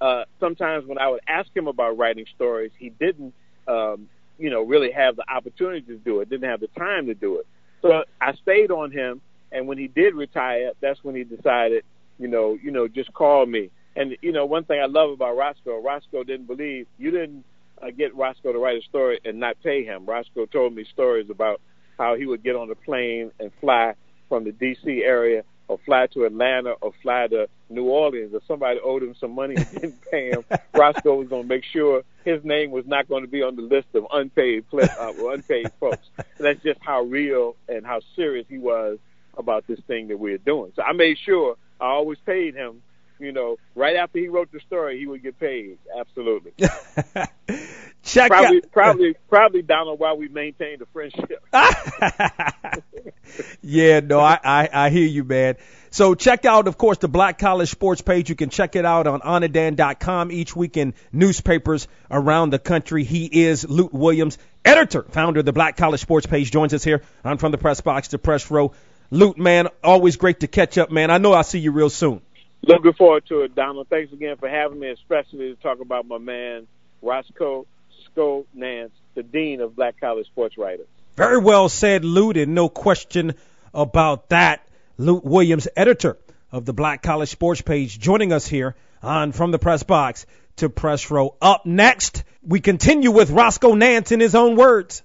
uh, 0.00 0.24
sometimes 0.40 0.86
when 0.86 0.98
I 0.98 1.08
would 1.08 1.20
ask 1.26 1.54
him 1.54 1.68
about 1.68 1.96
writing 1.98 2.26
stories, 2.34 2.70
he 2.78 2.90
didn't, 2.90 3.34
um, 3.66 4.08
you 4.38 4.50
know, 4.50 4.62
really 4.62 4.90
have 4.90 5.16
the 5.16 5.24
opportunity 5.30 5.82
to 5.82 5.96
do 5.96 6.20
it, 6.20 6.30
didn't 6.30 6.48
have 6.48 6.60
the 6.60 6.68
time 6.68 7.06
to 7.06 7.14
do 7.14 7.38
it. 7.38 7.46
So 7.82 8.04
I 8.20 8.34
stayed 8.34 8.70
on 8.70 8.90
him, 8.90 9.20
and 9.52 9.66
when 9.66 9.78
he 9.78 9.88
did 9.88 10.14
retire, 10.14 10.72
that's 10.80 11.02
when 11.04 11.14
he 11.14 11.24
decided, 11.24 11.84
you 12.18 12.28
know, 12.28 12.58
you 12.62 12.70
know, 12.70 12.88
just 12.88 13.12
call 13.12 13.46
me. 13.46 13.70
And 13.94 14.16
you 14.20 14.32
know, 14.32 14.44
one 14.44 14.64
thing 14.64 14.80
I 14.80 14.86
love 14.86 15.10
about 15.10 15.36
Roscoe, 15.36 15.80
Roscoe 15.80 16.24
didn't 16.24 16.46
believe 16.46 16.86
you 16.98 17.10
didn't 17.10 17.44
uh, 17.80 17.90
get 17.90 18.14
Roscoe 18.14 18.52
to 18.52 18.58
write 18.58 18.78
a 18.78 18.82
story 18.82 19.20
and 19.24 19.40
not 19.40 19.56
pay 19.62 19.84
him. 19.84 20.04
Roscoe 20.04 20.46
told 20.46 20.74
me 20.74 20.84
stories 20.92 21.30
about 21.30 21.60
how 21.98 22.14
he 22.14 22.26
would 22.26 22.42
get 22.42 22.56
on 22.56 22.70
a 22.70 22.74
plane 22.74 23.30
and 23.40 23.50
fly 23.60 23.94
from 24.28 24.44
the 24.44 24.52
D.C. 24.52 25.02
area 25.04 25.44
or 25.68 25.78
fly 25.84 26.06
to 26.08 26.24
Atlanta 26.24 26.72
or 26.80 26.92
fly 27.02 27.26
to 27.28 27.48
New 27.68 27.84
Orleans. 27.84 28.32
or 28.34 28.40
somebody 28.46 28.78
owed 28.82 29.02
him 29.02 29.14
some 29.18 29.32
money 29.32 29.56
and 29.56 29.70
didn't 29.72 30.00
pay 30.10 30.30
him, 30.30 30.44
Roscoe 30.74 31.16
was 31.16 31.28
going 31.28 31.42
to 31.42 31.48
make 31.48 31.64
sure 31.64 32.02
his 32.24 32.44
name 32.44 32.70
was 32.70 32.86
not 32.86 33.08
going 33.08 33.22
to 33.22 33.28
be 33.28 33.42
on 33.42 33.56
the 33.56 33.62
list 33.62 33.88
of 33.94 34.06
unpaid 34.12 34.64
uh, 34.72 35.12
unpaid 35.30 35.70
folks. 35.80 36.08
And 36.16 36.26
That's 36.40 36.62
just 36.62 36.80
how 36.82 37.02
real 37.02 37.56
and 37.68 37.84
how 37.86 38.00
serious 38.14 38.46
he 38.48 38.58
was 38.58 38.98
about 39.36 39.66
this 39.66 39.80
thing 39.86 40.08
that 40.08 40.18
we're 40.18 40.38
doing. 40.38 40.72
So 40.76 40.82
I 40.82 40.92
made 40.92 41.18
sure 41.18 41.56
I 41.80 41.86
always 41.86 42.18
paid 42.24 42.54
him. 42.54 42.82
You 43.18 43.32
know, 43.32 43.56
right 43.74 43.96
after 43.96 44.18
he 44.18 44.28
wrote 44.28 44.52
the 44.52 44.60
story, 44.60 44.98
he 44.98 45.06
would 45.06 45.22
get 45.22 45.40
paid. 45.40 45.78
Absolutely. 45.98 46.52
Check 48.06 48.30
probably, 48.30 48.58
out. 48.58 48.70
probably, 48.70 49.16
probably, 49.28 49.62
Donald, 49.62 49.98
why 49.98 50.12
we 50.12 50.28
maintained 50.28 50.80
a 50.80 50.86
friendship. 50.86 51.44
yeah, 53.62 53.98
no, 53.98 54.20
I, 54.20 54.38
I, 54.44 54.68
I 54.72 54.90
hear 54.90 55.08
you, 55.08 55.24
man. 55.24 55.56
So 55.90 56.14
check 56.14 56.44
out, 56.44 56.68
of 56.68 56.78
course, 56.78 56.98
the 56.98 57.08
Black 57.08 57.36
College 57.36 57.68
Sports 57.68 58.02
page. 58.02 58.30
You 58.30 58.36
can 58.36 58.48
check 58.48 58.76
it 58.76 58.84
out 58.84 59.08
on 59.08 59.22
anadan.com 59.22 60.30
each 60.30 60.54
week 60.54 60.76
in 60.76 60.94
newspapers 61.10 61.88
around 62.08 62.50
the 62.50 62.60
country. 62.60 63.02
He 63.02 63.26
is 63.26 63.68
Lut 63.68 63.92
Williams, 63.92 64.38
editor, 64.64 65.02
founder 65.02 65.40
of 65.40 65.46
the 65.46 65.52
Black 65.52 65.76
College 65.76 66.00
Sports 66.00 66.26
page, 66.26 66.52
joins 66.52 66.72
us 66.74 66.84
here 66.84 67.02
I'm 67.24 67.38
From 67.38 67.50
the 67.50 67.58
Press 67.58 67.80
Box 67.80 68.08
to 68.08 68.18
Press 68.18 68.48
Row. 68.52 68.72
Lut, 69.10 69.36
man, 69.36 69.66
always 69.82 70.16
great 70.16 70.40
to 70.40 70.46
catch 70.46 70.78
up, 70.78 70.92
man. 70.92 71.10
I 71.10 71.18
know 71.18 71.32
I'll 71.32 71.42
see 71.42 71.58
you 71.58 71.72
real 71.72 71.90
soon. 71.90 72.20
Looking 72.62 72.92
forward 72.92 73.26
to 73.26 73.40
it, 73.40 73.56
Donald. 73.56 73.88
Thanks 73.90 74.12
again 74.12 74.36
for 74.36 74.48
having 74.48 74.78
me, 74.78 74.90
especially 74.90 75.52
to 75.52 75.56
talk 75.56 75.80
about 75.80 76.06
my 76.06 76.18
man, 76.18 76.68
Roscoe 77.02 77.66
Roscoe 77.96 78.46
Nance, 78.54 78.92
the 79.14 79.22
dean 79.22 79.60
of 79.60 79.76
black 79.76 80.00
college 80.00 80.26
sports 80.26 80.56
writers. 80.58 80.86
Very 81.16 81.38
well 81.38 81.68
said, 81.68 82.04
Lut, 82.04 82.36
no 82.36 82.68
question 82.68 83.34
about 83.72 84.28
that. 84.30 84.66
Lut 84.98 85.24
Williams, 85.24 85.68
editor 85.76 86.16
of 86.52 86.64
the 86.64 86.72
Black 86.72 87.02
College 87.02 87.28
Sports 87.28 87.60
page, 87.60 87.98
joining 87.98 88.32
us 88.32 88.46
here 88.46 88.74
on 89.02 89.32
From 89.32 89.50
the 89.50 89.58
Press 89.58 89.82
Box 89.82 90.26
to 90.56 90.68
Press 90.68 91.10
Row. 91.10 91.34
Up 91.40 91.66
next, 91.66 92.24
we 92.42 92.60
continue 92.60 93.10
with 93.10 93.30
Roscoe 93.30 93.74
Nance 93.74 94.12
in 94.12 94.20
his 94.20 94.34
own 94.34 94.56
words. 94.56 95.02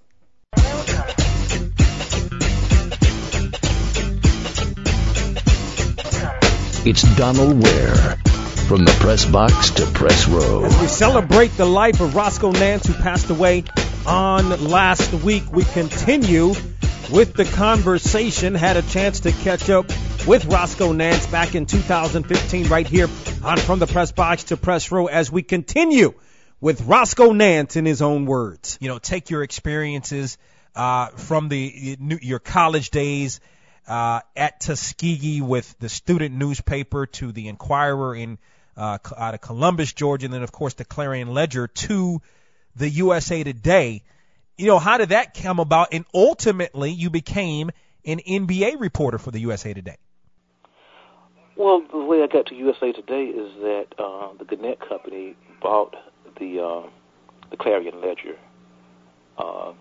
It's 6.84 7.04
Donald 7.16 7.62
Ware. 7.62 8.18
From 8.72 8.86
the 8.86 8.98
press 9.02 9.26
box 9.26 9.72
to 9.72 9.86
press 9.86 10.30
row. 10.30 10.64
As 10.64 10.80
we 10.80 10.88
celebrate 10.88 11.50
the 11.58 11.66
life 11.66 12.00
of 12.00 12.16
Roscoe 12.16 12.52
Nance, 12.52 12.88
who 12.88 12.94
passed 12.94 13.30
away 13.30 13.66
on 14.08 14.70
last 14.70 15.12
week, 15.12 15.44
we 15.52 15.66
continue 15.66 16.54
with 17.12 17.34
the 17.34 17.44
conversation. 17.44 18.56
Had 18.56 18.78
a 18.78 18.82
chance 18.82 19.20
to 19.20 19.34
catch 19.34 19.70
up 19.70 19.90
with 20.26 20.46
Roscoe 20.46 20.94
Nance 20.94 21.28
back 21.28 21.54
in 21.54 21.66
2015 21.66 22.70
right 22.70 22.88
here 22.88 23.10
on 23.44 23.58
From 23.58 23.80
the 23.80 23.88
Press 23.88 24.14
Box 24.14 24.46
to 24.46 24.56
Press 24.56 24.90
Row 24.90 25.08
as 25.08 25.30
we 25.30 25.44
continue 25.44 26.14
with 26.62 26.80
Roscoe 26.84 27.34
Nance 27.34 27.76
in 27.76 27.84
his 27.84 28.02
own 28.02 28.26
words. 28.26 28.78
You 28.80 28.88
know, 28.88 29.00
take 29.00 29.30
your 29.30 29.44
experiences 29.44 30.38
uh, 30.78 31.08
from 31.08 31.50
the 31.50 31.98
your 32.22 32.40
college 32.40 32.90
days 32.90 33.42
uh, 33.86 34.22
at 34.34 34.62
Tuskegee 34.62 35.42
with 35.42 35.78
the 35.80 35.90
student 35.90 36.36
newspaper 36.36 37.06
to 37.08 37.34
the 37.34 37.50
Inquirer 37.50 38.16
in 38.16 38.38
uh, 38.78 38.98
out 39.18 39.34
of 39.34 39.42
Columbus, 39.42 39.94
Georgia, 39.94 40.26
and 40.26 40.34
then 40.34 40.44
of 40.44 40.52
course 40.52 40.74
the 40.76 40.86
Clarion 40.86 41.34
Ledger 41.34 41.68
to 41.68 42.22
the 42.76 42.90
USA 42.90 43.44
Today. 43.44 44.04
You 44.58 44.68
know, 44.68 44.80
how 44.80 44.98
did 44.98 45.10
that 45.10 45.34
come 45.34 45.60
about? 45.60 45.90
And 45.92 46.06
ultimately, 46.14 46.92
you 46.92 47.10
became 47.10 47.72
an 48.06 48.20
NBA 48.20 48.80
reporter 48.80 49.18
for 49.18 49.32
the 49.32 49.40
USA 49.40 49.74
Today. 49.74 49.98
Well, 51.56 51.84
the 51.92 52.00
way 52.00 52.24
I 52.24 52.28
got 52.28 52.48
to 52.48 52.56
USA 52.56 52.92
Today 52.92 53.26
is 53.26 53.54
that 53.62 53.88
uh, 54.00 54.34
the 54.40 54.46
Gannett 54.46 54.80
Company 54.88 55.36
bought 55.62 55.96
the 56.40 56.60
uh, 56.60 56.90
the 57.50 57.58
Clarion 57.58 58.02
Ledger. 58.02 58.38
Uh, 59.38 59.74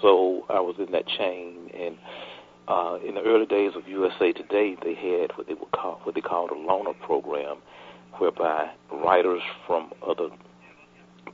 so 0.00 0.46
I 0.48 0.60
was 0.60 0.76
in 0.78 0.92
that 0.92 1.06
chain, 1.06 1.70
and 1.74 1.98
uh, 2.68 2.98
in 3.06 3.14
the 3.14 3.22
early 3.22 3.46
days 3.46 3.72
of 3.76 3.86
USA 3.88 4.32
Today, 4.32 4.76
they 4.82 4.94
had 4.94 5.36
what 5.36 5.46
they 5.46 5.54
would 5.54 5.70
call 5.72 6.00
what 6.04 6.14
they 6.14 6.20
called 6.20 6.50
a 6.50 6.54
loaner 6.54 6.98
program, 7.00 7.58
whereby 8.18 8.70
writers 8.92 9.42
from 9.66 9.92
other 10.06 10.28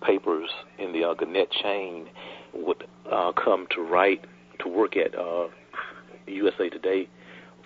papers 0.02 0.50
in 0.78 0.92
the 0.92 1.04
uh, 1.04 1.14
Gannett 1.14 1.50
chain 1.50 2.08
would 2.52 2.84
uh, 3.10 3.32
come 3.32 3.66
to 3.74 3.82
write 3.82 4.24
to 4.60 4.68
work 4.68 4.96
at 4.96 5.14
uh, 5.14 5.48
USA 6.26 6.68
Today 6.68 7.08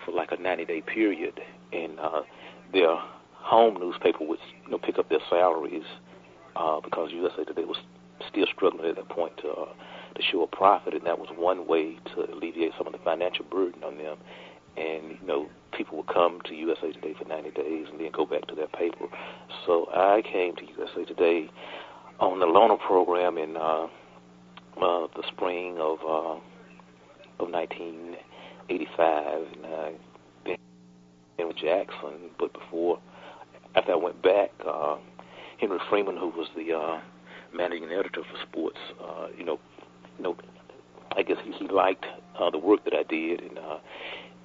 for 0.05 0.11
like 0.11 0.31
a 0.31 0.37
90-day 0.37 0.81
period, 0.81 1.39
and 1.73 1.99
uh, 1.99 2.21
their 2.71 2.95
home 3.33 3.79
newspaper 3.79 4.23
would 4.25 4.39
you 4.65 4.71
know 4.71 4.77
pick 4.77 4.99
up 4.99 5.09
their 5.09 5.19
salaries 5.29 5.83
uh, 6.55 6.79
because 6.81 7.09
USA 7.11 7.43
Today 7.43 7.65
was 7.65 7.77
still 8.29 8.45
struggling 8.55 8.89
at 8.89 8.95
that 8.95 9.09
point 9.09 9.37
to 9.37 9.49
uh, 9.49 9.65
to 10.15 10.21
show 10.21 10.43
a 10.43 10.47
profit, 10.47 10.93
and 10.93 11.05
that 11.05 11.19
was 11.19 11.29
one 11.35 11.67
way 11.67 11.97
to 12.13 12.31
alleviate 12.31 12.71
some 12.77 12.87
of 12.87 12.93
the 12.93 12.99
financial 12.99 13.45
burden 13.45 13.83
on 13.83 13.97
them. 13.97 14.17
And 14.77 15.17
you 15.21 15.27
know, 15.27 15.47
people 15.77 15.97
would 15.97 16.07
come 16.07 16.41
to 16.45 16.53
USA 16.53 16.91
Today 16.91 17.15
for 17.17 17.25
90 17.25 17.51
days 17.51 17.87
and 17.89 17.99
then 17.99 18.11
go 18.11 18.25
back 18.25 18.47
to 18.47 18.55
their 18.55 18.67
paper. 18.67 19.05
So 19.65 19.87
I 19.93 20.21
came 20.21 20.55
to 20.55 20.63
USA 20.77 21.05
Today 21.05 21.49
on 22.19 22.39
the 22.39 22.45
loaner 22.45 22.79
program 22.79 23.37
in 23.37 23.57
uh, 23.57 23.87
uh, 24.77 25.07
the 25.15 25.23
spring 25.27 25.77
of 25.79 25.99
uh, 26.01 26.39
of 27.39 27.49
1985, 27.49 29.47
and 29.53 29.65
I 29.65 29.93
been 30.45 31.47
with 31.47 31.57
Jackson. 31.57 32.31
But 32.39 32.53
before, 32.53 32.99
after 33.75 33.91
I 33.91 33.95
went 33.95 34.21
back, 34.21 34.51
uh, 34.65 34.97
Henry 35.59 35.79
Freeman, 35.89 36.17
who 36.17 36.29
was 36.29 36.47
the 36.55 36.73
uh, 36.73 37.01
managing 37.53 37.89
editor 37.89 38.21
for 38.23 38.47
sports, 38.49 38.77
uh, 39.01 39.27
you 39.37 39.43
know, 39.43 39.59
you 40.17 40.23
know, 40.23 40.35
I 41.15 41.23
guess 41.23 41.37
he, 41.43 41.51
he 41.51 41.67
liked 41.67 42.05
uh, 42.39 42.49
the 42.49 42.57
work 42.57 42.83
that 42.85 42.93
I 42.93 43.03
did, 43.03 43.41
and 43.41 43.57
uh, 43.57 43.77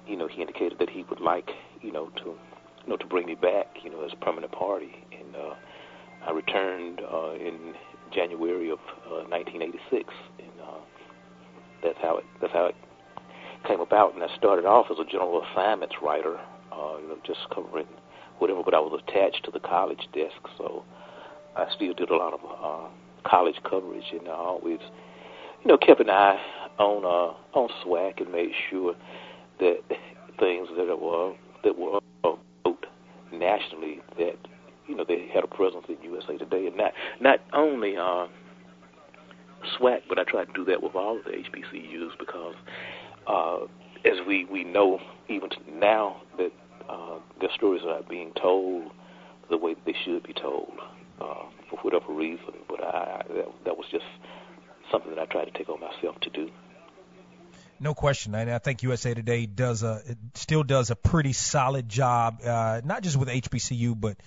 you 0.07 0.15
know, 0.15 0.27
he 0.27 0.41
indicated 0.41 0.79
that 0.79 0.89
he 0.89 1.03
would 1.09 1.19
like, 1.19 1.49
you 1.81 1.91
know, 1.91 2.09
to, 2.17 2.23
you 2.25 2.87
know, 2.87 2.97
to 2.97 3.05
bring 3.05 3.25
me 3.25 3.35
back, 3.35 3.67
you 3.83 3.89
know, 3.89 4.03
as 4.03 4.11
a 4.13 4.15
permanent 4.17 4.51
party, 4.51 5.05
and 5.11 5.35
uh, 5.35 5.53
I 6.27 6.31
returned 6.31 7.01
uh, 7.01 7.33
in 7.33 7.73
January 8.13 8.69
of 8.69 8.79
uh, 9.07 9.23
1986, 9.29 10.13
and 10.39 10.49
uh, 10.61 10.79
that's 11.83 11.97
how 12.01 12.17
it 12.17 12.25
that's 12.41 12.53
how 12.53 12.65
it 12.65 12.75
came 13.67 13.79
about. 13.79 14.13
And 14.15 14.23
I 14.23 14.35
started 14.37 14.65
off 14.65 14.87
as 14.91 14.97
a 14.99 15.05
general 15.05 15.43
assignments 15.51 15.95
writer, 16.01 16.39
uh, 16.71 16.97
you 17.01 17.07
know, 17.07 17.17
just 17.25 17.39
covering 17.53 17.87
whatever, 18.39 18.63
but 18.63 18.73
I 18.73 18.79
was 18.79 18.99
attached 19.07 19.45
to 19.45 19.51
the 19.51 19.59
college 19.59 20.07
desk, 20.13 20.41
so 20.57 20.83
I 21.55 21.67
still 21.75 21.93
did 21.93 22.09
a 22.09 22.15
lot 22.15 22.33
of 22.33 22.39
uh, 22.41 22.89
college 23.29 23.57
coverage, 23.69 24.05
and 24.11 24.27
I 24.27 24.33
always 24.33 24.79
you 25.63 25.67
know, 25.67 25.77
kept 25.77 26.01
an 26.01 26.09
eye 26.09 26.39
on 26.79 27.05
uh, 27.05 27.57
on 27.57 27.69
SWAC 27.85 28.21
and 28.21 28.31
made 28.31 28.51
sure 28.69 28.95
that 29.59 29.79
things 30.39 30.67
that 30.75 30.99
were 30.99 31.33
that 31.63 31.77
were 31.77 31.99
uh, 32.23 32.71
nationally 33.31 33.99
that 34.17 34.35
you 34.87 34.95
know 34.95 35.05
they 35.07 35.27
had 35.33 35.43
a 35.43 35.47
presence 35.47 35.85
in 35.87 35.97
USA 36.03 36.37
Today, 36.37 36.67
and 36.67 36.77
not 36.77 36.93
not 37.19 37.39
only 37.53 37.95
uh, 37.97 38.27
SWAC, 39.79 40.01
but 40.09 40.17
I 40.17 40.23
tried 40.23 40.45
to 40.45 40.53
do 40.53 40.65
that 40.65 40.81
with 40.81 40.95
all 40.95 41.17
of 41.17 41.23
the 41.25 41.31
HBCUs 41.31 42.17
because 42.17 42.55
uh, 43.27 43.59
as 44.05 44.25
we 44.27 44.45
we 44.45 44.63
know 44.63 44.99
even 45.29 45.49
now 45.71 46.21
that 46.37 46.51
uh, 46.89 47.19
their 47.39 47.49
stories 47.55 47.83
are 47.83 47.99
not 47.99 48.09
being 48.09 48.31
told 48.41 48.91
the 49.49 49.57
way 49.57 49.75
they 49.85 49.95
should 50.03 50.23
be 50.23 50.33
told 50.33 50.71
uh, 51.19 51.45
for 51.69 51.77
whatever 51.81 52.11
reason. 52.13 52.53
But 52.67 52.83
I, 52.83 53.23
that, 53.35 53.45
that 53.65 53.77
was 53.77 53.85
just 53.91 54.05
something 54.91 55.15
that 55.15 55.19
I 55.19 55.25
try 55.25 55.45
to 55.45 55.51
take 55.51 55.69
on 55.69 55.79
myself 55.79 56.19
to 56.21 56.29
do. 56.29 56.49
No 57.79 57.95
question, 57.95 58.35
and 58.35 58.51
I 58.51 58.59
think 58.59 58.83
USA 58.83 59.15
Today 59.15 59.47
does 59.47 59.81
a 59.81 60.03
still 60.35 60.63
does 60.63 60.91
a 60.91 60.95
pretty 60.95 61.33
solid 61.33 61.89
job, 61.89 62.41
uh, 62.45 62.81
not 62.85 63.01
just 63.01 63.17
with 63.17 63.27
HBCU, 63.27 63.99
but 63.99 64.17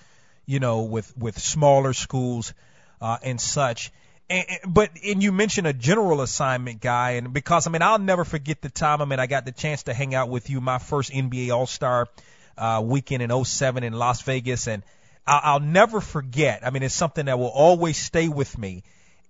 you 0.45 0.59
know 0.59 0.81
with 0.81 1.17
with 1.17 1.39
smaller 1.39 1.93
schools 1.93 2.53
uh, 2.99 3.17
and 3.23 3.39
such. 3.39 3.93
And, 4.29 4.45
but 4.67 4.89
and 5.05 5.23
you 5.23 5.31
mentioned 5.31 5.67
a 5.67 5.73
general 5.73 6.21
assignment 6.21 6.81
guy, 6.81 7.11
and 7.11 7.31
because 7.31 7.65
I 7.65 7.71
mean 7.71 7.81
I'll 7.81 7.97
never 7.97 8.25
forget 8.25 8.61
the 8.61 8.69
time. 8.69 9.01
I 9.01 9.05
mean 9.05 9.19
I 9.19 9.27
got 9.27 9.45
the 9.45 9.53
chance 9.53 9.83
to 9.83 9.93
hang 9.93 10.13
out 10.13 10.27
with 10.27 10.49
you 10.49 10.59
my 10.59 10.77
first 10.77 11.11
NBA 11.11 11.55
All 11.55 11.65
Star 11.65 12.09
uh, 12.57 12.81
weekend 12.83 13.21
in 13.23 13.45
07 13.45 13.85
in 13.85 13.93
Las 13.93 14.21
Vegas, 14.23 14.67
and 14.67 14.83
I'll, 15.25 15.41
I'll 15.43 15.59
never 15.61 16.01
forget. 16.01 16.65
I 16.65 16.71
mean 16.71 16.83
it's 16.83 16.93
something 16.93 17.27
that 17.27 17.39
will 17.39 17.47
always 17.47 17.95
stay 17.95 18.27
with 18.27 18.57
me 18.57 18.83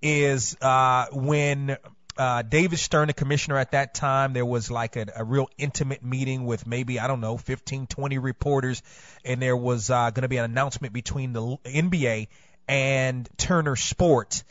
is 0.05 0.55
uh, 0.61 1.07
when 1.11 1.77
uh, 2.15 2.43
David 2.43 2.77
Stern, 2.77 3.07
the 3.07 3.13
commissioner 3.13 3.57
at 3.57 3.71
that 3.71 3.95
time, 3.95 4.33
there 4.33 4.45
was 4.45 4.69
like 4.69 4.95
a, 4.97 5.07
a 5.15 5.23
real 5.23 5.49
intimate 5.57 6.03
meeting 6.03 6.45
with 6.45 6.67
maybe, 6.67 6.99
I 6.99 7.07
don't 7.07 7.21
know, 7.21 7.37
15, 7.37 7.87
20 7.87 8.19
reporters, 8.19 8.83
and 9.25 9.41
there 9.41 9.57
was 9.57 9.89
uh, 9.89 10.11
going 10.11 10.21
to 10.21 10.27
be 10.27 10.37
an 10.37 10.45
announcement 10.45 10.93
between 10.93 11.33
the 11.33 11.41
NBA 11.41 12.27
and 12.67 13.27
Turner 13.37 13.75
Sports. 13.75 14.43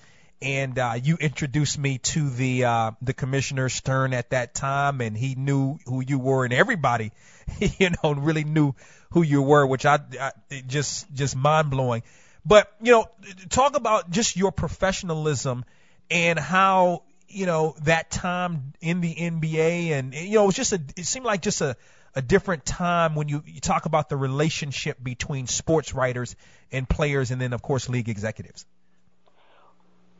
And 0.42 0.76
uh, 0.76 0.94
you 1.00 1.16
introduced 1.18 1.78
me 1.78 1.98
to 1.98 2.28
the 2.28 2.64
uh, 2.64 2.90
the 3.00 3.14
commissioner 3.14 3.68
Stern 3.68 4.12
at 4.12 4.30
that 4.30 4.54
time, 4.54 5.00
and 5.00 5.16
he 5.16 5.36
knew 5.36 5.78
who 5.86 6.02
you 6.02 6.18
were, 6.18 6.44
and 6.44 6.52
everybody, 6.52 7.12
you 7.78 7.90
know, 8.02 8.12
really 8.12 8.44
knew 8.44 8.74
who 9.12 9.22
you 9.22 9.40
were, 9.40 9.64
which 9.64 9.86
I, 9.86 10.00
I 10.20 10.32
just 10.66 11.14
just 11.14 11.36
mind 11.36 11.70
blowing. 11.70 12.02
But, 12.46 12.70
you 12.82 12.92
know, 12.92 13.06
talk 13.48 13.76
about 13.76 14.10
just 14.10 14.36
your 14.36 14.52
professionalism 14.52 15.64
and 16.10 16.38
how, 16.38 17.04
you 17.28 17.46
know, 17.46 17.74
that 17.82 18.10
time 18.10 18.74
in 18.80 19.00
the 19.00 19.14
NBA 19.14 19.90
and, 19.90 20.14
you 20.14 20.34
know, 20.34 20.44
it 20.44 20.46
was 20.46 20.54
just 20.54 20.72
a, 20.72 20.80
it 20.96 21.06
seemed 21.06 21.24
like 21.24 21.40
just 21.40 21.60
a, 21.62 21.76
a 22.14 22.22
different 22.22 22.64
time 22.64 23.14
when 23.14 23.28
you, 23.28 23.42
you 23.46 23.60
talk 23.60 23.86
about 23.86 24.08
the 24.08 24.16
relationship 24.16 25.02
between 25.02 25.46
sports 25.46 25.94
writers 25.94 26.36
and 26.70 26.88
players 26.88 27.30
and 27.30 27.40
then, 27.40 27.52
of 27.52 27.62
course, 27.62 27.88
league 27.88 28.08
executives. 28.08 28.66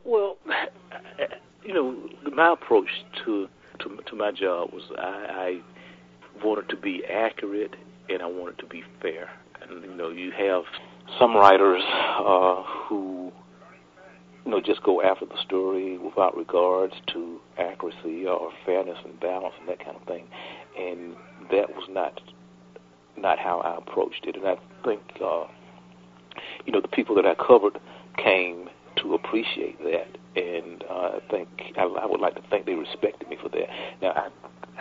Well, 0.03 0.37
you 1.63 1.73
know, 1.73 2.09
my 2.31 2.53
approach 2.53 2.89
to 3.23 3.49
to, 3.79 3.99
to 4.05 4.15
my 4.15 4.31
job 4.31 4.71
was 4.71 4.83
I, 4.97 5.61
I 6.39 6.43
wanted 6.43 6.69
to 6.69 6.77
be 6.77 7.03
accurate 7.05 7.75
and 8.09 8.21
I 8.21 8.27
wanted 8.27 8.59
to 8.59 8.65
be 8.65 8.83
fair. 9.01 9.29
And 9.61 9.83
you 9.83 9.95
know, 9.95 10.09
you 10.09 10.31
have 10.31 10.63
some 11.19 11.35
writers 11.35 11.83
uh, 12.19 12.63
who 12.63 13.31
you 14.45 14.51
know 14.51 14.61
just 14.61 14.83
go 14.83 15.01
after 15.01 15.25
the 15.25 15.41
story 15.43 15.97
without 15.97 16.35
regards 16.35 16.93
to 17.13 17.39
accuracy 17.57 18.25
or 18.25 18.51
fairness 18.65 18.97
and 19.03 19.19
balance 19.19 19.53
and 19.59 19.69
that 19.69 19.83
kind 19.83 19.95
of 19.95 20.03
thing, 20.03 20.25
and 20.77 21.15
that 21.51 21.69
was 21.69 21.87
not 21.89 22.21
not 23.17 23.39
how 23.39 23.59
I 23.59 23.77
approached 23.77 24.25
it. 24.25 24.35
And 24.35 24.45
I 24.45 24.55
think 24.83 25.01
uh, 25.23 25.45
you 26.65 26.73
know 26.73 26.81
the 26.81 26.87
people 26.87 27.15
that 27.15 27.25
I 27.25 27.35
covered 27.35 27.79
came 28.17 28.69
to 28.97 29.13
appreciate 29.13 29.77
that, 29.83 30.17
and 30.35 30.83
uh, 30.89 31.17
I 31.17 31.19
think 31.29 31.47
I, 31.77 31.83
I 31.83 32.05
would 32.05 32.21
like 32.21 32.35
to 32.35 32.41
think 32.49 32.65
they 32.65 32.75
respected 32.75 33.29
me 33.29 33.37
for 33.41 33.49
that. 33.49 33.67
Now, 34.01 34.11
I 34.11 34.29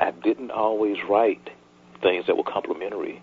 I 0.07 0.11
didn't 0.11 0.51
always 0.51 0.97
write 1.09 1.51
things 2.03 2.27
that 2.27 2.37
were 2.37 2.45
complimentary 2.45 3.23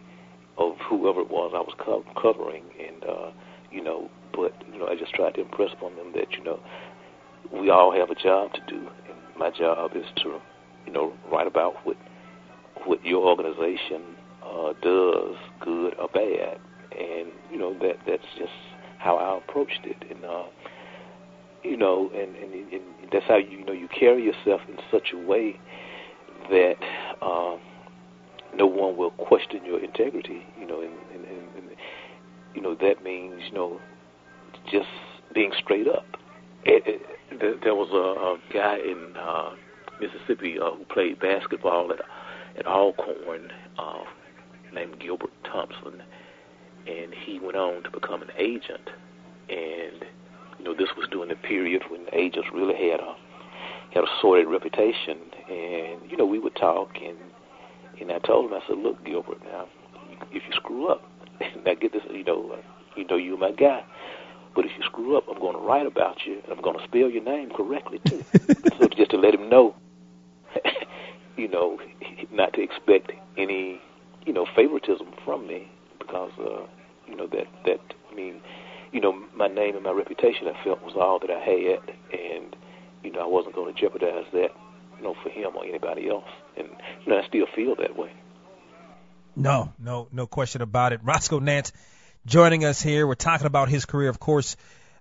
of 0.61 0.77
whoever 0.89 1.21
it 1.21 1.29
was 1.29 1.51
I 1.55 1.59
was 1.59 1.73
co- 1.79 2.05
covering, 2.21 2.63
and 2.79 3.03
uh, 3.03 3.31
you 3.71 3.83
know, 3.83 4.09
but 4.33 4.53
you 4.71 4.79
know, 4.79 4.87
I 4.87 4.95
just 4.95 5.13
tried 5.13 5.35
to 5.35 5.41
impress 5.41 5.69
upon 5.73 5.95
them 5.95 6.11
that 6.15 6.31
you 6.37 6.43
know 6.43 6.59
we 7.53 7.69
all 7.69 7.91
have 7.93 8.09
a 8.09 8.15
job 8.15 8.53
to 8.53 8.61
do, 8.67 8.87
and 9.07 9.17
my 9.37 9.49
job 9.51 9.91
is 9.95 10.05
to 10.23 10.39
you 10.85 10.93
know 10.93 11.13
write 11.31 11.47
about 11.47 11.75
what 11.85 11.97
what 12.85 13.03
your 13.05 13.25
organization 13.27 14.01
uh, 14.45 14.73
does, 14.81 15.35
good 15.59 15.95
or 15.99 16.07
bad, 16.13 16.59
and 16.97 17.29
you 17.51 17.57
know 17.57 17.73
that 17.79 17.97
that's 18.07 18.23
just 18.37 18.53
how 18.99 19.17
I 19.17 19.37
approached 19.37 19.81
it, 19.83 19.97
and 20.09 20.23
uh, 20.23 20.43
you 21.63 21.77
know, 21.77 22.09
and, 22.13 22.35
and, 22.35 22.53
and 22.73 22.81
that's 23.11 23.25
how 23.27 23.37
you, 23.37 23.63
know 23.65 23.73
you 23.73 23.87
carry 23.87 24.23
yourself 24.23 24.61
in 24.67 24.77
such 24.91 25.09
a 25.13 25.17
way 25.17 25.59
that 26.49 26.75
uh, 27.21 27.57
no 28.55 28.65
one 28.67 28.97
will 28.97 29.11
question 29.11 29.65
your 29.65 29.83
integrity, 29.83 30.45
you 30.59 30.67
know, 30.67 30.81
and, 30.81 30.93
and, 31.13 31.25
and, 31.25 31.55
and 31.55 31.69
you 32.53 32.61
know 32.61 32.75
that 32.75 33.03
means 33.03 33.41
you 33.47 33.53
know 33.53 33.79
just 34.71 34.89
being 35.33 35.51
straight 35.61 35.87
up. 35.87 36.05
It, 36.63 36.83
it, 36.85 37.39
there, 37.39 37.55
there 37.63 37.75
was 37.75 37.89
a, 37.91 37.95
a 38.21 38.53
guy 38.53 38.77
in 38.77 39.15
uh, 39.17 39.51
Mississippi 39.99 40.57
uh, 40.59 40.71
who 40.75 40.85
played 40.85 41.19
basketball 41.19 41.91
at 41.91 41.99
at 42.57 42.67
Alcorn 42.67 43.51
uh, 43.77 44.03
named 44.73 44.99
Gilbert 44.99 45.31
Thompson, 45.43 46.03
and 46.87 47.13
he 47.13 47.39
went 47.39 47.55
on 47.55 47.83
to 47.83 47.91
become 47.91 48.21
an 48.21 48.31
agent. 48.37 48.89
And 49.49 50.05
you 50.59 50.65
know, 50.65 50.73
this 50.73 50.89
was 50.97 51.07
during 51.11 51.29
the 51.29 51.35
period 51.35 51.83
when 51.89 52.05
agents 52.13 52.49
really 52.53 52.75
had 52.75 52.99
a 52.99 53.15
had 53.93 54.03
a 54.03 54.07
sordid 54.21 54.47
reputation. 54.47 55.19
And 55.49 56.09
you 56.09 56.17
know, 56.17 56.25
we 56.25 56.39
would 56.39 56.55
talk, 56.55 56.89
and 57.03 57.17
and 58.01 58.11
I 58.11 58.19
told 58.19 58.51
him, 58.51 58.53
I 58.53 58.67
said, 58.67 58.77
look, 58.77 59.03
Gilbert, 59.05 59.43
now 59.45 59.67
if 60.31 60.43
you 60.47 60.53
screw 60.53 60.87
up, 60.87 61.03
now 61.65 61.73
get 61.75 61.93
this, 61.93 62.03
you 62.11 62.23
know, 62.23 62.51
uh, 62.51 62.61
you 62.95 63.05
know, 63.05 63.17
you're 63.17 63.37
my 63.37 63.51
guy. 63.51 63.83
But 64.55 64.65
if 64.65 64.71
you 64.77 64.83
screw 64.85 65.17
up, 65.17 65.25
I'm 65.29 65.39
going 65.39 65.55
to 65.55 65.61
write 65.61 65.85
about 65.85 66.25
you, 66.25 66.41
and 66.43 66.51
I'm 66.51 66.61
going 66.61 66.77
to 66.77 66.83
spell 66.83 67.09
your 67.09 67.23
name 67.23 67.51
correctly 67.55 67.99
too. 68.05 68.23
so 68.79 68.87
just 68.89 69.11
to 69.11 69.17
let 69.17 69.33
him 69.33 69.49
know, 69.49 69.75
you 71.37 71.47
know, 71.47 71.79
not 72.31 72.53
to 72.53 72.61
expect 72.61 73.11
any, 73.37 73.79
you 74.25 74.33
know, 74.33 74.45
favoritism 74.55 75.07
from 75.23 75.47
me 75.47 75.69
because, 75.99 76.31
uh, 76.39 76.65
you 77.07 77.15
know, 77.15 77.27
that 77.27 77.47
that 77.65 77.79
I 78.11 78.15
mean, 78.15 78.41
you 78.91 78.99
know, 78.99 79.13
my 79.35 79.47
name 79.47 79.75
and 79.75 79.83
my 79.85 79.91
reputation 79.91 80.47
I 80.47 80.63
felt 80.63 80.81
was 80.83 80.95
all 80.97 81.19
that 81.19 81.31
I 81.31 81.39
had, 81.39 81.95
and 82.11 82.55
you 83.03 83.11
know, 83.11 83.21
I 83.21 83.25
wasn't 83.25 83.55
going 83.55 83.73
to 83.73 83.79
jeopardize 83.79 84.25
that, 84.33 84.35
you 84.35 84.35
know, 84.35 84.49
for 84.49 84.60
him 85.41 85.55
or 85.55 85.65
anybody 85.65 86.09
else, 86.09 86.29
and 86.57 86.67
you 87.05 87.11
know, 87.11 87.19
I 87.19 87.27
still 87.27 87.47
feel 87.55 87.75
that 87.75 87.97
way. 87.97 88.13
No, 89.35 89.73
no, 89.79 90.07
no 90.11 90.27
question 90.27 90.61
about 90.61 90.93
it. 90.93 91.01
Roscoe 91.03 91.39
Nance 91.39 91.71
joining 92.25 92.65
us 92.65 92.81
here. 92.81 93.07
We're 93.07 93.15
talking 93.15 93.47
about 93.47 93.69
his 93.69 93.85
career, 93.85 94.09
of 94.09 94.19
course, 94.19 94.55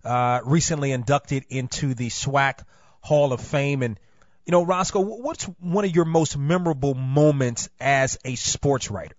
uh, 0.04 0.40
recently 0.44 0.92
inducted 0.92 1.44
into 1.48 1.94
the 1.94 2.08
SWAC 2.08 2.62
Hall 3.00 3.32
of 3.32 3.40
Fame. 3.40 3.82
And, 3.82 3.98
you 4.46 4.52
know, 4.52 4.64
Roscoe, 4.64 5.00
what's 5.00 5.44
one 5.58 5.84
of 5.84 5.94
your 5.94 6.04
most 6.04 6.38
memorable 6.38 6.94
moments 6.94 7.68
as 7.80 8.18
a 8.24 8.36
sports 8.36 8.90
writer? 8.90 9.16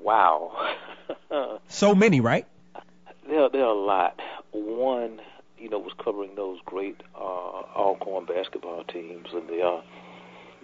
Wow. 0.00 0.74
so 1.68 1.94
many, 1.94 2.20
right? 2.20 2.46
There, 3.28 3.48
there 3.48 3.64
are 3.64 3.74
a 3.74 3.80
lot. 3.80 4.20
One, 4.52 5.20
you 5.58 5.70
know, 5.70 5.78
was 5.78 5.94
covering 6.02 6.34
those 6.34 6.58
great 6.64 7.00
uh, 7.14 7.18
Alcorn 7.18 8.26
basketball 8.26 8.84
teams 8.84 9.28
in 9.32 9.46
the 9.46 9.62
uh, 9.62 9.82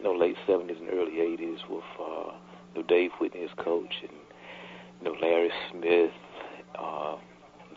you 0.01 0.05
know 0.05 0.19
late 0.19 0.37
'70s 0.49 0.79
and 0.79 0.89
early 0.91 1.13
'80s 1.13 1.69
with 1.69 1.85
uh, 2.01 2.33
you 2.75 2.81
know, 2.81 2.87
Dave 2.89 3.11
Whitney 3.21 3.43
as 3.45 3.51
coach 3.63 3.95
and 4.03 4.13
you 5.01 5.05
know 5.05 5.17
Larry 5.21 5.51
Smith, 5.71 6.11
uh, 6.79 7.17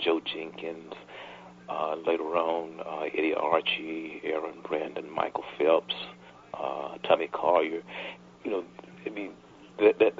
Joe 0.04 0.22
Jenkins. 0.34 0.94
Uh, 1.70 1.96
later 2.06 2.24
on, 2.36 2.82
uh, 2.86 3.06
Eddie 3.18 3.34
Archie, 3.34 4.22
Aaron 4.26 4.56
Brandon, 4.68 5.10
Michael 5.10 5.46
Phelps, 5.58 5.94
uh, 6.54 6.98
Tommy 7.08 7.30
Collier. 7.32 7.82
You 8.44 8.52
know, 8.52 8.64
I 9.06 9.10
mean, 9.10 9.32
that, 9.80 9.98
that 10.00 10.14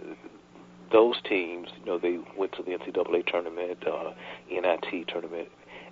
those 0.94 1.16
teams, 1.28 1.68
you 1.78 1.86
know, 1.86 2.00
they 2.00 2.18
went 2.38 2.54
to 2.54 2.64
the 2.64 2.72
NCAA 2.72 3.26
tournament, 3.28 3.80
uh, 3.86 4.14
NIT 4.50 5.08
tournament, 5.10 5.50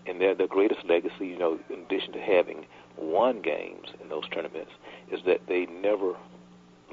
and 0.08 0.22
their 0.22 0.34
their 0.34 0.48
greatest 0.48 0.86
legacy, 0.88 1.28
you 1.28 1.38
know, 1.38 1.60
in 1.70 1.82
addition 1.82 2.14
to 2.14 2.20
having 2.20 2.66
won 2.98 3.42
games 3.42 3.88
in 4.02 4.10
those 4.10 4.28
tournaments, 4.30 4.72
is 5.12 5.20
that 5.26 5.42
they 5.48 5.66
never 5.66 6.14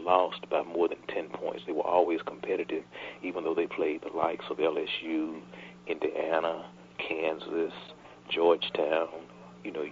lost 0.00 0.48
by 0.50 0.62
more 0.62 0.88
than 0.88 0.98
10 1.08 1.28
points. 1.30 1.62
They 1.66 1.72
were 1.72 1.86
always 1.86 2.20
competitive, 2.26 2.84
even 3.22 3.44
though 3.44 3.54
they 3.54 3.66
played 3.66 4.02
the 4.02 4.16
likes 4.16 4.44
of 4.50 4.58
LSU, 4.58 5.40
Indiana, 5.86 6.66
Kansas, 6.98 7.72
Georgetown. 8.30 9.08
You 9.64 9.72
know, 9.72 9.84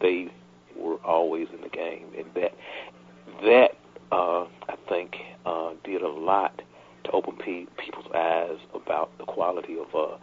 they 0.00 0.28
were 0.76 0.96
always 1.04 1.48
in 1.54 1.60
the 1.60 1.68
game, 1.68 2.06
and 2.16 2.26
that 2.34 2.52
that 3.42 3.70
uh, 4.12 4.44
I 4.68 4.76
think 4.88 5.14
uh, 5.46 5.70
did 5.84 6.02
a 6.02 6.08
lot 6.08 6.60
to 7.04 7.10
open 7.10 7.36
pe- 7.36 7.66
people's 7.82 8.06
eyes 8.14 8.58
about 8.74 9.10
the 9.18 9.24
quality 9.24 9.76
of 9.78 9.94
uh, 9.94 10.16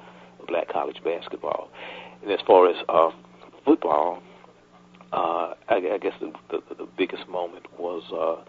black 0.47 0.70
college 0.70 0.97
basketball. 1.04 1.70
And 2.22 2.32
as 2.32 2.39
far 2.45 2.70
as 2.70 2.76
uh, 2.89 3.10
football, 3.66 4.22
uh, 5.12 5.53
I, 5.70 5.76
I 5.93 5.97
guess 5.97 6.14
the, 6.20 6.32
the, 6.49 6.76
the 6.76 6.88
biggest 6.97 7.28
moment 7.28 7.66
was 7.78 8.03
uh, 8.12 8.43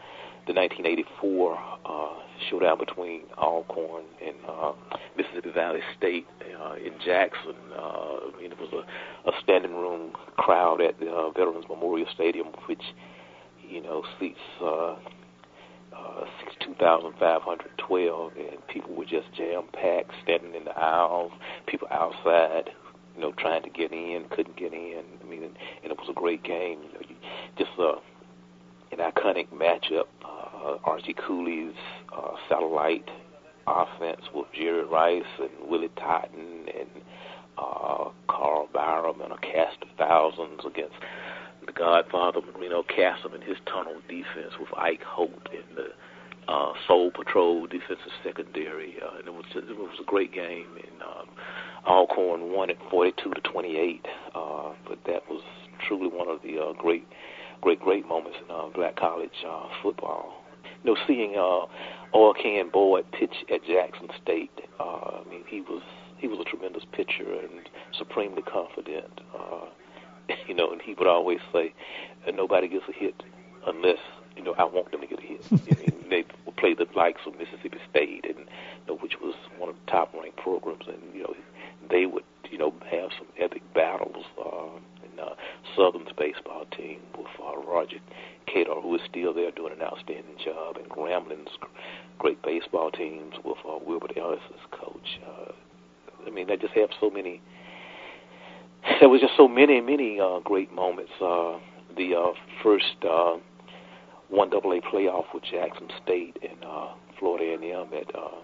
the 0.47 0.55
1984 0.55 1.59
uh, 1.85 2.09
showdown 2.51 2.79
between 2.79 3.23
Alcorn 3.39 4.05
and 4.25 4.37
uh, 4.49 4.73
Mississippi 5.17 5.51
Valley 5.51 5.81
State 5.97 6.27
uh, 6.61 6.75
in 6.75 6.93
Jackson. 7.05 7.55
Uh, 7.77 8.31
I 8.33 8.41
mean, 8.41 8.53
it 8.53 8.59
was 8.59 8.73
a, 8.73 9.29
a 9.29 9.33
standing 9.43 9.75
room 9.75 10.13
crowd 10.37 10.81
at 10.81 10.99
the 10.99 11.11
uh, 11.11 11.31
Veterans 11.31 11.67
Memorial 11.69 12.09
Stadium, 12.15 12.49
which 12.67 12.83
you 13.69 13.81
know 13.81 14.03
seats 14.19 14.39
uh, 14.61 14.97
uh, 15.95 16.25
62,512, 16.61 18.33
and 18.37 18.67
people 18.69 18.95
were 18.95 19.05
just 19.05 19.33
jam 19.37 19.65
packed, 19.73 20.13
standing 20.23 20.55
in 20.55 20.65
the 20.65 20.77
aisles, 20.77 21.33
people 21.67 21.89
outside, 21.91 22.71
you 23.15 23.21
know, 23.21 23.33
trying 23.39 23.63
to 23.63 23.71
get 23.71 23.93
in, 23.93 24.25
couldn't 24.31 24.57
get 24.57 24.73
in. 24.73 25.03
I 25.21 25.29
mean, 25.29 25.43
and, 25.45 25.57
and 25.83 25.93
it 25.93 25.99
was 25.99 26.09
a 26.09 26.15
great 26.15 26.43
game. 26.43 26.81
You 26.83 26.93
know, 26.93 27.01
you, 27.09 27.17
just 27.59 27.71
uh, 27.79 27.95
an 28.93 28.99
iconic 28.99 29.49
matchup. 29.49 30.07
Uh, 30.25 30.79
Archie 30.85 31.15
Cooley's 31.15 31.75
uh, 32.17 32.33
satellite 32.49 33.09
offense 33.67 34.23
with 34.35 34.47
Jerry 34.55 34.85
Rice 34.85 35.23
and 35.39 35.69
Willie 35.69 35.91
Totten 35.97 36.67
and 36.79 36.89
uh, 37.59 38.11
Carl 38.29 38.69
Byrum 38.75 39.23
and 39.23 39.33
a 39.33 39.39
cast 39.39 39.83
of 39.83 39.89
thousands 39.99 40.61
against 40.67 40.97
the 41.67 41.73
Godfather 41.73 42.41
Marino 42.55 42.83
Casem 42.83 43.35
and 43.35 43.43
his 43.43 43.57
tunnel 43.67 43.97
defense 44.09 44.55
with 44.59 44.69
Ike 44.77 45.03
Holt 45.03 45.49
and 45.53 45.77
the 45.77 45.89
uh, 46.49 46.73
Soul 46.87 47.11
Patrol 47.11 47.67
defensive 47.67 48.13
secondary, 48.25 48.97
uh, 49.03 49.19
and 49.19 49.29
it 49.29 49.33
was 49.33 49.45
it 49.55 49.77
was 49.77 49.99
a 50.01 50.05
great 50.05 50.33
game. 50.33 50.67
And 50.77 51.03
um, 51.03 51.29
Alcorn 51.87 52.53
won 52.53 52.71
it 52.71 52.79
42 52.91 53.31
to 53.31 53.41
28, 53.41 54.07
uh, 54.35 54.73
but 54.89 54.99
that 55.07 55.29
was 55.29 55.43
truly 55.87 56.09
one 56.09 56.29
of 56.29 56.41
the 56.43 56.59
uh, 56.59 56.73
great, 56.73 57.07
great, 57.61 57.81
great 57.81 58.07
moments 58.07 58.39
in 58.43 58.55
uh, 58.55 58.69
black 58.75 58.97
college 58.97 59.45
uh, 59.49 59.67
football. 59.83 60.43
You 60.85 60.95
know, 60.95 61.01
seeing 61.07 61.35
uh, 61.37 61.67
Oil 62.17 62.35
Can 62.35 62.71
Boyd 62.73 63.05
pitch 63.13 63.35
at 63.53 63.65
Jackson 63.65 64.09
State, 64.23 64.51
uh, 64.81 65.21
I 65.21 65.29
mean, 65.29 65.45
he 65.49 65.61
was 65.61 65.83
he 66.19 66.29
was 66.29 66.39
a 66.39 66.45
tremendous 66.45 66.85
pitcher 66.93 67.33
and 67.41 67.69
supremely 67.99 68.43
confident. 68.43 69.21
Uh, 69.37 69.67
you 70.49 70.55
know, 70.55 70.73
and 70.73 70.81
he 70.81 70.95
would 70.95 71.09
always 71.09 71.39
say, 71.53 71.75
"Nobody 72.33 72.69
gets 72.69 72.85
a 72.89 72.93
hit 72.93 73.23
unless 73.67 73.99
you 74.37 74.43
know 74.43 74.55
I 74.59 74.65
want 74.65 74.91
them 74.91 75.01
to 75.01 75.07
get 75.07 75.19
a 75.19 75.23
hit." 75.23 75.43
Mean, 75.53 76.05
they 76.11 76.25
would 76.47 76.57
play 76.57 76.75
the 76.75 76.87
likes 76.97 77.23
of 77.27 77.35
Mississippi 77.39 77.79
State, 77.91 78.25
and 78.25 78.39
you 78.39 78.87
know, 78.89 78.97
which 78.97 79.21
was 79.21 79.35
one 79.59 79.69
of 79.69 79.77
the 79.85 79.91
top-ranked 79.91 80.37
programs, 80.39 80.85
and 80.87 81.15
you 81.15 81.23
know, 81.23 81.35
they 81.91 82.07
would 82.07 82.25
you 82.51 82.59
know 82.59 82.73
have 82.91 83.11
some 83.17 83.27
epic 83.39 83.63
battles. 83.75 84.25
Uh, 84.39 84.79
and 85.03 85.21
uh, 85.21 85.35
Southern's 85.77 86.13
baseball 86.17 86.65
team 86.77 87.01
with 87.17 87.27
uh, 87.43 87.57
Roger 87.59 87.99
Cador, 88.47 88.81
who 88.81 88.95
is 88.95 89.01
still 89.09 89.35
there 89.35 89.51
doing 89.51 89.73
an 89.73 89.83
outstanding 89.83 90.37
job, 90.43 90.77
and 90.77 90.89
Grambling's 90.89 91.51
great 92.19 92.43
baseball 92.43 92.91
teams 92.91 93.35
with 93.45 93.59
uh, 93.69 93.79
Wilbert 93.85 94.17
Ellis 94.17 94.41
as 94.51 94.61
coach. 94.71 95.21
Uh, 95.27 95.53
I 96.27 96.31
mean, 96.31 96.47
they 96.47 96.57
just 96.57 96.75
have 96.75 96.91
so 97.01 97.11
many 97.11 97.41
there 99.01 99.09
was 99.09 99.21
just 99.21 99.37
so 99.37 99.49
many, 99.49 99.81
many 99.81 100.21
uh, 100.21 100.41
great 100.41 100.73
moments. 100.73 101.13
Uh, 101.21 101.59
the 101.97 102.15
uh, 102.15 102.33
first 102.63 102.97
uh, 103.09 103.37
one 104.33 104.49
double 104.49 104.73
A 104.73 104.81
playoff 104.81 105.27
with 105.35 105.45
Jackson 105.45 105.89
State 106.03 106.39
and 106.43 106.65
uh, 106.65 106.89
Florida 107.19 107.53
A&M 107.53 107.89
at 107.93 108.15
uh, 108.17 108.41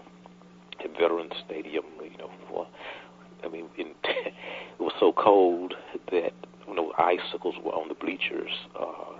at 0.83 0.91
Veterans 0.91 1.33
Stadium. 1.45 1.83
You 2.01 2.17
know, 2.17 2.29
for, 2.47 2.67
I 3.43 3.49
mean, 3.49 3.65
in, 3.77 3.87
it 4.03 4.33
was 4.79 4.93
so 4.99 5.11
cold 5.11 5.73
that 6.11 6.31
you 6.67 6.75
know 6.75 6.93
icicles 6.97 7.55
were 7.63 7.73
on 7.73 7.89
the 7.89 7.95
bleachers. 7.95 8.51
Uh, 8.79 9.17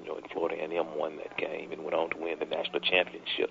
you 0.00 0.08
know, 0.08 0.16
in 0.16 0.24
Florida 0.32 0.56
A&M 0.62 0.86
won 0.96 1.16
that 1.16 1.36
game 1.36 1.72
and 1.72 1.82
went 1.82 1.94
on 1.94 2.10
to 2.10 2.16
win 2.18 2.38
the 2.38 2.46
national 2.46 2.80
championship. 2.80 3.50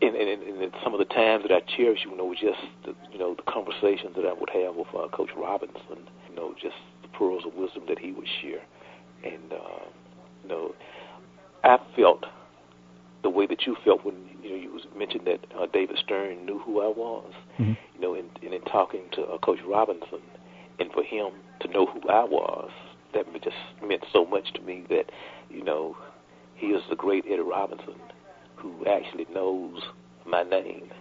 And, 0.00 0.16
and, 0.16 0.42
and, 0.42 0.62
and 0.62 0.72
some 0.82 0.94
of 0.94 0.98
the 0.98 1.04
times 1.04 1.44
that 1.48 1.52
I 1.52 1.60
cherish, 1.76 2.00
you 2.04 2.16
know, 2.16 2.24
was 2.24 2.38
just 2.40 2.60
the, 2.84 2.94
you 3.10 3.18
know 3.18 3.34
the 3.34 3.50
conversations 3.50 4.16
that 4.16 4.26
I 4.26 4.32
would 4.32 4.50
have 4.50 4.74
with 4.76 4.88
uh, 4.92 5.08
Coach 5.16 5.30
Robinson. 5.36 6.04
You 6.28 6.36
know, 6.36 6.54
just 6.60 6.76
the 7.00 7.08
pearls 7.08 7.44
of 7.46 7.54
wisdom 7.54 7.84
that 7.88 7.98
he 7.98 8.12
would 8.12 8.28
share. 8.42 8.60
And 9.24 9.52
uh, 9.52 9.88
you 10.42 10.48
know, 10.48 10.74
I 11.64 11.78
felt 11.96 12.24
the 13.22 13.30
way 13.30 13.46
that 13.46 13.66
you 13.66 13.76
felt 13.84 14.04
when 14.04 14.16
you 14.42 14.50
know 14.50 14.56
you 14.56 14.72
was 14.72 14.82
mentioned 14.96 15.26
that 15.26 15.40
uh, 15.56 15.66
David 15.72 15.96
Stern 16.02 16.44
knew 16.44 16.58
who 16.58 16.80
I 16.80 16.88
was. 16.88 17.32
Mm-hmm. 17.58 17.72
You 17.94 18.00
know, 18.00 18.14
and, 18.14 18.28
and 18.42 18.54
in 18.54 18.62
talking 18.62 19.02
to 19.12 19.22
uh, 19.22 19.38
Coach 19.38 19.60
Robinson, 19.66 20.20
and 20.78 20.90
for 20.92 21.04
him 21.04 21.32
to 21.60 21.68
know 21.68 21.86
who 21.86 22.00
I 22.08 22.24
was, 22.24 22.70
that 23.14 23.26
just 23.42 23.56
meant 23.84 24.04
so 24.12 24.24
much 24.24 24.52
to 24.54 24.60
me 24.62 24.84
that 24.88 25.04
you 25.50 25.62
know 25.62 25.96
he 26.54 26.68
is 26.68 26.82
the 26.90 26.96
great 26.96 27.24
Eddie 27.26 27.40
Robinson 27.40 27.94
who 28.56 28.86
actually 28.86 29.26
knows 29.32 29.82
my 30.26 30.42
name. 30.42 30.90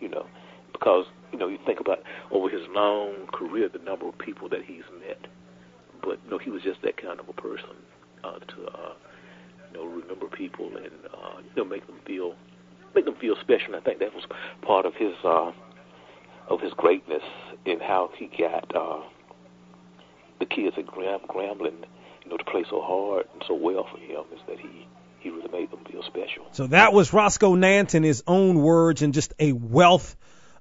You 0.00 0.08
know, 0.08 0.26
because 0.72 1.04
you 1.30 1.38
know 1.38 1.46
you 1.46 1.58
think 1.64 1.78
about 1.78 1.98
over 2.32 2.48
his 2.48 2.62
long 2.70 3.28
career 3.32 3.68
the 3.68 3.78
number 3.78 4.08
of 4.08 4.18
people 4.18 4.48
that 4.48 4.64
he's 4.64 4.82
met, 5.06 5.28
but 6.02 6.18
you 6.24 6.30
know 6.30 6.38
he 6.38 6.50
was 6.50 6.62
just 6.62 6.82
that 6.82 6.96
kind 6.96 7.20
of 7.20 7.28
a 7.28 7.32
person 7.32 7.76
uh, 8.24 8.38
to. 8.38 8.66
Uh, 8.66 8.94
know, 9.72 9.84
remember 9.84 10.26
people 10.26 10.66
and 10.76 10.92
uh, 11.12 11.40
you 11.40 11.62
know 11.62 11.64
make 11.64 11.86
them 11.86 11.98
feel 12.06 12.34
make 12.94 13.04
them 13.04 13.16
feel 13.16 13.36
special. 13.40 13.74
I 13.74 13.80
think 13.80 14.00
that 14.00 14.14
was 14.14 14.24
part 14.62 14.86
of 14.86 14.94
his 14.94 15.14
uh, 15.24 15.52
of 16.48 16.60
his 16.60 16.72
greatness 16.74 17.22
in 17.64 17.80
how 17.80 18.10
he 18.16 18.26
got 18.26 18.74
uh, 18.74 19.02
the 20.40 20.46
kids 20.46 20.76
at 20.78 20.86
Gram- 20.86 21.20
Grambling, 21.28 21.84
you 22.24 22.30
know, 22.30 22.36
to 22.36 22.44
play 22.44 22.64
so 22.68 22.80
hard 22.80 23.26
and 23.32 23.42
so 23.46 23.54
well 23.54 23.86
for 23.90 23.98
him 23.98 24.24
is 24.34 24.40
that 24.48 24.58
he 24.58 24.86
he 25.20 25.30
really 25.30 25.48
made 25.50 25.70
them 25.70 25.84
feel 25.84 26.02
special. 26.02 26.46
So 26.52 26.66
that 26.68 26.92
was 26.92 27.12
Roscoe 27.12 27.54
Nance 27.54 27.94
in 27.94 28.02
his 28.02 28.24
own 28.26 28.60
words 28.60 29.02
and 29.02 29.14
just 29.14 29.34
a 29.38 29.52
wealth 29.52 30.16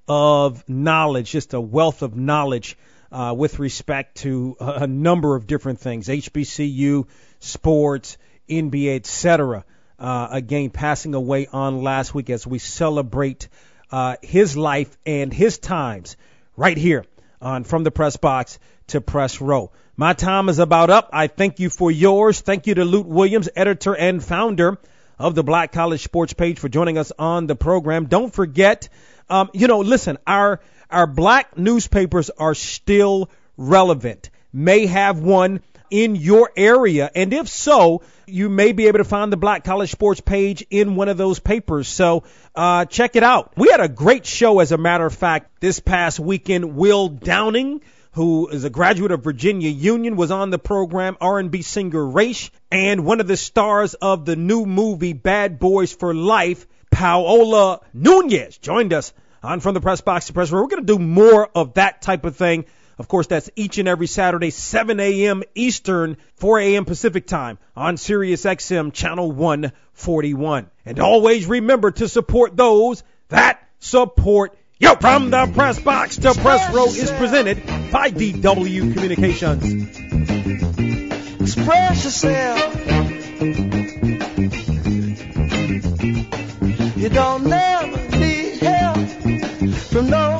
of 0.08 0.68
knowledge, 0.70 1.32
just 1.32 1.54
a 1.54 1.62
wealth 1.62 2.04
of 2.04 2.16
knowledge 2.16 2.78
uh, 3.12 3.34
with 3.36 3.60
respect 3.60 4.18
to 4.18 4.56
a, 4.60 4.66
a 4.84 4.88
number 4.88 5.36
of 5.36 5.48
different 5.48 5.80
things, 5.80 6.08
HBCU, 6.08 7.08
sports, 7.40 8.18
NBA, 8.52 8.98
etc. 8.98 9.66
Uh, 9.98 10.28
again, 10.32 10.70
passing 10.70 11.16
away 11.16 11.48
on 11.48 11.82
last 11.84 12.14
week 12.14 12.30
as 12.30 12.46
we 12.46 12.60
celebrate 12.60 13.48
uh, 13.92 14.18
his 14.22 14.58
life 14.58 14.98
and 15.06 15.34
his 15.34 15.58
times 15.58 16.18
right 16.56 16.78
here 16.78 17.06
on 17.42 17.64
From 17.64 17.84
the 17.84 17.92
Press 17.92 18.18
Box 18.18 18.60
to 18.88 19.02
Press 19.02 19.42
Row. 19.42 19.72
My 19.96 20.14
time 20.14 20.50
is 20.50 20.60
about 20.60 20.90
up. 20.90 21.10
I 21.14 21.28
thank 21.28 21.60
you 21.60 21.70
for 21.70 21.92
yours. 21.92 22.42
Thank 22.42 22.68
you 22.68 22.76
to 22.76 22.86
Lut 22.86 23.06
Williams, 23.06 23.50
editor 23.56 23.96
and 23.96 24.24
founder 24.24 24.78
of 25.20 25.36
the 25.36 25.44
Black 25.44 25.72
College 25.72 26.04
Sports 26.04 26.34
page 26.34 26.60
for 26.60 26.70
joining 26.70 26.98
us 26.98 27.12
on 27.18 27.48
the 27.48 27.56
program. 27.56 28.08
Don't 28.08 28.34
forget, 28.34 28.90
um, 29.30 29.50
you 29.54 29.68
know, 29.68 29.80
listen, 29.80 30.18
our 30.26 30.60
our 30.90 31.08
black 31.08 31.58
newspapers 31.58 32.30
are 32.32 32.56
still 32.56 33.30
relevant. 33.58 34.30
May 34.52 34.88
have 34.88 35.20
one 35.20 35.62
in 35.92 36.16
your 36.16 36.52
area, 36.56 37.12
and 37.14 37.34
if 37.34 37.48
so, 37.48 38.02
you 38.26 38.50
may 38.50 38.72
be 38.72 38.88
able 38.88 39.00
to 39.00 39.04
find 39.04 39.32
the 39.32 39.38
Black 39.38 39.64
College 39.64 39.92
Sports 39.92 40.22
page 40.22 40.66
in 40.70 40.96
one 40.96 41.10
of 41.10 41.18
those 41.18 41.40
papers. 41.40 41.88
So 41.88 42.24
uh, 42.56 42.86
check 42.86 43.16
it 43.16 43.24
out. 43.24 43.54
We 43.58 43.70
had 43.70 43.82
a 43.82 43.90
great 43.90 44.26
show, 44.26 44.60
as 44.60 44.72
a 44.72 44.78
matter 44.78 45.06
of 45.06 45.14
fact, 45.14 45.60
this 45.60 45.80
past 45.80 46.20
weekend. 46.20 46.76
Will 46.76 47.10
Downing 47.10 47.82
who 48.14 48.50
is 48.50 48.66
a 48.66 48.70
graduate 48.70 49.12
of 49.12 49.24
Virginia 49.24 49.70
Union, 49.70 50.18
was 50.18 50.32
on 50.32 50.50
the 50.50 50.60
program, 50.60 51.16
R&B 51.22 51.62
singer 51.62 52.06
Raish, 52.06 52.52
and 52.70 53.06
one 53.06 53.22
of 53.22 53.28
the 53.28 53.38
stars 53.38 53.94
of 53.94 54.26
the 54.26 54.36
new 54.36 54.66
movie 54.66 55.14
Bad 55.14 55.60
Boys 55.60 55.94
for 55.94 56.14
Life, 56.14 56.68
Paola 56.92 57.80
Nunez, 57.94 58.58
joined 58.58 58.92
us 58.92 59.14
on 59.42 59.62
From 59.62 59.74
the 59.74 59.82
Press 59.82 60.02
Box 60.02 60.28
to 60.28 60.34
Press. 60.34 60.52
We're 60.52 60.68
going 60.68 60.86
to 60.86 60.98
do 60.98 61.00
more 61.00 61.50
of 61.56 61.76
that 61.76 62.02
type 62.02 62.26
of 62.26 62.36
thing. 62.36 62.66
Of 63.02 63.08
course, 63.08 63.26
that's 63.26 63.50
each 63.56 63.80
and 63.80 63.88
every 63.88 64.06
Saturday, 64.06 64.52
7 64.52 65.00
a.m. 65.00 65.42
Eastern, 65.56 66.18
4 66.36 66.60
a.m. 66.60 66.86
Pacific 66.86 67.26
time 67.26 67.58
on 67.76 67.98
Sirius 67.98 68.44
XM 68.44 68.94
Channel 68.94 69.32
141. 69.32 70.70
And 70.86 71.00
always 71.00 71.48
remember 71.48 71.90
to 71.90 72.08
support 72.08 72.56
those 72.56 73.04
that 73.30 73.68
support 73.80 74.56
Yo, 74.78 74.94
from 74.94 75.32
the 75.32 75.52
press 75.52 75.80
box 75.80 76.18
to 76.18 76.36
press 76.36 76.72
row 76.72 76.86
is 76.86 77.12
presented 77.14 77.66
by 77.92 78.12
DW 78.12 78.94
Communications. 78.94 79.64
Express 81.42 82.04
yourself. 82.04 82.76
You 86.98 87.10
don't 87.10 87.46
never 87.48 88.18
need 88.20 88.60
help 88.60 89.10
from 89.90 90.08
nobody 90.12 90.31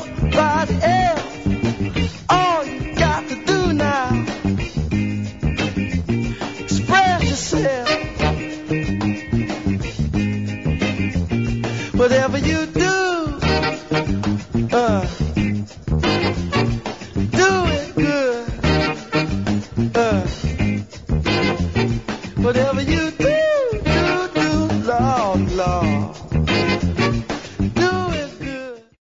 yourself. 7.52 7.88
Whatever 11.94 12.38
you 12.38 12.66
do, 12.66 13.38
uh, 14.72 15.06